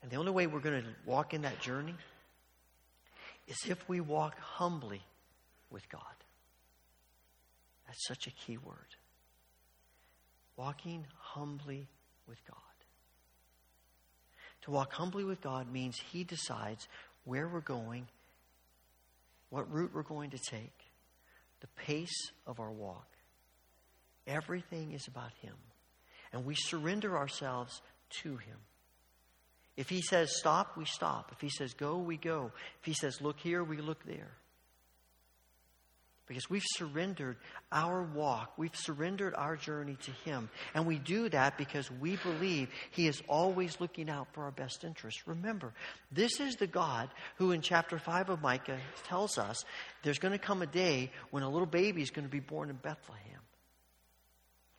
And 0.02 0.10
the 0.10 0.16
only 0.16 0.32
way 0.32 0.46
we're 0.46 0.60
going 0.60 0.82
to 0.82 0.88
walk 1.06 1.34
in 1.34 1.42
that 1.42 1.60
journey 1.60 1.94
is 3.46 3.56
if 3.68 3.88
we 3.88 4.00
walk 4.00 4.38
humbly 4.38 5.02
with 5.70 5.88
God. 5.88 6.02
That's 7.86 8.06
such 8.06 8.26
a 8.26 8.30
key 8.30 8.58
word 8.58 8.96
walking 10.58 11.06
humbly 11.18 11.86
with 12.26 12.44
God. 12.46 12.56
To 14.62 14.72
walk 14.72 14.92
humbly 14.92 15.24
with 15.24 15.40
God 15.40 15.72
means 15.72 15.96
He 16.12 16.24
decides 16.24 16.88
where 17.24 17.48
we're 17.48 17.60
going, 17.60 18.08
what 19.50 19.72
route 19.72 19.92
we're 19.94 20.02
going 20.02 20.30
to 20.30 20.38
take, 20.38 20.76
the 21.60 21.68
pace 21.68 22.32
of 22.46 22.60
our 22.60 22.72
walk. 22.72 23.06
Everything 24.26 24.92
is 24.92 25.06
about 25.06 25.32
Him. 25.40 25.54
And 26.32 26.44
we 26.44 26.54
surrender 26.56 27.16
ourselves 27.16 27.80
to 28.22 28.36
Him. 28.36 28.58
If 29.76 29.88
He 29.88 30.02
says 30.02 30.36
stop, 30.36 30.76
we 30.76 30.84
stop. 30.84 31.30
If 31.32 31.40
He 31.40 31.50
says 31.50 31.72
go, 31.72 31.98
we 31.98 32.16
go. 32.16 32.50
If 32.80 32.84
He 32.84 32.94
says 32.94 33.22
look 33.22 33.38
here, 33.38 33.62
we 33.62 33.78
look 33.78 34.04
there. 34.04 34.32
Because 36.28 36.50
we've 36.50 36.64
surrendered 36.74 37.38
our 37.72 38.02
walk, 38.02 38.52
we've 38.58 38.76
surrendered 38.76 39.34
our 39.34 39.56
journey 39.56 39.96
to 40.02 40.10
Him. 40.30 40.50
And 40.74 40.86
we 40.86 40.98
do 40.98 41.30
that 41.30 41.56
because 41.56 41.90
we 41.90 42.16
believe 42.16 42.68
He 42.90 43.08
is 43.08 43.22
always 43.28 43.80
looking 43.80 44.10
out 44.10 44.28
for 44.32 44.44
our 44.44 44.50
best 44.50 44.84
interests. 44.84 45.26
Remember, 45.26 45.72
this 46.12 46.38
is 46.38 46.56
the 46.56 46.66
God 46.66 47.08
who, 47.36 47.52
in 47.52 47.62
chapter 47.62 47.98
5 47.98 48.28
of 48.28 48.42
Micah, 48.42 48.78
tells 49.04 49.38
us 49.38 49.64
there's 50.02 50.18
going 50.18 50.32
to 50.32 50.38
come 50.38 50.60
a 50.60 50.66
day 50.66 51.10
when 51.30 51.42
a 51.42 51.48
little 51.48 51.66
baby 51.66 52.02
is 52.02 52.10
going 52.10 52.26
to 52.26 52.30
be 52.30 52.40
born 52.40 52.68
in 52.68 52.76
Bethlehem. 52.76 53.40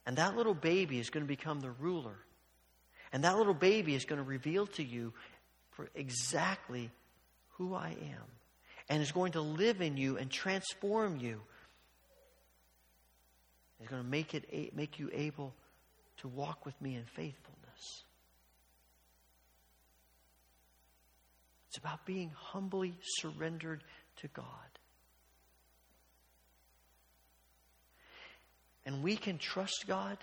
And 0.06 0.18
that 0.18 0.38
little 0.38 0.54
baby 0.54 1.00
is 1.00 1.10
going 1.10 1.26
to 1.26 1.28
become 1.28 1.62
the 1.62 1.72
ruler. 1.72 2.16
And 3.12 3.24
that 3.24 3.38
little 3.38 3.56
baby 3.56 3.96
is 3.96 4.06
going 4.06 4.22
to 4.22 4.28
reveal 4.28 4.68
to 4.68 4.84
you 4.84 5.14
for 5.72 5.90
exactly 5.96 6.92
who 7.58 7.74
I 7.74 7.90
am 7.90 8.39
and 8.90 9.02
is 9.02 9.12
going 9.12 9.34
to 9.34 9.42
live 9.42 9.82
in 9.82 9.98
you 9.98 10.18
and 10.18 10.30
transform 10.32 11.18
you. 11.18 11.42
Is 13.82 13.88
going 13.88 14.04
to 14.04 14.10
make 14.10 14.34
it 14.34 14.76
make 14.76 15.00
you 15.00 15.10
able 15.14 15.54
to 16.18 16.28
walk 16.28 16.66
with 16.66 16.80
me 16.82 16.96
in 16.96 17.06
faithfulness. 17.06 18.04
It's 21.70 21.78
about 21.78 22.06
being 22.06 22.32
humbly 22.36 22.96
surrendered 23.02 23.84
to 24.18 24.28
God. 24.30 24.46
And 28.86 29.04
we 29.04 29.16
can 29.16 29.38
trust 29.38 29.86
God, 29.88 30.18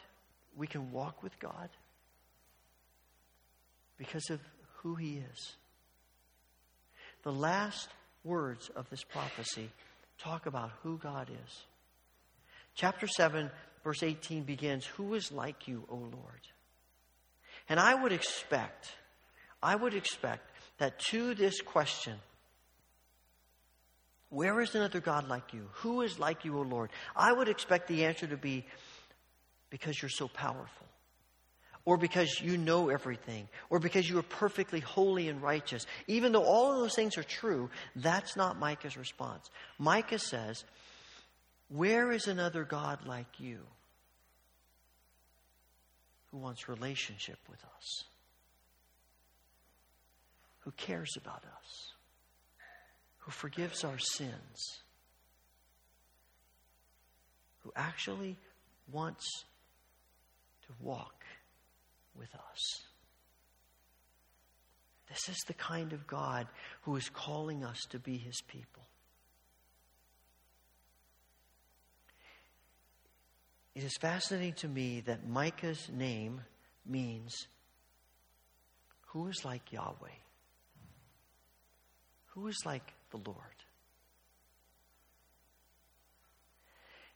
we 0.56 0.66
can 0.66 0.90
walk 0.90 1.22
with 1.22 1.38
God 1.38 1.68
because 3.96 4.28
of 4.28 4.40
who 4.78 4.96
He 4.96 5.22
is. 5.32 5.54
The 7.22 7.32
last 7.32 7.88
words 8.26 8.70
of 8.76 8.90
this 8.90 9.04
prophecy 9.04 9.70
talk 10.18 10.46
about 10.46 10.70
who 10.82 10.98
God 10.98 11.28
is. 11.30 11.62
Chapter 12.74 13.06
7, 13.06 13.50
verse 13.84 14.02
18 14.02 14.42
begins 14.42 14.84
Who 14.84 15.14
is 15.14 15.32
like 15.32 15.68
you, 15.68 15.84
O 15.88 15.96
Lord? 15.96 16.42
And 17.68 17.80
I 17.80 17.94
would 17.94 18.12
expect, 18.12 18.90
I 19.62 19.74
would 19.74 19.94
expect 19.94 20.50
that 20.78 20.98
to 21.10 21.34
this 21.34 21.60
question, 21.60 22.14
where 24.28 24.60
is 24.60 24.74
another 24.74 25.00
God 25.00 25.28
like 25.28 25.54
you? 25.54 25.68
Who 25.74 26.02
is 26.02 26.18
like 26.18 26.44
you, 26.44 26.58
O 26.58 26.62
Lord? 26.62 26.90
I 27.14 27.32
would 27.32 27.48
expect 27.48 27.86
the 27.86 28.04
answer 28.04 28.26
to 28.26 28.36
be 28.36 28.64
because 29.70 30.00
you're 30.00 30.08
so 30.08 30.28
powerful 30.28 30.85
or 31.86 31.96
because 31.96 32.40
you 32.42 32.58
know 32.58 32.88
everything, 32.90 33.48
or 33.70 33.78
because 33.78 34.10
you 34.10 34.18
are 34.18 34.22
perfectly 34.22 34.80
holy 34.80 35.28
and 35.28 35.40
righteous. 35.40 35.86
Even 36.08 36.32
though 36.32 36.42
all 36.42 36.72
of 36.72 36.80
those 36.80 36.96
things 36.96 37.16
are 37.16 37.22
true, 37.22 37.70
that's 37.94 38.36
not 38.36 38.58
Micah's 38.58 38.96
response. 38.96 39.48
Micah 39.78 40.18
says, 40.18 40.64
Where 41.68 42.10
is 42.10 42.26
another 42.26 42.64
God 42.64 43.06
like 43.06 43.38
you 43.38 43.60
who 46.32 46.38
wants 46.38 46.68
relationship 46.68 47.38
with 47.48 47.60
us? 47.76 48.04
Who 50.60 50.72
cares 50.72 51.16
about 51.16 51.44
us? 51.44 51.92
Who 53.18 53.30
forgives 53.30 53.84
our 53.84 53.98
sins? 53.98 54.80
Who 57.62 57.72
actually 57.76 58.36
wants 58.90 59.44
to 60.66 60.72
walk 60.80 61.15
with 62.18 62.34
us. 62.34 62.82
This 65.08 65.28
is 65.28 65.44
the 65.46 65.54
kind 65.54 65.92
of 65.92 66.06
God 66.06 66.46
who 66.82 66.96
is 66.96 67.08
calling 67.08 67.64
us 67.64 67.78
to 67.90 67.98
be 67.98 68.16
his 68.16 68.40
people. 68.48 68.82
It 73.74 73.84
is 73.84 73.96
fascinating 74.00 74.54
to 74.54 74.68
me 74.68 75.02
that 75.06 75.28
Micah's 75.28 75.90
name 75.92 76.40
means 76.86 77.46
who 79.08 79.28
is 79.28 79.44
like 79.44 79.72
Yahweh? 79.72 80.16
Who 82.28 82.46
is 82.48 82.56
like 82.64 82.92
the 83.10 83.18
Lord? 83.18 83.36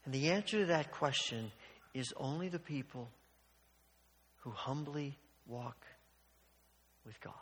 And 0.04 0.14
the 0.14 0.30
answer 0.30 0.60
to 0.60 0.66
that 0.66 0.92
question 0.92 1.50
is 1.94 2.12
only 2.16 2.48
the 2.48 2.58
people 2.58 3.08
who 4.40 4.50
humbly 4.50 5.16
walk 5.46 5.86
with 7.06 7.20
God. 7.20 7.32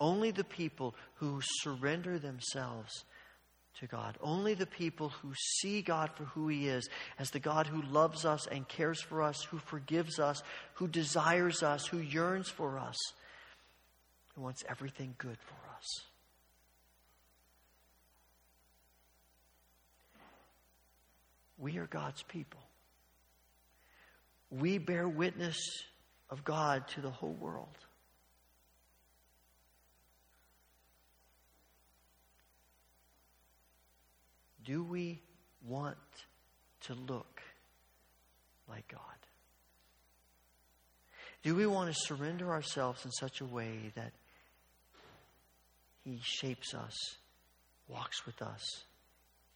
Only 0.00 0.30
the 0.30 0.44
people 0.44 0.94
who 1.16 1.40
surrender 1.62 2.18
themselves 2.18 3.04
to 3.80 3.86
God. 3.86 4.16
Only 4.20 4.54
the 4.54 4.66
people 4.66 5.08
who 5.08 5.32
see 5.34 5.82
God 5.82 6.10
for 6.14 6.24
who 6.24 6.48
He 6.48 6.68
is, 6.68 6.88
as 7.18 7.30
the 7.30 7.40
God 7.40 7.66
who 7.66 7.82
loves 7.82 8.24
us 8.24 8.46
and 8.46 8.66
cares 8.66 9.00
for 9.02 9.22
us, 9.22 9.42
who 9.44 9.58
forgives 9.58 10.18
us, 10.18 10.42
who 10.74 10.88
desires 10.88 11.62
us, 11.62 11.86
who 11.86 11.98
yearns 11.98 12.48
for 12.48 12.78
us, 12.78 12.96
who 14.34 14.42
wants 14.42 14.64
everything 14.68 15.14
good 15.18 15.38
for 15.40 15.76
us. 15.76 15.86
We 21.58 21.78
are 21.78 21.86
God's 21.86 22.22
people 22.22 22.67
we 24.50 24.78
bear 24.78 25.08
witness 25.08 25.58
of 26.30 26.44
God 26.44 26.86
to 26.88 27.00
the 27.00 27.10
whole 27.10 27.36
world. 27.40 27.68
Do 34.64 34.82
we 34.82 35.18
want 35.66 35.96
to 36.82 36.94
look 36.94 37.40
like 38.68 38.86
God? 38.88 39.00
Do 41.42 41.54
we 41.54 41.66
want 41.66 41.94
to 41.94 41.98
surrender 41.98 42.50
ourselves 42.50 43.04
in 43.04 43.10
such 43.12 43.40
a 43.40 43.46
way 43.46 43.92
that 43.94 44.12
He 46.04 46.20
shapes 46.22 46.74
us, 46.74 46.94
walks 47.88 48.26
with 48.26 48.42
us 48.42 48.82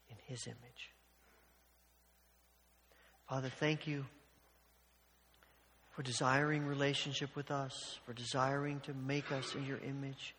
in 0.08 0.16
His 0.26 0.46
image? 0.46 0.90
Father, 3.28 3.50
thank 3.58 3.86
you 3.86 4.06
for 5.92 6.02
desiring 6.02 6.66
relationship 6.66 7.34
with 7.36 7.50
us, 7.50 7.98
for 8.06 8.12
desiring 8.12 8.80
to 8.80 8.94
make 8.94 9.30
us 9.30 9.54
in 9.54 9.66
your 9.66 9.78
image, 9.78 10.34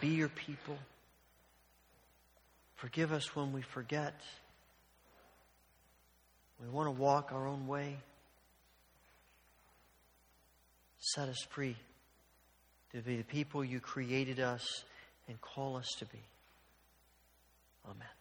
be 0.00 0.08
your 0.08 0.28
people. 0.28 0.76
Forgive 2.76 3.12
us 3.12 3.34
when 3.36 3.52
we 3.52 3.62
forget. 3.62 4.20
We 6.60 6.68
want 6.68 6.88
to 6.88 7.00
walk 7.00 7.30
our 7.32 7.46
own 7.46 7.66
way. 7.66 7.96
Set 10.98 11.28
us 11.28 11.42
free 11.50 11.76
to 12.92 12.98
be 12.98 13.16
the 13.16 13.24
people 13.24 13.64
you 13.64 13.80
created 13.80 14.40
us 14.40 14.84
and 15.28 15.40
call 15.40 15.76
us 15.76 15.88
to 15.98 16.04
be. 16.06 16.18
Amen. 17.86 18.19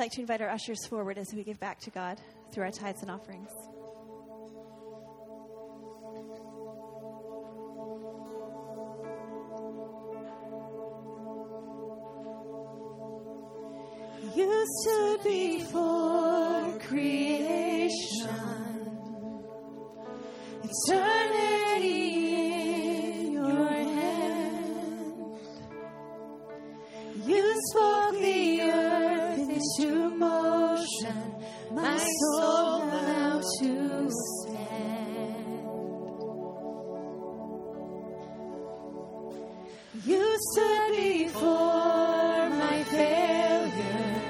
Like 0.00 0.12
to 0.12 0.22
invite 0.22 0.40
our 0.40 0.48
ushers 0.48 0.86
forward 0.86 1.18
as 1.18 1.26
we 1.34 1.44
give 1.44 1.60
back 1.60 1.78
to 1.78 1.90
God 1.90 2.18
through 2.52 2.64
our 2.64 2.70
tithes 2.70 3.02
and 3.02 3.10
offerings. 3.10 3.50
You 14.34 14.66
stood 14.80 15.22
before 15.22 16.78
creation, 16.78 18.30
eternity 20.64 21.49
soul 32.06 32.86
now 32.86 33.40
to 33.58 34.10
stand. 34.10 34.90
You 40.04 40.36
stood 40.52 40.96
before 40.96 42.48
my 42.50 42.84
failure 42.84 44.20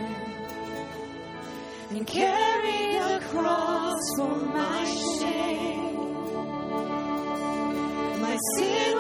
and 1.90 2.06
carried 2.06 3.02
the 3.02 3.20
cross 3.28 4.00
for 4.16 4.36
my 4.36 4.84
shame. 5.18 5.94
My 8.20 8.36
sin 8.56 8.99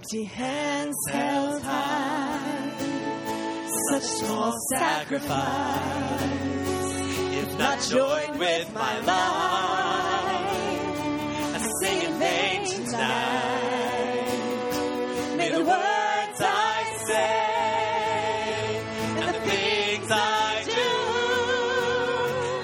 empty 0.00 0.24
hands 0.24 0.96
held 1.10 1.60
high, 1.62 2.70
such 3.90 4.02
small 4.02 4.54
sacrifice. 4.74 5.28
If 7.42 7.58
not 7.58 7.82
joined 7.82 8.38
with 8.38 8.72
my 8.72 8.98
life, 9.00 9.10
I 11.54 11.58
sing 11.82 12.00
in 12.00 12.18
vain 12.18 12.64
tonight. 12.64 14.24
May 15.36 15.50
the 15.50 15.64
words 15.64 16.40
I 16.40 16.84
say 17.08 17.60
and 19.20 19.34
the 19.34 19.40
things 19.50 20.08
I 20.10 20.62
do 20.76 20.92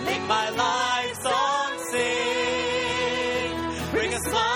make 0.06 0.22
my 0.22 0.48
life 0.64 1.14
song 1.22 1.78
sing. 1.92 3.52
Bring 3.92 4.14
a 4.14 4.20
smile. 4.20 4.55